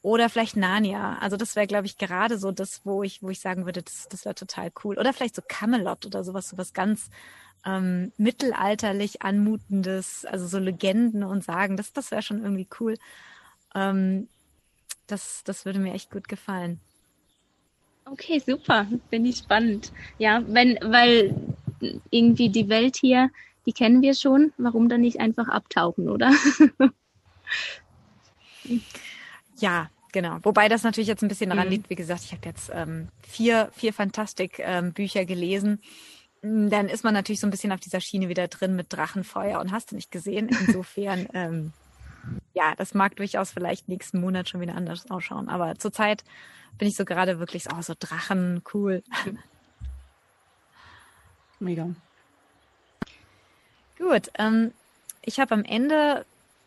oder 0.02 0.30
vielleicht 0.30 0.56
Narnia. 0.56 1.18
Also 1.20 1.36
das 1.36 1.56
wäre, 1.56 1.68
glaube 1.68 1.88
ich, 1.88 1.98
gerade 1.98 2.38
so 2.38 2.52
das, 2.52 2.82
wo 2.86 3.04
ich, 3.04 3.24
wo 3.24 3.30
ich 3.30 3.40
sagen 3.40 3.66
würde, 3.66 3.82
das, 3.82 4.08
das 4.10 4.24
wäre 4.24 4.36
total 4.36 4.72
cool. 4.84 4.98
Oder 5.00 5.14
vielleicht 5.14 5.36
so 5.36 5.42
Camelot 5.48 6.06
oder 6.06 6.24
sowas, 6.24 6.50
sowas 6.50 6.74
ganz 6.74 7.10
ähm, 7.66 8.12
mittelalterlich 8.18 9.24
anmutendes, 9.24 10.26
also 10.26 10.46
so 10.48 10.60
Legenden 10.60 11.24
und 11.24 11.44
Sagen. 11.44 11.76
Das, 11.76 11.92
das 11.92 12.12
wäre 12.12 12.22
schon 12.22 12.44
irgendwie 12.44 12.68
cool. 12.80 12.96
Ähm, 13.74 14.28
das, 15.08 15.44
das 15.44 15.66
würde 15.66 15.80
mir 15.80 15.94
echt 15.94 16.12
gut 16.12 16.28
gefallen. 16.28 16.80
Okay, 18.06 18.38
super. 18.40 18.86
Finde 19.10 19.30
ich 19.30 19.38
spannend. 19.38 19.92
Ja, 20.20 20.44
wenn, 20.46 20.78
weil 20.84 21.34
irgendwie 22.10 22.50
die 22.50 22.70
Welt 22.70 22.96
hier, 22.96 23.30
die 23.66 23.74
kennen 23.74 24.02
wir 24.02 24.14
schon. 24.14 24.54
Warum 24.58 24.90
dann 24.90 25.02
nicht 25.02 25.20
einfach 25.20 25.48
abtauchen, 25.48 26.10
oder? 26.10 26.32
ja, 29.60 29.90
genau. 30.12 30.38
Wobei 30.44 30.70
das 30.70 30.84
natürlich 30.84 31.08
jetzt 31.08 31.24
ein 31.24 31.30
bisschen 31.30 31.50
daran 31.50 31.68
mhm. 31.68 31.72
liegt. 31.72 31.90
Wie 31.90 31.96
gesagt, 31.96 32.24
ich 32.26 32.32
habe 32.32 32.46
jetzt 32.46 32.72
ähm, 32.74 33.10
vier, 33.28 33.70
vier 33.74 33.94
Fantastik-Bücher 33.94 35.22
ähm, 35.22 35.28
gelesen. 35.28 35.82
Dann 36.42 36.90
ist 36.90 37.04
man 37.04 37.14
natürlich 37.16 37.40
so 37.40 37.48
ein 37.48 37.52
bisschen 37.52 37.72
auf 37.72 37.80
dieser 37.80 38.02
Schiene 38.02 38.30
wieder 38.30 38.48
drin 38.48 38.76
mit 38.76 38.94
Drachenfeuer 38.94 39.60
und 39.60 39.72
hast 39.72 39.92
du 39.92 39.96
nicht 39.96 40.12
gesehen. 40.12 40.50
Insofern 40.68 41.28
ähm, 41.34 41.74
ja, 42.54 42.74
das 42.76 42.94
mag 42.94 43.16
durchaus 43.16 43.52
vielleicht 43.52 43.90
nächsten 43.90 44.20
Monat 44.20 44.50
schon 44.50 44.62
wieder 44.62 44.76
anders 44.76 45.10
ausschauen. 45.10 45.50
Aber 45.50 45.76
zurzeit 45.76 46.24
bin 46.78 46.88
ich 46.88 46.96
so 46.96 47.06
gerade 47.06 47.40
wirklich 47.40 47.64
so, 47.64 47.72
oh, 47.76 47.82
so 47.82 47.94
Drachen, 47.98 48.62
cool. 48.74 49.04
Mega. 51.66 51.90
Gut, 53.98 54.30
ähm, 54.38 54.72
ich 55.24 55.40
habe 55.40 55.56
am 55.56 55.64
Ende 55.64 56.24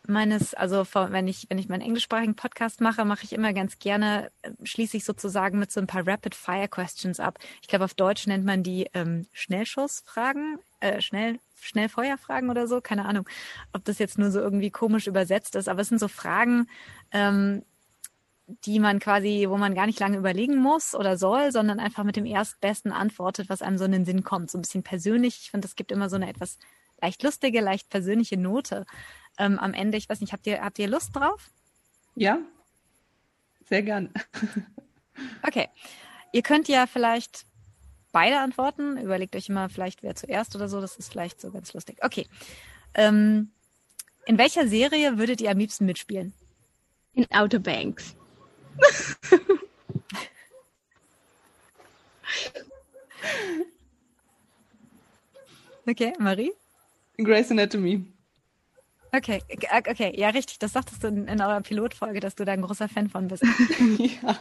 meines, 0.09 0.55
also 0.55 0.85
wenn 0.93 1.29
ich, 1.29 1.47
wenn 1.51 1.59
ich 1.59 1.69
meinen 1.69 1.83
englischsprachigen 1.83 2.35
Podcast 2.35 2.81
mache, 2.81 3.05
mache 3.05 3.23
ich 3.23 3.33
immer 3.33 3.53
ganz 3.53 3.79
gerne, 3.79 4.33
äh, 4.43 4.51
schließe 4.65 4.97
ich 4.97 5.05
sozusagen 5.05 5.61
mit 5.61 5.71
so 5.71 5.81
ein 5.81 5.87
paar 5.87 6.05
Rapid 6.05 6.35
Fire 6.35 6.67
Questions 6.67 7.21
ab. 7.21 7.39
Ich 7.63 7.69
glaube, 7.69 7.85
auf 7.85 7.95
Deutsch 7.95 8.27
nennt 8.27 8.45
man 8.45 8.65
die 8.65 8.89
ähm, 8.93 9.27
Schnellschussfragen, 9.33 10.59
äh, 10.81 11.01
schnell, 11.01 11.39
Schnellfeuerfragen 11.61 12.51
oder 12.51 12.67
so. 12.67 12.81
Keine 12.81 13.05
Ahnung, 13.05 13.29
ob 13.73 13.85
das 13.85 14.01
jetzt 14.01 14.19
nur 14.19 14.33
so 14.33 14.41
irgendwie 14.41 14.71
komisch 14.71 15.07
übersetzt 15.07 15.55
ist, 15.55 15.69
aber 15.69 15.83
es 15.83 15.91
sind 15.91 16.01
so 16.01 16.09
Fragen, 16.09 16.67
ähm, 17.13 17.63
die 18.49 18.79
man 18.81 18.99
quasi, 18.99 19.47
wo 19.49 19.59
man 19.59 19.75
gar 19.75 19.87
nicht 19.87 20.01
lange 20.01 20.17
überlegen 20.17 20.57
muss 20.57 20.95
oder 20.95 21.19
soll, 21.19 21.53
sondern 21.53 21.81
einfach 21.81 22.03
mit 22.03 22.17
dem 22.17 22.25
Erstbesten 22.25 22.93
antwortet, 22.93 23.51
was 23.51 23.61
einem 23.61 23.77
so 23.77 23.85
in 23.85 23.93
den 23.93 24.05
Sinn 24.07 24.25
kommt. 24.25 24.51
So 24.51 24.57
ein 24.57 24.63
bisschen 24.63 24.83
persönlich. 24.83 25.39
Ich 25.43 25.51
finde, 25.51 25.69
es 25.69 25.77
gibt 25.77 25.93
immer 25.93 26.09
so 26.09 26.17
eine 26.17 26.29
etwas 26.31 26.59
leicht 27.01 27.23
lustige, 27.23 27.61
leicht 27.61 27.91
persönliche 27.91 28.39
Note 28.39 28.87
ähm, 29.37 29.59
am 29.59 29.75
Ende. 29.75 29.99
Ich 29.99 30.09
weiß 30.09 30.23
nicht, 30.23 30.33
habt 30.33 30.47
ihr, 30.47 30.63
habt 30.63 30.79
ihr 30.79 30.89
Lust 30.89 31.15
drauf? 31.15 31.51
Ja, 32.15 32.39
sehr 33.67 33.83
gern. 33.83 34.13
okay. 35.47 35.69
Ihr 36.33 36.43
könnt 36.43 36.69
ja 36.69 36.87
vielleicht 36.87 37.45
beide 38.13 38.41
antworten. 38.41 38.97
Überlegt 38.97 39.37
euch 39.37 39.51
immer 39.51 39.69
vielleicht, 39.69 40.03
wer 40.03 40.15
zuerst 40.15 40.57
oder 40.57 40.69
so. 40.69 40.81
Das 40.81 40.97
ist 40.97 41.11
vielleicht 41.11 41.41
so 41.41 41.51
ganz 41.51 41.75
lustig. 41.75 41.99
Okay. 42.03 42.27
Ähm, 42.95 43.53
in 44.25 44.39
welcher 44.39 44.67
Serie 44.69 45.19
würdet 45.19 45.43
ihr 45.43 45.51
am 45.51 45.59
liebsten 45.59 45.85
mitspielen? 45.85 46.33
In 47.13 47.31
Outer 47.31 47.59
Banks. 47.59 48.18
okay, 55.87 56.13
Marie? 56.19 56.53
Grace 57.17 57.51
Anatomy. 57.51 58.05
Okay, 59.13 59.43
okay, 59.89 60.13
ja, 60.17 60.29
richtig. 60.29 60.59
Das 60.59 60.73
sagtest 60.73 61.03
du 61.03 61.09
in, 61.09 61.27
in 61.29 61.41
eurer 61.41 61.63
Pilotfolge, 61.63 62.21
dass 62.21 62.35
du 62.35 62.45
da 62.45 62.53
ein 62.53 62.61
großer 62.63 62.89
Fan 62.89 63.09
von 63.09 63.29
bist. 63.29 63.43
ja. 63.99 64.39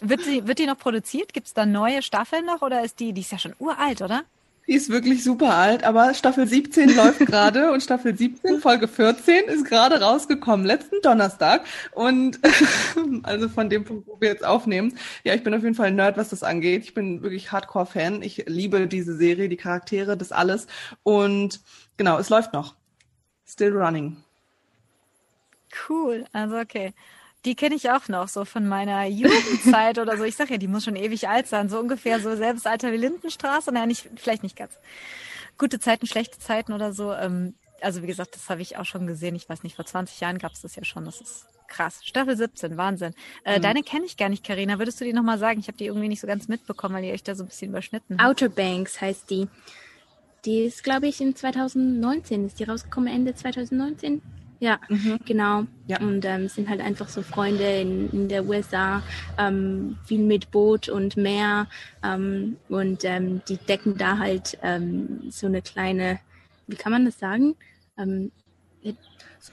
Wird 0.00 0.24
die, 0.26 0.46
wird 0.46 0.58
die 0.58 0.66
noch 0.66 0.78
produziert? 0.78 1.32
Gibt 1.32 1.48
es 1.48 1.54
da 1.54 1.66
neue 1.66 2.02
Staffeln 2.02 2.46
noch 2.46 2.62
oder 2.62 2.84
ist 2.84 3.00
die, 3.00 3.12
die 3.12 3.22
ist 3.22 3.32
ja 3.32 3.38
schon 3.38 3.54
uralt, 3.58 4.02
oder? 4.02 4.24
Die 4.66 4.74
ist 4.74 4.90
wirklich 4.90 5.24
super 5.24 5.54
alt, 5.54 5.82
aber 5.82 6.14
Staffel 6.14 6.46
17 6.46 6.94
läuft 6.94 7.18
gerade 7.26 7.72
und 7.72 7.82
Staffel 7.82 8.16
17, 8.16 8.60
Folge 8.60 8.86
14 8.86 9.44
ist 9.46 9.64
gerade 9.64 10.00
rausgekommen, 10.00 10.64
letzten 10.64 11.00
Donnerstag. 11.02 11.64
Und 11.92 12.38
also 13.24 13.48
von 13.48 13.68
dem 13.68 13.84
Punkt, 13.84 14.06
wo 14.06 14.20
wir 14.20 14.28
jetzt 14.28 14.44
aufnehmen. 14.44 14.96
Ja, 15.24 15.34
ich 15.34 15.42
bin 15.42 15.54
auf 15.54 15.62
jeden 15.62 15.74
Fall 15.74 15.88
ein 15.88 15.96
Nerd, 15.96 16.16
was 16.16 16.28
das 16.28 16.42
angeht. 16.42 16.84
Ich 16.84 16.94
bin 16.94 17.22
wirklich 17.22 17.50
Hardcore-Fan. 17.50 18.22
Ich 18.22 18.44
liebe 18.46 18.86
diese 18.86 19.16
Serie, 19.16 19.48
die 19.48 19.56
Charaktere, 19.56 20.16
das 20.16 20.30
alles. 20.30 20.68
Und 21.02 21.60
genau, 21.96 22.18
es 22.18 22.28
läuft 22.28 22.52
noch. 22.52 22.76
Still 23.44 23.76
running. 23.76 24.16
Cool, 25.88 26.24
also 26.32 26.58
okay. 26.58 26.92
Die 27.44 27.56
kenne 27.56 27.74
ich 27.74 27.90
auch 27.90 28.08
noch, 28.08 28.28
so 28.28 28.44
von 28.44 28.68
meiner 28.68 29.04
Jugendzeit 29.06 29.98
oder 29.98 30.16
so. 30.16 30.24
Ich 30.24 30.36
sag 30.36 30.50
ja, 30.50 30.58
die 30.58 30.68
muss 30.68 30.84
schon 30.84 30.96
ewig 30.96 31.28
alt 31.28 31.48
sein, 31.48 31.68
so 31.68 31.78
ungefähr 31.80 32.20
so 32.20 32.36
selbst 32.36 32.66
Alter 32.66 32.92
wie 32.92 32.98
Lindenstraße. 32.98 33.72
Naja, 33.72 33.86
nicht, 33.86 34.08
vielleicht 34.16 34.42
nicht 34.44 34.56
ganz. 34.56 34.78
Gute 35.58 35.80
Zeiten, 35.80 36.06
schlechte 36.06 36.38
Zeiten 36.38 36.72
oder 36.72 36.92
so. 36.92 37.12
Ähm, 37.12 37.54
also 37.80 38.02
wie 38.02 38.06
gesagt, 38.06 38.36
das 38.36 38.48
habe 38.48 38.62
ich 38.62 38.76
auch 38.76 38.84
schon 38.84 39.06
gesehen. 39.06 39.34
Ich 39.34 39.48
weiß 39.48 39.64
nicht, 39.64 39.74
vor 39.74 39.84
20 39.84 40.20
Jahren 40.20 40.38
gab 40.38 40.52
es 40.52 40.62
das 40.62 40.76
ja 40.76 40.84
schon. 40.84 41.04
Das 41.04 41.20
ist 41.20 41.46
krass. 41.66 42.00
Staffel 42.04 42.36
17, 42.36 42.76
Wahnsinn. 42.76 43.14
Äh, 43.44 43.58
mhm. 43.58 43.62
Deine 43.62 43.82
kenne 43.82 44.04
ich 44.04 44.16
gar 44.16 44.28
nicht, 44.28 44.44
Karina. 44.44 44.78
Würdest 44.78 45.00
du 45.00 45.04
die 45.04 45.12
nochmal 45.12 45.38
sagen? 45.38 45.58
Ich 45.58 45.66
habe 45.66 45.78
die 45.78 45.86
irgendwie 45.86 46.08
nicht 46.08 46.20
so 46.20 46.26
ganz 46.26 46.46
mitbekommen, 46.46 46.94
weil 46.94 47.04
ihr 47.04 47.12
euch 47.12 47.24
da 47.24 47.34
so 47.34 47.42
ein 47.42 47.48
bisschen 47.48 47.70
überschnitten 47.70 48.18
habt. 48.18 48.28
Outer 48.28 48.48
Banks 48.48 49.00
heißt 49.00 49.28
die. 49.30 49.48
Die 50.44 50.64
ist, 50.64 50.84
glaube 50.84 51.08
ich, 51.08 51.20
in 51.20 51.34
2019. 51.34 52.46
Ist 52.46 52.60
die 52.60 52.64
rausgekommen 52.64 53.12
Ende 53.12 53.34
2019? 53.34 54.22
Ja, 54.62 54.78
mhm. 54.88 55.18
genau. 55.24 55.64
Ja. 55.88 55.98
Und 55.98 56.24
ähm, 56.24 56.46
sind 56.46 56.68
halt 56.68 56.80
einfach 56.80 57.08
so 57.08 57.22
Freunde 57.22 57.80
in, 57.80 58.08
in 58.10 58.28
der 58.28 58.46
USA, 58.46 59.02
ähm, 59.36 59.98
viel 60.06 60.20
mit 60.20 60.52
Boot 60.52 60.88
und 60.88 61.16
Meer. 61.16 61.66
Ähm, 62.04 62.58
und 62.68 63.04
ähm, 63.04 63.42
die 63.48 63.56
decken 63.56 63.98
da 63.98 64.18
halt 64.18 64.56
ähm, 64.62 65.24
so 65.30 65.48
eine 65.48 65.62
kleine, 65.62 66.20
wie 66.68 66.76
kann 66.76 66.92
man 66.92 67.04
das 67.04 67.18
sagen? 67.18 67.56
Ähm, 67.98 68.30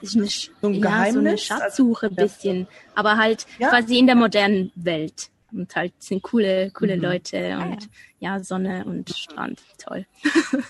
ist 0.00 0.14
eine, 0.14 0.28
so 0.28 0.68
ein 0.68 0.74
ja, 0.74 1.12
so 1.12 1.18
eine 1.18 1.36
Schatzsuche 1.36 2.06
also, 2.06 2.14
bisschen, 2.14 2.60
ja. 2.60 2.66
aber 2.94 3.16
halt 3.16 3.48
ja. 3.58 3.70
quasi 3.70 3.98
in 3.98 4.06
der 4.06 4.14
modernen 4.14 4.70
Welt. 4.76 5.30
Und 5.50 5.74
halt 5.74 5.92
sind 5.98 6.22
coole, 6.22 6.70
coole 6.70 6.96
mhm. 6.96 7.02
Leute 7.02 7.58
und 7.58 7.88
ja, 8.20 8.38
Sonne 8.38 8.84
und 8.84 9.10
Strand. 9.10 9.60
Toll. 9.76 10.06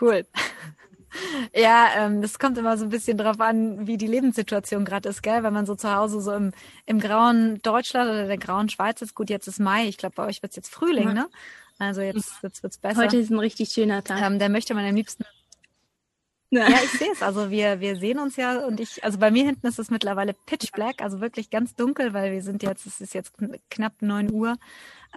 cool. 0.00 0.24
Ja, 1.54 1.88
ähm, 1.96 2.22
das 2.22 2.38
kommt 2.38 2.58
immer 2.58 2.76
so 2.76 2.84
ein 2.84 2.90
bisschen 2.90 3.18
drauf 3.18 3.40
an, 3.40 3.86
wie 3.86 3.96
die 3.96 4.06
Lebenssituation 4.06 4.84
gerade 4.84 5.08
ist, 5.08 5.22
gell? 5.22 5.42
Wenn 5.42 5.52
man 5.52 5.66
so 5.66 5.74
zu 5.74 5.94
Hause 5.94 6.20
so 6.20 6.32
im, 6.32 6.52
im 6.86 6.98
grauen 6.98 7.60
Deutschland 7.62 8.10
oder 8.10 8.26
der 8.26 8.38
grauen 8.38 8.68
Schweiz 8.68 9.02
ist, 9.02 9.14
gut, 9.14 9.30
jetzt 9.30 9.46
ist 9.46 9.60
Mai, 9.60 9.86
ich 9.86 9.98
glaube, 9.98 10.14
bei 10.16 10.26
euch 10.26 10.42
wird 10.42 10.50
es 10.50 10.56
jetzt 10.56 10.72
Frühling, 10.72 11.08
ja. 11.08 11.14
ne? 11.14 11.28
Also 11.78 12.00
jetzt, 12.00 12.42
jetzt 12.42 12.62
wird's 12.62 12.78
besser. 12.78 13.02
Heute 13.02 13.18
ist 13.18 13.30
ein 13.30 13.38
richtig 13.38 13.68
schöner 13.70 14.02
Tag. 14.02 14.22
Ähm, 14.22 14.38
da 14.38 14.48
möchte 14.48 14.74
man 14.74 14.86
am 14.86 14.94
liebsten 14.94 15.24
ja, 16.50 16.68
ich 16.68 16.90
sehe 16.90 17.10
es. 17.12 17.22
Also 17.22 17.50
wir, 17.50 17.80
wir 17.80 17.96
sehen 17.96 18.18
uns 18.18 18.36
ja 18.36 18.64
und 18.66 18.78
ich, 18.78 19.02
also 19.02 19.18
bei 19.18 19.30
mir 19.30 19.44
hinten 19.44 19.66
ist 19.66 19.78
es 19.78 19.90
mittlerweile 19.90 20.32
pitch 20.32 20.70
black, 20.72 21.02
also 21.02 21.20
wirklich 21.20 21.50
ganz 21.50 21.74
dunkel, 21.74 22.14
weil 22.14 22.32
wir 22.32 22.42
sind 22.42 22.62
jetzt, 22.62 22.86
es 22.86 23.00
ist 23.00 23.14
jetzt 23.14 23.32
knapp 23.68 24.00
neun 24.00 24.32
Uhr. 24.32 24.56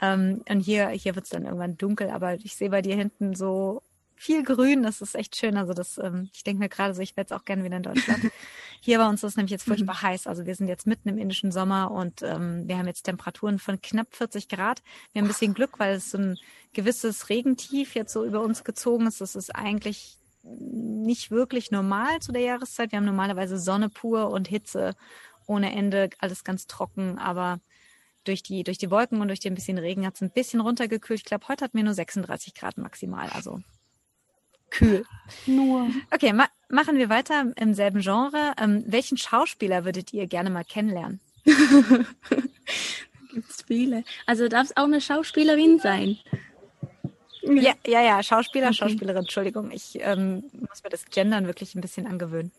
Ähm, 0.01 0.41
und 0.49 0.59
hier, 0.61 0.89
hier 0.89 1.15
wird 1.15 1.25
es 1.25 1.31
dann 1.31 1.45
irgendwann 1.45 1.77
dunkel, 1.77 2.09
aber 2.09 2.33
ich 2.35 2.55
sehe 2.55 2.69
bei 2.69 2.81
dir 2.81 2.95
hinten 2.95 3.35
so 3.35 3.83
viel 4.19 4.43
Grün, 4.43 4.83
das 4.83 4.99
ist 4.99 5.15
echt 5.15 5.37
schön. 5.37 5.55
Also 5.55 5.73
das, 5.73 5.97
ähm, 5.97 6.29
ich 6.33 6.43
denke 6.43 6.59
mir 6.59 6.67
gerade 6.67 6.93
so, 6.93 7.01
ich 7.01 7.15
werde 7.15 7.33
es 7.33 7.39
auch 7.39 7.45
gerne 7.45 7.63
wieder 7.63 7.77
in 7.77 7.83
Deutschland. 7.83 8.19
Hier 8.81 8.97
bei 8.97 9.07
uns 9.07 9.23
ist 9.23 9.31
es 9.31 9.37
nämlich 9.37 9.51
jetzt 9.51 9.63
furchtbar 9.63 9.95
mhm. 9.95 10.01
heiß. 10.01 10.27
Also 10.27 10.45
wir 10.45 10.55
sind 10.55 10.67
jetzt 10.67 10.85
mitten 10.85 11.07
im 11.07 11.17
indischen 11.17 11.53
Sommer 11.53 11.89
und 11.89 12.21
ähm, 12.21 12.67
wir 12.67 12.77
haben 12.77 12.87
jetzt 12.87 13.03
Temperaturen 13.03 13.59
von 13.59 13.81
knapp 13.81 14.13
40 14.13 14.49
Grad. 14.49 14.83
Wir 15.13 15.21
haben 15.21 15.27
ein 15.27 15.29
bisschen 15.29 15.53
Glück, 15.53 15.79
weil 15.79 15.95
es 15.95 16.11
so 16.11 16.17
ein 16.17 16.37
gewisses 16.73 17.29
Regentief 17.29 17.95
jetzt 17.95 18.11
so 18.11 18.25
über 18.25 18.41
uns 18.41 18.65
gezogen 18.65 19.07
ist. 19.07 19.21
Das 19.21 19.37
ist 19.37 19.55
eigentlich 19.55 20.17
nicht 20.43 21.31
wirklich 21.31 21.71
normal 21.71 22.19
zu 22.19 22.33
der 22.33 22.41
Jahreszeit. 22.41 22.91
Wir 22.91 22.97
haben 22.97 23.05
normalerweise 23.05 23.57
Sonne 23.57 23.87
pur 23.87 24.31
und 24.31 24.49
Hitze 24.49 24.95
ohne 25.47 25.71
Ende, 25.73 26.09
alles 26.19 26.43
ganz 26.43 26.67
trocken, 26.67 27.17
aber 27.17 27.61
durch 28.25 28.43
die, 28.43 28.65
durch 28.65 28.77
die 28.77 28.91
Wolken 28.91 29.21
und 29.21 29.29
durch 29.29 29.39
den 29.39 29.55
bisschen 29.55 29.77
Regen 29.77 30.05
hat 30.05 30.15
es 30.15 30.21
ein 30.21 30.31
bisschen 30.31 30.59
runtergekühlt. 30.59 31.21
Ich 31.21 31.25
glaube, 31.25 31.47
heute 31.47 31.63
hatten 31.63 31.77
wir 31.77 31.85
nur 31.85 31.93
36 31.93 32.53
Grad 32.53 32.77
maximal. 32.77 33.29
Also 33.29 33.61
kühl. 34.69 35.05
Nur. 35.45 35.89
Okay, 36.11 36.33
ma 36.33 36.47
machen 36.69 36.97
wir 36.97 37.09
weiter 37.09 37.51
im 37.55 37.73
selben 37.73 38.01
Genre. 38.01 38.53
Ähm, 38.61 38.83
welchen 38.87 39.17
Schauspieler 39.17 39.85
würdet 39.85 40.13
ihr 40.13 40.27
gerne 40.27 40.49
mal 40.49 40.63
kennenlernen? 40.63 41.19
Gibt's 43.33 43.63
viele. 43.65 44.03
Also 44.25 44.47
darf 44.47 44.65
es 44.65 44.77
auch 44.77 44.83
eine 44.83 45.01
Schauspielerin 45.01 45.79
sein? 45.79 46.17
Ja, 47.41 47.73
ja, 47.87 48.01
ja, 48.01 48.21
Schauspieler, 48.21 48.67
okay. 48.67 48.75
Schauspielerin, 48.75 49.21
Entschuldigung. 49.21 49.71
Ich 49.71 49.97
ähm, 50.01 50.43
muss 50.53 50.83
mir 50.83 50.89
das 50.89 51.05
Gendern 51.05 51.47
wirklich 51.47 51.73
ein 51.75 51.81
bisschen 51.81 52.05
angewöhnen. 52.05 52.51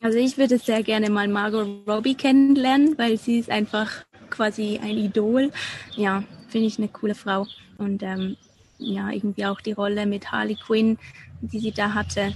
Also 0.00 0.18
ich 0.18 0.38
würde 0.38 0.58
sehr 0.58 0.82
gerne 0.82 1.10
mal 1.10 1.26
Margot 1.26 1.66
Robbie 1.86 2.14
kennenlernen, 2.14 2.96
weil 2.98 3.18
sie 3.18 3.38
ist 3.38 3.50
einfach 3.50 4.04
quasi 4.30 4.78
ein 4.80 4.96
Idol. 4.96 5.50
Ja, 5.96 6.22
finde 6.48 6.68
ich 6.68 6.78
eine 6.78 6.88
coole 6.88 7.16
Frau. 7.16 7.46
Und 7.78 8.02
ähm, 8.02 8.36
ja, 8.78 9.10
irgendwie 9.10 9.46
auch 9.46 9.60
die 9.60 9.72
Rolle 9.72 10.06
mit 10.06 10.30
Harley 10.32 10.56
Quinn, 10.56 10.98
die 11.40 11.58
sie 11.58 11.72
da 11.72 11.94
hatte. 11.94 12.32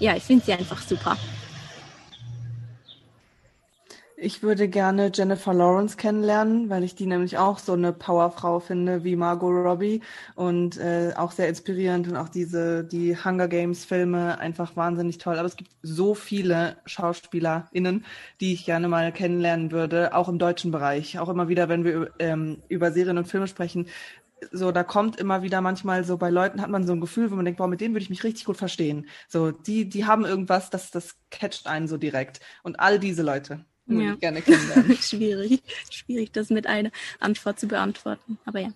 Ja, 0.00 0.16
ich 0.16 0.24
finde 0.24 0.44
sie 0.44 0.52
einfach 0.52 0.82
super. 0.82 1.16
Ich 4.16 4.42
würde 4.42 4.68
gerne 4.68 5.10
Jennifer 5.12 5.52
Lawrence 5.52 5.98
kennenlernen, 5.98 6.70
weil 6.70 6.82
ich 6.82 6.94
die 6.94 7.04
nämlich 7.04 7.36
auch 7.36 7.58
so 7.58 7.74
eine 7.74 7.92
Powerfrau 7.92 8.58
finde 8.58 9.04
wie 9.04 9.16
Margot 9.16 9.52
Robbie 9.52 10.00
und 10.34 10.78
äh, 10.78 11.12
auch 11.14 11.32
sehr 11.32 11.48
inspirierend 11.48 12.08
und 12.08 12.16
auch 12.16 12.30
diese 12.30 12.84
die 12.84 13.16
Hunger 13.16 13.48
Games 13.48 13.84
Filme 13.84 14.38
einfach 14.38 14.76
wahnsinnig 14.76 15.18
toll. 15.18 15.36
Aber 15.36 15.46
es 15.46 15.56
gibt 15.56 15.72
so 15.82 16.14
viele 16.14 16.76
SchauspielerInnen, 16.86 18.06
die 18.40 18.54
ich 18.54 18.64
gerne 18.64 18.88
mal 18.88 19.12
kennenlernen 19.12 19.72
würde, 19.72 20.14
auch 20.14 20.28
im 20.30 20.38
deutschen 20.38 20.70
Bereich. 20.70 21.18
Auch 21.18 21.28
immer 21.28 21.48
wieder, 21.48 21.68
wenn 21.68 21.84
wir 21.84 22.10
ähm, 22.18 22.62
über 22.68 22.92
Serien 22.92 23.18
und 23.18 23.28
Filme 23.28 23.46
sprechen, 23.46 23.88
so, 24.52 24.72
da 24.72 24.84
kommt 24.84 25.16
immer 25.16 25.42
wieder 25.42 25.60
manchmal 25.60 26.04
so 26.04 26.16
bei 26.16 26.30
Leuten 26.30 26.60
hat 26.60 26.70
man 26.70 26.86
so 26.86 26.92
ein 26.92 27.00
Gefühl, 27.00 27.30
wo 27.30 27.36
man 27.36 27.44
denkt, 27.44 27.58
boah, 27.58 27.68
mit 27.68 27.80
denen 27.80 27.94
würde 27.94 28.02
ich 28.02 28.10
mich 28.10 28.24
richtig 28.24 28.44
gut 28.44 28.56
verstehen. 28.56 29.08
So, 29.28 29.50
die, 29.50 29.88
die 29.88 30.04
haben 30.06 30.24
irgendwas, 30.24 30.70
das, 30.70 30.90
das 30.90 31.16
catcht 31.30 31.66
einen 31.66 31.88
so 31.88 31.96
direkt. 31.96 32.40
Und 32.62 32.80
all 32.80 32.98
diese 32.98 33.22
Leute. 33.22 33.64
Würde 33.86 34.04
ja. 34.04 34.12
ich 34.14 34.20
gerne 34.20 34.42
kennenlernen. 34.42 34.96
schwierig, 35.00 35.62
schwierig, 35.90 36.32
das 36.32 36.50
mit 36.50 36.66
einer 36.66 36.90
Antwort 37.20 37.60
zu 37.60 37.68
beantworten. 37.68 38.38
Aber 38.46 38.60
ja. 38.60 38.72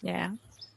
Ja. 0.00 0.32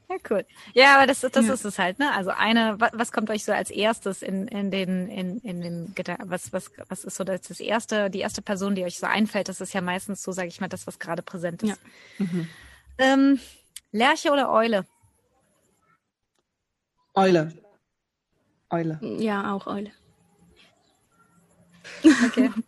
Ja, 0.10 0.18
cool. 0.30 0.46
Ja, 0.74 0.98
aber 0.98 1.08
das, 1.08 1.22
das 1.22 1.46
ja. 1.46 1.54
ist 1.54 1.66
es 1.66 1.80
halt, 1.80 1.98
ne? 1.98 2.14
Also 2.14 2.32
eine, 2.32 2.76
was, 2.80 2.92
was 2.94 3.12
kommt 3.12 3.30
euch 3.30 3.46
so 3.46 3.52
als 3.52 3.72
erstes 3.72 4.22
in, 4.22 4.48
in 4.48 4.70
den, 4.70 5.08
in, 5.08 5.40
in 5.40 5.62
den 5.62 5.96
Gedanken, 5.96 6.30
was, 6.30 6.52
was, 6.52 6.72
was 6.90 7.04
ist 7.04 7.16
so 7.16 7.24
das, 7.24 7.42
das 7.42 7.60
erste, 7.60 8.10
die 8.10 8.20
erste 8.20 8.42
Person, 8.42 8.76
die 8.76 8.84
euch 8.84 9.00
so 9.00 9.08
einfällt? 9.08 9.50
Das 9.50 9.62
ist 9.62 9.74
ja 9.74 9.82
meistens 9.82 10.22
so, 10.22 10.32
sage 10.32 10.50
ich 10.50 10.60
mal, 10.60 10.68
das, 10.68 10.86
was 10.88 11.00
gerade 11.00 11.22
präsent 11.22 11.64
ist. 11.64 11.70
Ja. 12.20 12.26
Mhm. 12.26 12.50
Ähm, 12.98 13.40
Lerche 13.92 14.32
oder 14.32 14.52
Eule? 14.52 14.86
Eule. 17.14 17.54
Eule. 18.70 19.00
Ja, 19.02 19.54
auch 19.54 19.68
Eule. 19.68 19.92
Okay. 22.26 22.50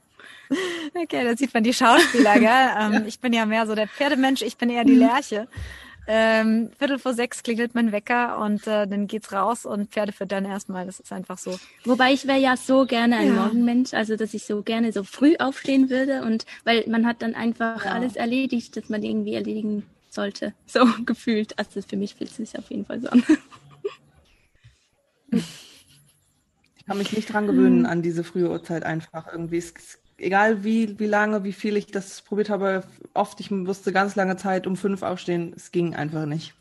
Okay, 0.94 1.24
da 1.24 1.36
sieht 1.36 1.56
man 1.56 1.64
die 1.64 1.74
Schauspieler, 1.74 2.34
gell? 2.40 2.70
Ähm, 2.80 3.06
ich 3.08 3.20
bin 3.20 3.34
ja 3.34 3.48
mehr 3.48 3.66
so 3.66 3.74
der 3.74 3.88
Pferdemensch, 3.88 4.44
ich 4.44 4.58
bin 4.58 4.70
eher 4.70 4.84
die 4.84 4.94
Lerche. 4.94 5.48
Ähm, 6.08 6.70
Viertel 6.78 7.00
vor 7.00 7.16
sechs 7.16 7.42
klingelt 7.42 7.74
mein 7.74 7.92
Wecker 7.92 8.38
und 8.38 8.68
äh, 8.68 8.86
dann 8.86 9.08
geht's 9.08 9.34
raus 9.34 9.66
und 9.66 9.90
Pferde 9.90 10.12
füttern 10.12 10.46
erstmal. 10.46 10.86
Das 10.86 11.00
ist 11.00 11.12
einfach 11.12 11.40
so. 11.40 11.58
Wobei 11.84 12.14
ich 12.14 12.28
wäre 12.28 12.40
ja 12.40 12.58
so 12.58 12.86
gerne 12.86 13.18
ein 13.18 13.30
ja. 13.30 13.34
Morgenmensch, 13.34 13.96
also 13.96 14.16
dass 14.16 14.36
ich 14.36 14.46
so 14.46 14.62
gerne 14.62 14.92
so 14.92 15.04
früh 15.04 15.36
aufstehen 15.40 15.90
würde 15.90 16.22
und 16.22 16.46
weil 16.64 16.84
man 16.88 17.08
hat 17.08 17.24
dann 17.24 17.34
einfach 17.34 17.86
ja. 17.86 17.92
alles 17.92 18.16
erledigt, 18.16 18.78
das 18.78 18.88
man 18.88 19.02
irgendwie 19.02 19.34
erledigen 19.34 19.84
sollte. 20.16 20.54
So 20.66 20.86
gefühlt. 21.06 21.58
Also 21.60 21.82
für 21.82 21.98
mich 21.98 22.16
fühlt 22.16 22.32
es 22.32 22.38
sich 22.38 22.58
auf 22.58 22.70
jeden 22.70 22.86
Fall 22.86 23.02
so 23.02 23.10
an. 23.10 23.24
Ich 26.78 26.88
kann 26.88 27.00
mich 27.00 27.14
nicht 27.14 27.34
dran 27.34 27.48
gewöhnen 27.48 27.88
an 27.88 28.04
diese 28.04 28.24
frühe 28.24 28.48
Uhrzeit 28.48 28.84
einfach 28.84 29.26
irgendwie. 29.32 29.58
Es, 29.58 29.74
egal 30.18 30.64
wie, 30.64 31.00
wie 31.00 31.08
lange, 31.08 31.44
wie 31.44 31.52
viel 31.52 31.78
ich 31.78 31.88
das 31.88 32.22
probiert 32.22 32.52
habe, 32.52 32.84
oft, 33.16 33.40
ich 33.40 33.50
musste 33.50 33.92
ganz 33.92 34.16
lange 34.16 34.38
Zeit 34.38 34.68
um 34.68 34.78
fünf 34.78 35.02
aufstehen, 35.02 35.52
es 35.56 35.72
ging 35.72 35.96
einfach 35.96 36.28
nicht. 36.28 36.54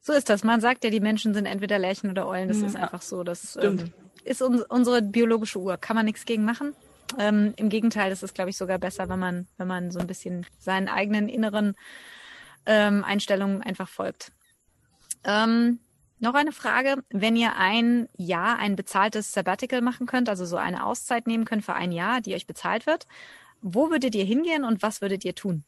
So 0.00 0.12
ist 0.12 0.28
das. 0.28 0.44
Man 0.44 0.60
sagt 0.60 0.84
ja, 0.84 0.90
die 0.90 1.00
Menschen 1.00 1.34
sind 1.34 1.46
entweder 1.46 1.78
Lerchen 1.78 2.10
oder 2.10 2.28
Eulen. 2.28 2.48
Das 2.48 2.60
ja, 2.60 2.66
ist 2.66 2.76
einfach 2.76 3.02
so. 3.02 3.24
Das 3.24 3.58
ähm, 3.60 3.92
ist 4.24 4.40
un 4.40 4.62
unsere 4.62 5.02
biologische 5.02 5.58
Uhr. 5.58 5.76
Kann 5.78 5.96
man 5.96 6.04
nichts 6.04 6.24
gegen 6.24 6.44
machen. 6.44 6.74
Ähm, 7.18 7.54
Im 7.56 7.68
Gegenteil, 7.68 8.10
das 8.10 8.22
ist, 8.22 8.34
glaube 8.34 8.50
ich, 8.50 8.56
sogar 8.56 8.78
besser, 8.78 9.08
wenn 9.08 9.18
man, 9.18 9.46
wenn 9.56 9.68
man 9.68 9.90
so 9.90 9.98
ein 9.98 10.06
bisschen 10.06 10.46
seinen 10.58 10.88
eigenen 10.88 11.28
inneren 11.28 11.74
ähm, 12.66 13.04
Einstellungen 13.04 13.62
einfach 13.62 13.88
folgt. 13.88 14.32
Ähm, 15.24 15.80
noch 16.18 16.34
eine 16.34 16.52
Frage. 16.52 17.02
Wenn 17.10 17.36
ihr 17.36 17.56
ein 17.56 18.08
Jahr 18.16 18.58
ein 18.58 18.76
bezahltes 18.76 19.32
Sabbatical 19.32 19.82
machen 19.82 20.06
könnt, 20.06 20.28
also 20.28 20.44
so 20.46 20.56
eine 20.56 20.84
Auszeit 20.84 21.26
nehmen 21.26 21.44
könnt 21.44 21.64
für 21.64 21.74
ein 21.74 21.92
Jahr, 21.92 22.20
die 22.20 22.34
euch 22.34 22.46
bezahlt 22.46 22.86
wird, 22.86 23.06
wo 23.60 23.90
würdet 23.90 24.14
ihr 24.14 24.24
hingehen 24.24 24.64
und 24.64 24.82
was 24.82 25.00
würdet 25.00 25.24
ihr 25.24 25.34
tun? 25.34 25.64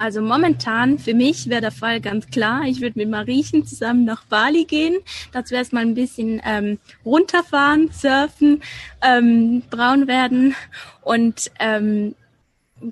Also 0.00 0.22
momentan 0.22 0.98
für 0.98 1.12
mich 1.12 1.50
wäre 1.50 1.60
der 1.60 1.70
Fall 1.70 2.00
ganz 2.00 2.26
klar. 2.28 2.62
Ich 2.64 2.80
würde 2.80 2.98
mit 2.98 3.10
Mariechen 3.10 3.66
zusammen 3.66 4.06
nach 4.06 4.24
Bali 4.24 4.64
gehen. 4.64 4.96
Dazu 5.30 5.54
erstmal 5.54 5.82
ein 5.82 5.92
bisschen 5.92 6.40
ähm, 6.42 6.78
runterfahren, 7.04 7.90
surfen, 7.92 8.62
ähm, 9.02 9.62
braun 9.68 10.08
werden 10.08 10.54
und 11.02 11.50
ähm, 11.60 12.14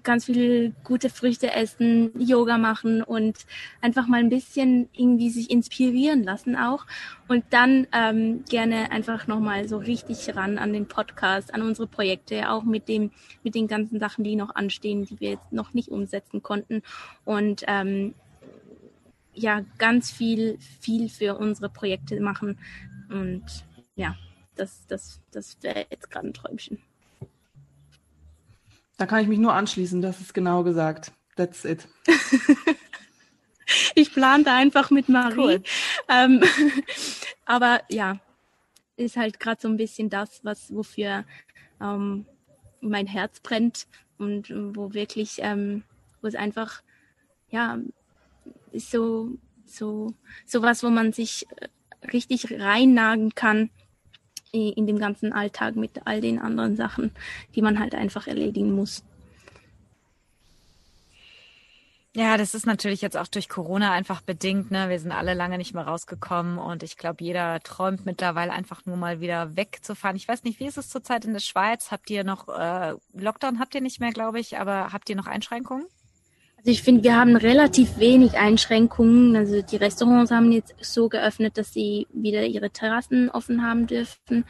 ganz 0.03 0.27
viele 0.27 0.71
gute 0.85 1.11
Früchte 1.11 1.53
essen, 1.53 2.11
Yoga 2.19 2.59
machen 2.59 3.03
und 3.03 3.39
einfach 3.81 4.07
mal 4.07 4.21
ein 4.21 4.29
bisschen 4.29 4.89
irgendwie 4.93 5.31
sich 5.31 5.51
inspirieren 5.51 6.23
lassen 6.23 6.57
auch. 6.57 6.87
Und 7.27 7.45
dann 7.51 7.87
ähm, 7.93 8.45
gerne 8.49 8.91
einfach 8.91 9.27
nochmal 9.27 9.69
so 9.69 9.79
richtig 9.79 10.35
ran 10.37 10.59
an 10.59 10.73
den 10.73 10.87
Podcast, 10.87 11.53
an 11.55 11.63
unsere 11.63 11.87
Projekte, 11.87 12.51
auch 12.51 12.65
mit 12.65 12.89
dem, 12.89 13.11
mit 13.43 13.55
den 13.55 13.69
ganzen 13.69 13.99
Sachen, 13.99 14.25
die 14.25 14.37
noch 14.37 14.55
anstehen, 14.55 15.05
die 15.05 15.21
wir 15.21 15.31
jetzt 15.31 15.53
noch 15.53 15.75
nicht 15.75 15.91
umsetzen 15.91 16.43
konnten. 16.43 16.83
Und 17.25 17.65
ähm, 17.67 18.15
ja, 19.33 19.65
ganz 19.79 20.11
viel, 20.11 20.59
viel 20.81 21.09
für 21.09 21.37
unsere 21.37 21.69
Projekte 21.69 22.21
machen. 22.21 22.59
Und 23.09 23.45
ja, 23.95 24.17
das, 24.57 24.87
das, 24.87 25.21
das 25.31 25.57
wäre 25.63 25.87
jetzt 25.91 26.11
gerade 26.11 26.29
ein 26.29 26.35
Träumchen. 26.35 26.79
Da 28.99 29.07
kann 29.07 29.23
ich 29.23 29.29
mich 29.29 29.39
nur 29.39 29.55
anschließen, 29.55 30.03
das 30.03 30.21
ist 30.21 30.35
genau 30.35 30.65
gesagt. 30.65 31.13
That's 31.37 31.65
it. 31.65 31.87
ich 33.95 34.13
plante 34.13 34.51
einfach 34.51 34.91
mit 34.91 35.09
Marie. 35.09 35.39
Cool. 35.39 35.63
Ähm, 36.09 36.43
aber 37.47 37.81
ja, 37.89 38.19
ist 38.97 39.17
halt 39.17 39.39
gerade 39.39 39.61
so 39.61 39.69
ein 39.69 39.77
bisschen 39.77 40.11
das, 40.11 40.41
was 40.43 40.75
wofür 40.75 41.25
ähm, 41.81 42.27
mein 42.81 43.07
Herz 43.07 43.39
brennt 43.39 43.87
und 44.19 44.51
wo 44.51 44.93
wirklich, 44.93 45.37
ähm, 45.39 45.85
wo 46.21 46.27
es 46.27 46.35
einfach, 46.35 46.83
ja, 47.51 47.79
ist 48.73 48.91
so, 48.91 49.31
so, 49.65 50.13
so 50.45 50.61
was, 50.63 50.83
wo 50.83 50.91
man 50.91 51.13
sich 51.13 51.47
äh, 51.61 51.69
richtig 52.09 52.53
reinnagen 52.59 53.33
kann 53.37 53.71
in 54.53 54.87
dem 54.87 54.99
ganzen 54.99 55.33
Alltag 55.33 55.77
mit 55.77 56.07
all 56.07 56.21
den 56.21 56.39
anderen 56.39 56.77
Sachen, 56.77 57.13
die 57.55 57.63
man 57.63 57.79
halt 57.79 57.95
einfach 57.95 58.27
erledigen 58.27 58.73
muss. 58.73 59.05
Ja, 62.19 62.37
das 62.37 62.55
ist 62.55 62.67
natürlich 62.67 63.01
jetzt 63.01 63.17
auch 63.17 63.29
durch 63.29 63.49
Corona 63.49 63.93
einfach 63.93 64.23
bedingt. 64.23 64.73
Ne? 64.73 64.89
Wir 64.89 64.99
sind 64.99 65.13
alle 65.13 65.35
lange 65.35 65.57
nicht 65.57 65.73
mehr 65.73 65.87
rausgekommen 65.87 66.59
und 66.59 66.83
ich 66.83 66.97
glaube, 66.97 67.23
jeder 67.23 67.61
träumt 67.61 68.07
mittlerweile 68.07 68.53
einfach 68.53 68.85
nur 68.87 68.97
mal 68.97 69.21
wieder 69.21 69.57
wegzufahren. 69.57 70.17
Ich 70.17 70.27
weiß 70.27 70.43
nicht, 70.43 70.59
wie 70.59 70.67
ist 70.67 70.79
es 70.79 70.89
zurzeit 70.89 71.27
in 71.27 71.33
der 71.33 71.41
Schweiz? 71.41 71.93
Habt 71.93 72.11
ihr 72.11 72.25
noch 72.25 72.49
äh, 72.49 72.95
Lockdown? 73.13 73.61
Habt 73.61 73.75
ihr 73.77 73.83
nicht 73.83 74.01
mehr, 74.01 74.11
glaube 74.11 74.41
ich, 74.41 74.59
aber 74.59 74.93
habt 74.93 75.09
ihr 75.11 75.17
noch 75.17 75.29
Einschränkungen? 75.29 75.87
Also 76.69 76.81
ich 76.81 76.83
finde, 76.83 77.03
wir 77.03 77.17
haben 77.17 77.35
relativ 77.35 77.99
wenig 77.99 78.37
Einschränkungen. 78.37 79.35
Also 79.37 79.63
die 79.63 79.77
Restaurants 79.77 80.31
haben 80.31 80.53
jetzt 80.53 80.75
so 80.83 81.09
geöffnet, 81.09 81.57
dass 81.57 81.73
sie 81.73 82.07
wieder 82.13 82.45
ihre 82.45 82.69
Terrassen 82.69 83.31
offen 83.31 83.63
haben 83.67 83.87
dürfen. 83.87 84.45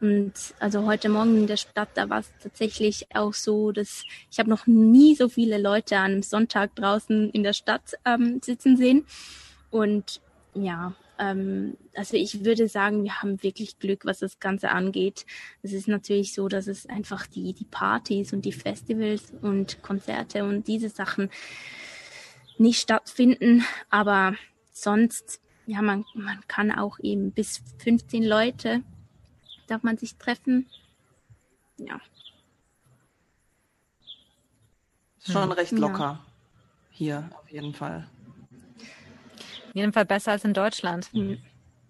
Und 0.00 0.32
also 0.58 0.84
heute 0.86 1.08
Morgen 1.08 1.36
in 1.36 1.46
der 1.46 1.56
Stadt, 1.56 1.90
da 1.94 2.10
war 2.10 2.18
es 2.18 2.32
tatsächlich 2.42 3.06
auch 3.14 3.34
so, 3.34 3.70
dass 3.70 4.02
ich 4.32 4.40
habe 4.40 4.50
noch 4.50 4.66
nie 4.66 5.14
so 5.14 5.28
viele 5.28 5.58
Leute 5.58 5.96
an 5.96 6.10
einem 6.10 6.22
Sonntag 6.24 6.74
draußen 6.74 7.30
in 7.30 7.44
der 7.44 7.52
Stadt 7.52 7.94
ähm, 8.04 8.40
sitzen 8.42 8.76
sehen. 8.76 9.04
Und 9.70 10.20
ja, 10.54 10.94
ähm, 11.20 11.76
also 11.94 12.16
ich 12.16 12.44
würde 12.44 12.66
sagen, 12.66 13.04
wir 13.04 13.22
haben 13.22 13.42
wirklich 13.42 13.78
Glück, 13.78 14.04
was 14.04 14.18
das 14.20 14.40
Ganze 14.40 14.70
angeht. 14.70 15.26
Es 15.62 15.72
ist 15.72 15.86
natürlich 15.86 16.34
so, 16.34 16.48
dass 16.48 16.66
es 16.66 16.86
einfach 16.86 17.26
die, 17.26 17.52
die 17.52 17.64
Partys 17.64 18.32
und 18.32 18.44
die 18.44 18.52
Festivals 18.52 19.32
und 19.42 19.82
Konzerte 19.82 20.44
und 20.44 20.66
diese 20.66 20.88
Sachen 20.88 21.30
nicht 22.58 22.80
stattfinden. 22.80 23.64
Aber 23.90 24.34
sonst, 24.72 25.40
ja, 25.66 25.82
man, 25.82 26.04
man 26.14 26.40
kann 26.48 26.72
auch 26.72 26.98
eben 27.00 27.32
bis 27.32 27.62
15 27.78 28.24
Leute 28.24 28.82
darf 29.70 29.82
man 29.82 29.96
sich 29.96 30.16
treffen. 30.16 30.66
Ja. 31.76 32.00
Schon 35.24 35.52
recht 35.52 35.72
locker 35.72 35.98
ja. 35.98 36.26
hier, 36.90 37.30
auf 37.38 37.50
jeden 37.50 37.72
Fall. 37.72 38.08
Auf 39.70 39.76
jeden 39.76 39.92
Fall 39.92 40.04
besser 40.04 40.32
als 40.32 40.44
in 40.44 40.52
Deutschland. 40.52 41.12
Mhm. 41.14 41.38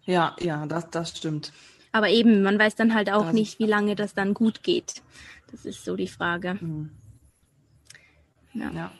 Ja, 0.05 0.37
ja, 0.39 0.66
das, 0.66 0.91
das 0.91 1.16
stimmt. 1.16 1.53
Aber 1.93 2.09
eben, 2.09 2.43
man 2.43 2.59
weiß 2.59 2.76
dann 2.76 2.95
halt 2.95 3.11
auch 3.11 3.26
das 3.26 3.33
nicht, 3.33 3.59
wie 3.59 3.66
lange 3.66 3.97
das 3.97 4.14
dann 4.14 4.35
gut 4.35 4.62
geht. 4.62 5.03
Das 5.51 5.64
ist 5.64 5.85
so 5.85 5.97
die 5.97 6.09
Frage. 6.09 6.55
Mhm. 6.55 6.91
Ja. 8.53 8.70
ja. 8.70 8.93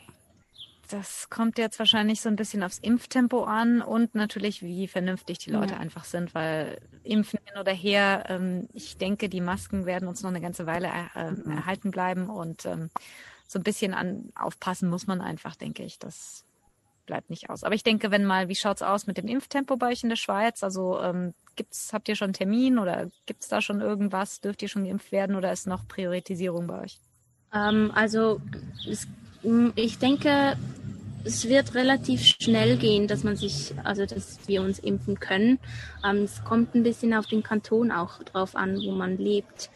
das 0.89 1.29
kommt 1.29 1.57
jetzt 1.57 1.77
wahrscheinlich 1.77 2.21
so 2.21 2.29
ein 2.29 2.35
bisschen 2.35 2.63
aufs 2.63 2.79
Impftempo 2.79 3.43
an 3.43 3.81
und 3.81 4.15
natürlich, 4.15 4.61
wie 4.61 4.87
vernünftig 4.87 5.39
die 5.39 5.51
Leute 5.51 5.73
ja. 5.73 5.79
einfach 5.79 6.05
sind, 6.05 6.33
weil 6.33 6.79
impfen 7.03 7.39
hin 7.45 7.59
oder 7.59 7.73
her, 7.73 8.25
ähm, 8.29 8.67
ich 8.73 8.97
denke, 8.97 9.29
die 9.29 9.41
Masken 9.41 9.85
werden 9.85 10.07
uns 10.07 10.23
noch 10.23 10.29
eine 10.29 10.41
ganze 10.41 10.65
Weile 10.65 10.89
äh, 11.15 11.31
mhm. 11.31 11.51
erhalten 11.51 11.91
bleiben 11.91 12.29
und 12.29 12.65
ähm, 12.65 12.89
so 13.47 13.59
ein 13.59 13.63
bisschen 13.63 13.93
an 13.93 14.31
aufpassen 14.35 14.89
muss 14.89 15.07
man 15.07 15.21
einfach, 15.21 15.55
denke 15.55 15.83
ich. 15.83 15.99
Das 15.99 16.45
bleibt 17.05 17.29
nicht 17.29 17.49
aus. 17.49 17.63
Aber 17.63 17.75
ich 17.75 17.83
denke, 17.83 18.11
wenn 18.11 18.25
mal, 18.25 18.47
wie 18.47 18.55
schaut's 18.55 18.81
aus 18.81 19.07
mit 19.07 19.17
dem 19.17 19.27
Impftempo 19.27 19.77
bei 19.77 19.91
euch 19.91 20.03
in 20.03 20.09
der 20.09 20.15
Schweiz? 20.15 20.63
Also 20.63 20.99
ähm, 20.99 21.33
gibt's, 21.55 21.93
habt 21.93 22.09
ihr 22.09 22.15
schon 22.15 22.27
einen 22.27 22.33
Termin 22.33 22.79
oder 22.79 23.09
gibt's 23.25 23.47
da 23.47 23.61
schon 23.61 23.81
irgendwas? 23.81 24.41
Dürft 24.41 24.61
ihr 24.61 24.69
schon 24.69 24.85
geimpft 24.85 25.11
werden 25.11 25.35
oder 25.35 25.51
ist 25.51 25.67
noch 25.67 25.87
Priorisierung 25.87 26.67
bei 26.67 26.81
euch? 26.83 26.99
Ähm, 27.53 27.91
also 27.93 28.41
es, 28.89 29.07
ich 29.75 29.97
denke, 29.97 30.55
es 31.23 31.47
wird 31.47 31.75
relativ 31.75 32.23
schnell 32.23 32.77
gehen, 32.77 33.07
dass 33.07 33.23
man 33.23 33.35
sich, 33.35 33.73
also 33.83 34.05
dass 34.05 34.39
wir 34.47 34.61
uns 34.61 34.79
impfen 34.79 35.19
können. 35.19 35.59
Ähm, 36.03 36.23
es 36.23 36.43
kommt 36.43 36.75
ein 36.75 36.83
bisschen 36.83 37.13
auf 37.13 37.27
den 37.27 37.43
Kanton 37.43 37.91
auch 37.91 38.23
drauf 38.23 38.55
an, 38.55 38.81
wo 38.85 38.91
man 38.91 39.17
lebt. 39.17 39.69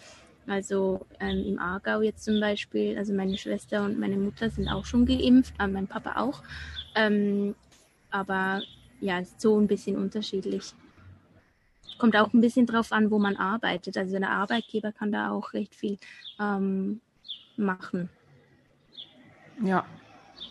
Also 0.47 1.05
ähm, 1.19 1.43
im 1.45 1.59
Aargau 1.59 2.01
jetzt 2.01 2.23
zum 2.23 2.39
Beispiel, 2.39 2.97
also 2.97 3.13
meine 3.13 3.37
Schwester 3.37 3.83
und 3.83 3.99
meine 3.99 4.17
Mutter 4.17 4.49
sind 4.49 4.67
auch 4.67 4.85
schon 4.85 5.05
geimpft, 5.05 5.53
äh, 5.59 5.67
mein 5.67 5.87
Papa 5.87 6.21
auch. 6.21 6.43
Ähm, 6.95 7.55
aber 8.09 8.61
ja, 9.01 9.19
ist 9.19 9.41
so 9.41 9.59
ein 9.59 9.67
bisschen 9.67 9.97
unterschiedlich. 9.97 10.73
Kommt 11.99 12.15
auch 12.15 12.33
ein 12.33 12.41
bisschen 12.41 12.65
drauf 12.65 12.91
an, 12.91 13.11
wo 13.11 13.19
man 13.19 13.35
arbeitet. 13.37 13.97
Also 13.97 14.17
der 14.17 14.31
Arbeitgeber 14.31 14.91
kann 14.91 15.11
da 15.11 15.31
auch 15.31 15.53
recht 15.53 15.75
viel 15.75 15.97
ähm, 16.39 17.01
machen. 17.57 18.09
Ja, 19.63 19.85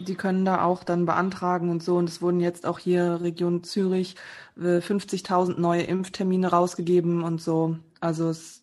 die 0.01 0.15
können 0.15 0.45
da 0.45 0.65
auch 0.65 0.85
dann 0.85 1.07
beantragen 1.07 1.71
und 1.71 1.83
so. 1.83 1.97
Und 1.97 2.09
es 2.09 2.23
wurden 2.23 2.41
jetzt 2.41 2.67
auch 2.67 2.79
hier 2.79 3.21
Region 3.21 3.63
Zürich 3.63 4.17
50.000 4.59 5.57
äh, 5.57 5.61
neue 5.61 5.83
Impftermine 5.83 6.49
rausgegeben 6.49 7.23
und 7.23 7.41
so. 7.41 7.77
Also 8.01 8.29
es, 8.31 8.63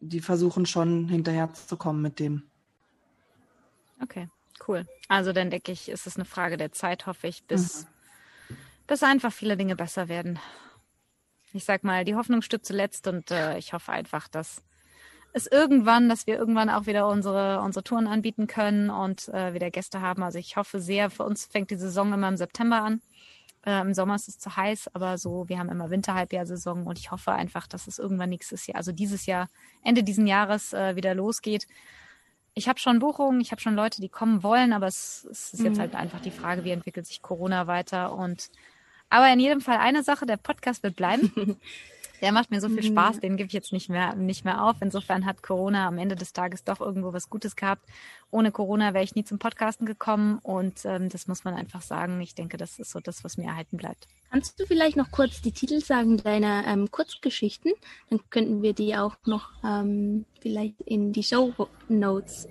die 0.00 0.20
versuchen 0.20 0.66
schon 0.66 1.08
hinterher 1.08 1.52
zu 1.52 1.76
kommen 1.76 2.02
mit 2.02 2.20
dem. 2.20 2.42
Okay, 4.02 4.28
cool. 4.68 4.86
Also 5.08 5.32
dann 5.32 5.50
denke 5.50 5.72
ich, 5.72 5.88
ist 5.88 6.06
es 6.06 6.16
eine 6.16 6.24
Frage 6.24 6.56
der 6.56 6.72
Zeit, 6.72 7.06
hoffe 7.06 7.26
ich, 7.26 7.44
bis, 7.44 7.86
mhm. 8.48 8.56
bis 8.86 9.02
einfach 9.02 9.32
viele 9.32 9.56
Dinge 9.56 9.76
besser 9.76 10.08
werden. 10.08 10.38
Ich 11.52 11.64
sag 11.64 11.84
mal, 11.84 12.04
die 12.04 12.16
Hoffnung 12.16 12.42
stirbt 12.42 12.66
zuletzt 12.66 13.06
und 13.06 13.30
äh, 13.30 13.58
ich 13.58 13.72
hoffe 13.72 13.92
einfach, 13.92 14.28
dass 14.28 14.62
es 15.32 15.46
irgendwann, 15.46 16.08
dass 16.08 16.26
wir 16.26 16.36
irgendwann 16.36 16.70
auch 16.70 16.86
wieder 16.86 17.08
unsere, 17.08 17.60
unsere 17.60 17.82
Touren 17.82 18.06
anbieten 18.06 18.46
können 18.46 18.90
und 18.90 19.28
äh, 19.28 19.52
wieder 19.52 19.70
Gäste 19.70 20.00
haben. 20.00 20.22
Also 20.22 20.38
ich 20.38 20.56
hoffe 20.56 20.80
sehr, 20.80 21.10
für 21.10 21.24
uns 21.24 21.46
fängt 21.46 21.70
die 21.70 21.76
Saison 21.76 22.12
immer 22.12 22.28
im 22.28 22.36
September 22.36 22.82
an. 22.82 23.02
Äh, 23.66 23.80
Im 23.80 23.94
Sommer 23.94 24.14
ist 24.14 24.28
es 24.28 24.38
zu 24.38 24.56
heiß, 24.56 24.94
aber 24.94 25.18
so, 25.18 25.48
wir 25.48 25.58
haben 25.58 25.70
immer 25.70 25.90
Winterhalbjahrsaison 25.90 26.86
und 26.86 26.98
ich 26.98 27.10
hoffe 27.10 27.32
einfach, 27.32 27.66
dass 27.66 27.86
es 27.86 27.98
irgendwann 27.98 28.30
nächstes 28.30 28.66
Jahr, 28.66 28.76
also 28.76 28.92
dieses 28.92 29.26
Jahr, 29.26 29.48
Ende 29.82 30.02
diesen 30.02 30.26
Jahres 30.26 30.72
äh, 30.72 30.96
wieder 30.96 31.14
losgeht. 31.14 31.66
Ich 32.54 32.68
habe 32.68 32.78
schon 32.78 33.00
Buchungen, 33.00 33.40
ich 33.40 33.50
habe 33.50 33.60
schon 33.60 33.74
Leute, 33.74 34.00
die 34.00 34.08
kommen 34.08 34.42
wollen, 34.42 34.72
aber 34.72 34.86
es, 34.86 35.26
es 35.30 35.54
ist 35.54 35.62
jetzt 35.62 35.76
mhm. 35.76 35.80
halt 35.80 35.94
einfach 35.94 36.20
die 36.20 36.30
Frage, 36.30 36.64
wie 36.64 36.70
entwickelt 36.70 37.06
sich 37.06 37.20
Corona 37.20 37.66
weiter 37.66 38.14
und 38.14 38.50
aber 39.10 39.32
in 39.32 39.40
jedem 39.40 39.60
Fall 39.60 39.78
eine 39.78 40.02
Sache, 40.02 40.26
der 40.26 40.36
Podcast 40.36 40.82
wird 40.82 40.96
bleiben. 40.96 41.56
Der 42.24 42.32
macht 42.32 42.50
mir 42.50 42.62
so 42.62 42.70
viel 42.70 42.82
Spaß, 42.82 43.16
mhm. 43.16 43.20
den 43.20 43.36
gebe 43.36 43.48
ich 43.48 43.52
jetzt 43.52 43.70
nicht 43.70 43.90
mehr, 43.90 44.14
nicht 44.14 44.46
mehr 44.46 44.64
auf. 44.64 44.76
Insofern 44.80 45.26
hat 45.26 45.42
Corona 45.42 45.86
am 45.86 45.98
Ende 45.98 46.16
des 46.16 46.32
Tages 46.32 46.64
doch 46.64 46.80
irgendwo 46.80 47.12
was 47.12 47.28
Gutes 47.28 47.54
gehabt. 47.54 47.84
Ohne 48.30 48.50
Corona 48.50 48.94
wäre 48.94 49.04
ich 49.04 49.14
nie 49.14 49.24
zum 49.24 49.38
Podcasten 49.38 49.84
gekommen 49.84 50.38
und 50.42 50.86
ähm, 50.86 51.10
das 51.10 51.28
muss 51.28 51.44
man 51.44 51.52
einfach 51.52 51.82
sagen. 51.82 52.22
Ich 52.22 52.34
denke, 52.34 52.56
das 52.56 52.78
ist 52.78 52.92
so 52.92 53.00
das, 53.00 53.24
was 53.24 53.36
mir 53.36 53.48
erhalten 53.48 53.76
bleibt. 53.76 54.08
Kannst 54.30 54.58
du 54.58 54.64
vielleicht 54.64 54.96
noch 54.96 55.10
kurz 55.10 55.42
die 55.42 55.52
Titel 55.52 55.80
sagen 55.80 56.16
deiner 56.16 56.66
ähm, 56.66 56.90
Kurzgeschichten? 56.90 57.74
Dann 58.08 58.20
könnten 58.30 58.62
wir 58.62 58.72
die 58.72 58.96
auch 58.96 59.16
noch 59.26 59.50
ähm, 59.62 60.24
vielleicht 60.40 60.80
in 60.80 61.12
die 61.12 61.24
Show 61.24 61.52
Notes 61.90 62.48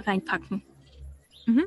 reinpacken. 0.00 0.64
Mhm. 1.46 1.66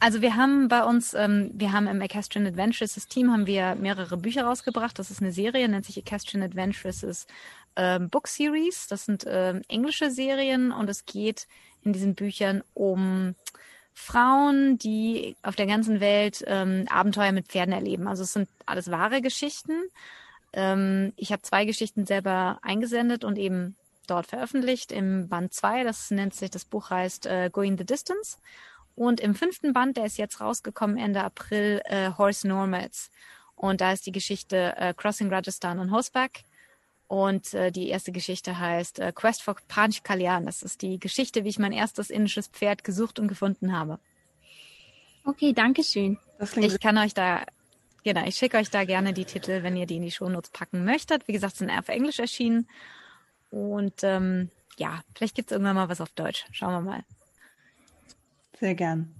Also 0.00 0.20
wir 0.20 0.36
haben 0.36 0.68
bei 0.68 0.84
uns, 0.84 1.14
ähm, 1.14 1.50
wir 1.54 1.72
haben 1.72 1.86
im 1.86 2.00
Equestrian 2.00 2.46
Adventures 2.46 2.94
Team 3.08 3.32
haben 3.32 3.46
wir 3.46 3.74
mehrere 3.74 4.16
Bücher 4.16 4.44
rausgebracht. 4.44 4.98
Das 4.98 5.10
ist 5.10 5.22
eine 5.22 5.32
Serie, 5.32 5.68
nennt 5.68 5.86
sich 5.86 5.96
Equestrian 5.96 6.42
Adventures 6.42 7.26
ähm, 7.76 8.10
Book 8.10 8.28
Series. 8.28 8.86
Das 8.88 9.06
sind 9.06 9.24
ähm, 9.26 9.62
englische 9.68 10.10
Serien 10.10 10.72
und 10.72 10.90
es 10.90 11.06
geht 11.06 11.46
in 11.82 11.92
diesen 11.92 12.14
Büchern 12.14 12.62
um 12.74 13.34
Frauen, 13.94 14.76
die 14.78 15.36
auf 15.42 15.54
der 15.54 15.66
ganzen 15.66 16.00
Welt 16.00 16.44
ähm, 16.46 16.86
Abenteuer 16.90 17.32
mit 17.32 17.48
Pferden 17.48 17.72
erleben. 17.72 18.08
Also 18.08 18.24
es 18.24 18.32
sind 18.32 18.48
alles 18.66 18.90
wahre 18.90 19.22
Geschichten. 19.22 19.72
Ähm, 20.52 21.12
ich 21.16 21.32
habe 21.32 21.42
zwei 21.42 21.64
Geschichten 21.64 22.04
selber 22.04 22.58
eingesendet 22.62 23.24
und 23.24 23.38
eben 23.38 23.76
dort 24.06 24.26
veröffentlicht 24.26 24.92
im 24.92 25.28
Band 25.28 25.54
2. 25.54 25.84
Das 25.84 26.10
nennt 26.10 26.34
sich, 26.34 26.50
das 26.50 26.64
Buch 26.64 26.90
heißt 26.90 27.26
äh, 27.26 27.50
Going 27.52 27.78
the 27.78 27.84
Distance. 27.84 28.38
Und 28.94 29.20
im 29.20 29.34
fünften 29.34 29.72
Band, 29.72 29.96
der 29.96 30.06
ist 30.06 30.18
jetzt 30.18 30.40
rausgekommen 30.40 30.96
Ende 30.96 31.22
April, 31.22 31.80
äh, 31.84 32.10
Horse 32.16 32.46
Normals. 32.46 33.10
Und 33.56 33.80
da 33.80 33.92
ist 33.92 34.06
die 34.06 34.12
Geschichte 34.12 34.74
äh, 34.76 34.94
Crossing 34.94 35.32
Rajasthan 35.32 35.78
on 35.78 35.90
Horseback. 35.90 36.44
Und 37.06 37.54
äh, 37.54 37.70
die 37.70 37.88
erste 37.88 38.12
Geschichte 38.12 38.58
heißt 38.58 38.98
äh, 38.98 39.12
Quest 39.14 39.42
for 39.42 39.56
Panch 39.68 40.02
Kalyan. 40.02 40.46
Das 40.46 40.62
ist 40.62 40.82
die 40.82 40.98
Geschichte, 40.98 41.44
wie 41.44 41.48
ich 41.48 41.58
mein 41.58 41.72
erstes 41.72 42.10
indisches 42.10 42.48
Pferd 42.48 42.84
gesucht 42.84 43.18
und 43.18 43.28
gefunden 43.28 43.76
habe. 43.76 43.98
Okay, 45.24 45.52
danke 45.52 45.82
schön. 45.82 46.18
Ich 46.56 46.80
kann 46.80 46.98
euch 46.98 47.14
da, 47.14 47.44
genau, 48.02 48.24
ich 48.26 48.36
schicke 48.36 48.58
euch 48.58 48.70
da 48.70 48.84
gerne 48.84 49.12
die 49.12 49.24
Titel, 49.24 49.62
wenn 49.62 49.76
ihr 49.76 49.86
die 49.86 49.96
in 49.96 50.02
die 50.02 50.10
Shownotes 50.10 50.50
packen 50.50 50.84
möchtet. 50.84 51.26
Wie 51.28 51.32
gesagt, 51.32 51.56
sind 51.56 51.70
auf 51.70 51.88
Englisch 51.88 52.18
erschienen. 52.18 52.68
Und 53.50 54.02
ähm, 54.02 54.50
ja, 54.76 55.02
vielleicht 55.14 55.34
gibt 55.34 55.50
es 55.50 55.52
irgendwann 55.52 55.76
mal 55.76 55.88
was 55.88 56.00
auf 56.00 56.10
Deutsch. 56.10 56.44
Schauen 56.52 56.72
wir 56.72 56.80
mal. 56.80 57.04
Sehr 58.58 58.74
gern. 58.74 59.14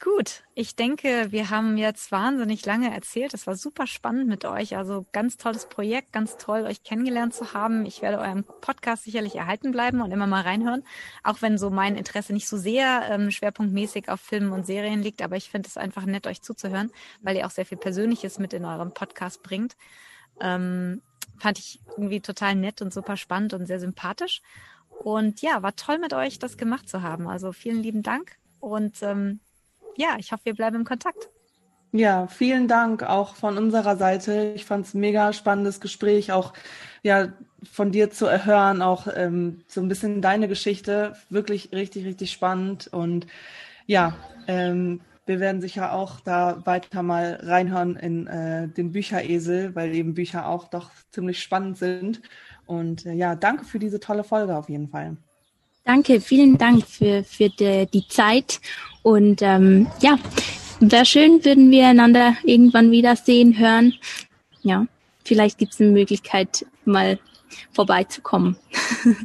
Gut, 0.00 0.44
ich 0.54 0.76
denke, 0.76 1.32
wir 1.32 1.50
haben 1.50 1.76
jetzt 1.76 2.12
wahnsinnig 2.12 2.64
lange 2.64 2.94
erzählt. 2.94 3.34
Es 3.34 3.48
war 3.48 3.56
super 3.56 3.88
spannend 3.88 4.28
mit 4.28 4.44
euch. 4.44 4.76
Also 4.76 5.06
ganz 5.10 5.38
tolles 5.38 5.66
Projekt, 5.68 6.12
ganz 6.12 6.36
toll, 6.36 6.62
euch 6.62 6.84
kennengelernt 6.84 7.34
zu 7.34 7.52
haben. 7.52 7.84
Ich 7.84 8.00
werde 8.00 8.20
eurem 8.20 8.44
Podcast 8.44 9.02
sicherlich 9.02 9.34
erhalten 9.34 9.72
bleiben 9.72 10.00
und 10.00 10.12
immer 10.12 10.28
mal 10.28 10.42
reinhören, 10.42 10.84
auch 11.24 11.42
wenn 11.42 11.58
so 11.58 11.70
mein 11.70 11.96
Interesse 11.96 12.32
nicht 12.32 12.46
so 12.46 12.56
sehr 12.56 13.08
ähm, 13.10 13.32
schwerpunktmäßig 13.32 14.08
auf 14.08 14.20
Filmen 14.20 14.52
und 14.52 14.66
Serien 14.66 15.02
liegt. 15.02 15.20
Aber 15.20 15.36
ich 15.36 15.50
finde 15.50 15.68
es 15.68 15.76
einfach 15.76 16.06
nett, 16.06 16.28
euch 16.28 16.42
zuzuhören, 16.42 16.92
weil 17.20 17.36
ihr 17.36 17.44
auch 17.44 17.50
sehr 17.50 17.66
viel 17.66 17.78
Persönliches 17.78 18.38
mit 18.38 18.52
in 18.52 18.64
eurem 18.64 18.94
Podcast 18.94 19.42
bringt. 19.42 19.76
Ähm, 20.40 21.02
fand 21.38 21.58
ich 21.58 21.80
irgendwie 21.96 22.20
total 22.20 22.54
nett 22.54 22.82
und 22.82 22.94
super 22.94 23.16
spannend 23.16 23.52
und 23.52 23.66
sehr 23.66 23.80
sympathisch. 23.80 24.42
Und 25.02 25.42
ja, 25.42 25.62
war 25.62 25.76
toll 25.76 25.98
mit 25.98 26.12
euch, 26.12 26.38
das 26.38 26.56
gemacht 26.56 26.88
zu 26.88 27.02
haben. 27.02 27.28
Also 27.28 27.52
vielen 27.52 27.82
lieben 27.82 28.02
Dank 28.02 28.36
und 28.60 29.02
ähm, 29.02 29.40
ja, 29.96 30.16
ich 30.18 30.32
hoffe, 30.32 30.46
wir 30.46 30.54
bleiben 30.54 30.76
im 30.76 30.84
Kontakt. 30.84 31.28
Ja, 31.92 32.26
vielen 32.26 32.68
Dank 32.68 33.02
auch 33.02 33.34
von 33.34 33.56
unserer 33.56 33.96
Seite. 33.96 34.52
Ich 34.54 34.66
fand 34.66 34.86
es 34.86 34.94
mega 34.94 35.32
spannendes 35.32 35.80
Gespräch, 35.80 36.32
auch 36.32 36.52
ja 37.02 37.32
von 37.62 37.92
dir 37.92 38.10
zu 38.10 38.26
erhören, 38.26 38.82
auch 38.82 39.08
ähm, 39.14 39.64
so 39.66 39.80
ein 39.80 39.88
bisschen 39.88 40.20
deine 40.20 40.48
Geschichte. 40.48 41.16
Wirklich 41.30 41.72
richtig, 41.72 42.04
richtig 42.04 42.30
spannend. 42.30 42.88
Und 42.88 43.26
ja, 43.86 44.16
ähm, 44.46 45.00
wir 45.24 45.40
werden 45.40 45.60
sicher 45.60 45.92
auch 45.92 46.20
da 46.20 46.64
weiter 46.66 47.02
mal 47.02 47.38
reinhören 47.42 47.96
in 47.96 48.26
äh, 48.26 48.68
den 48.68 48.92
Bücheresel, 48.92 49.74
weil 49.74 49.94
eben 49.94 50.14
Bücher 50.14 50.46
auch 50.46 50.68
doch 50.68 50.90
ziemlich 51.10 51.40
spannend 51.40 51.78
sind. 51.78 52.20
Und 52.68 53.06
äh, 53.06 53.14
ja, 53.14 53.34
danke 53.34 53.64
für 53.64 53.78
diese 53.78 53.98
tolle 53.98 54.24
Folge 54.24 54.54
auf 54.54 54.68
jeden 54.68 54.88
Fall. 54.88 55.16
Danke, 55.84 56.20
vielen 56.20 56.58
Dank 56.58 56.86
für, 56.86 57.24
für 57.24 57.48
die, 57.48 57.86
die 57.86 58.06
Zeit. 58.08 58.60
Und 59.02 59.40
ähm, 59.40 59.86
ja, 60.00 60.18
wäre 60.80 61.06
schön, 61.06 61.42
würden 61.46 61.70
wir 61.70 61.86
einander 61.86 62.36
irgendwann 62.44 62.90
wiedersehen, 62.90 63.58
hören. 63.58 63.94
Ja, 64.60 64.86
vielleicht 65.24 65.56
gibt 65.56 65.72
es 65.72 65.80
eine 65.80 65.90
Möglichkeit, 65.90 66.66
mal 66.84 67.18
vorbeizukommen. 67.72 68.56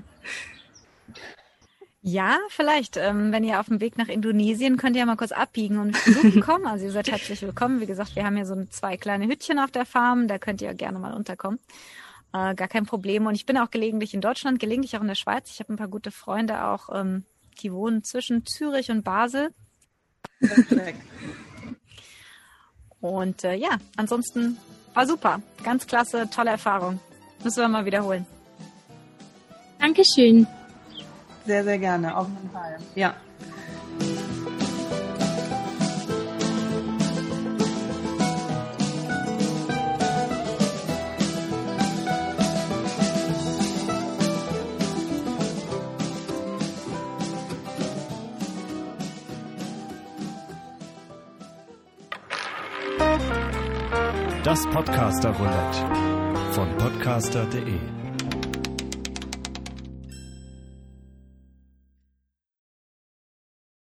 Ja, 2.05 2.37
vielleicht. 2.49 2.97
Ähm, 2.97 3.31
wenn 3.31 3.45
ihr 3.45 3.61
auf 3.61 3.67
dem 3.67 3.79
Weg 3.79 3.97
nach 3.97 4.09
Indonesien 4.09 4.75
könnt 4.75 4.97
ihr 4.97 5.05
mal 5.05 5.15
kurz 5.15 5.31
abbiegen 5.31 5.77
und 5.77 5.93
besuchen 6.03 6.41
kommen. 6.41 6.65
Also 6.65 6.83
ihr 6.83 6.91
seid 6.91 7.09
herzlich 7.09 7.41
willkommen. 7.41 7.79
Wie 7.79 7.85
gesagt, 7.85 8.17
wir 8.17 8.25
haben 8.25 8.35
hier 8.35 8.45
so 8.45 8.61
zwei 8.65 8.97
kleine 8.97 9.25
Hütchen 9.25 9.57
auf 9.57 9.71
der 9.71 9.85
Farm. 9.85 10.27
Da 10.27 10.37
könnt 10.37 10.61
ihr 10.61 10.73
gerne 10.73 10.99
mal 10.99 11.13
unterkommen. 11.13 11.59
Äh, 12.33 12.55
gar 12.55 12.67
kein 12.67 12.85
Problem. 12.85 13.27
Und 13.27 13.35
ich 13.35 13.45
bin 13.45 13.57
auch 13.57 13.69
gelegentlich 13.69 14.13
in 14.13 14.21
Deutschland, 14.21 14.59
gelegentlich 14.59 14.97
auch 14.97 15.01
in 15.01 15.07
der 15.07 15.15
Schweiz. 15.15 15.51
Ich 15.51 15.59
habe 15.59 15.71
ein 15.71 15.77
paar 15.77 15.87
gute 15.87 16.11
Freunde 16.11 16.65
auch, 16.65 16.89
ähm, 16.91 17.25
die 17.61 17.71
wohnen 17.71 18.03
zwischen 18.03 18.45
Zürich 18.45 18.89
und 18.89 19.03
Basel. 19.03 19.53
und 23.01 23.43
äh, 23.43 23.53
ja, 23.53 23.77
ansonsten 23.95 24.57
war 24.93 25.05
super. 25.05 25.41
Ganz 25.63 25.85
klasse, 25.85 26.29
tolle 26.29 26.49
Erfahrung. 26.49 26.99
Müssen 27.43 27.61
wir 27.61 27.67
mal 27.67 27.85
wiederholen. 27.85 28.25
Dankeschön. 29.79 30.47
Sehr, 31.45 31.63
sehr 31.63 31.77
gerne, 31.77 32.15
auf 32.15 32.27
jeden 32.27 32.49
Fall. 32.51 32.77
Ja. 32.95 33.15
Das 54.43 54.61
Podcaster 54.67 55.29
Roulette 55.29 56.51
von 56.51 56.67
podcaster.de 56.77 58.02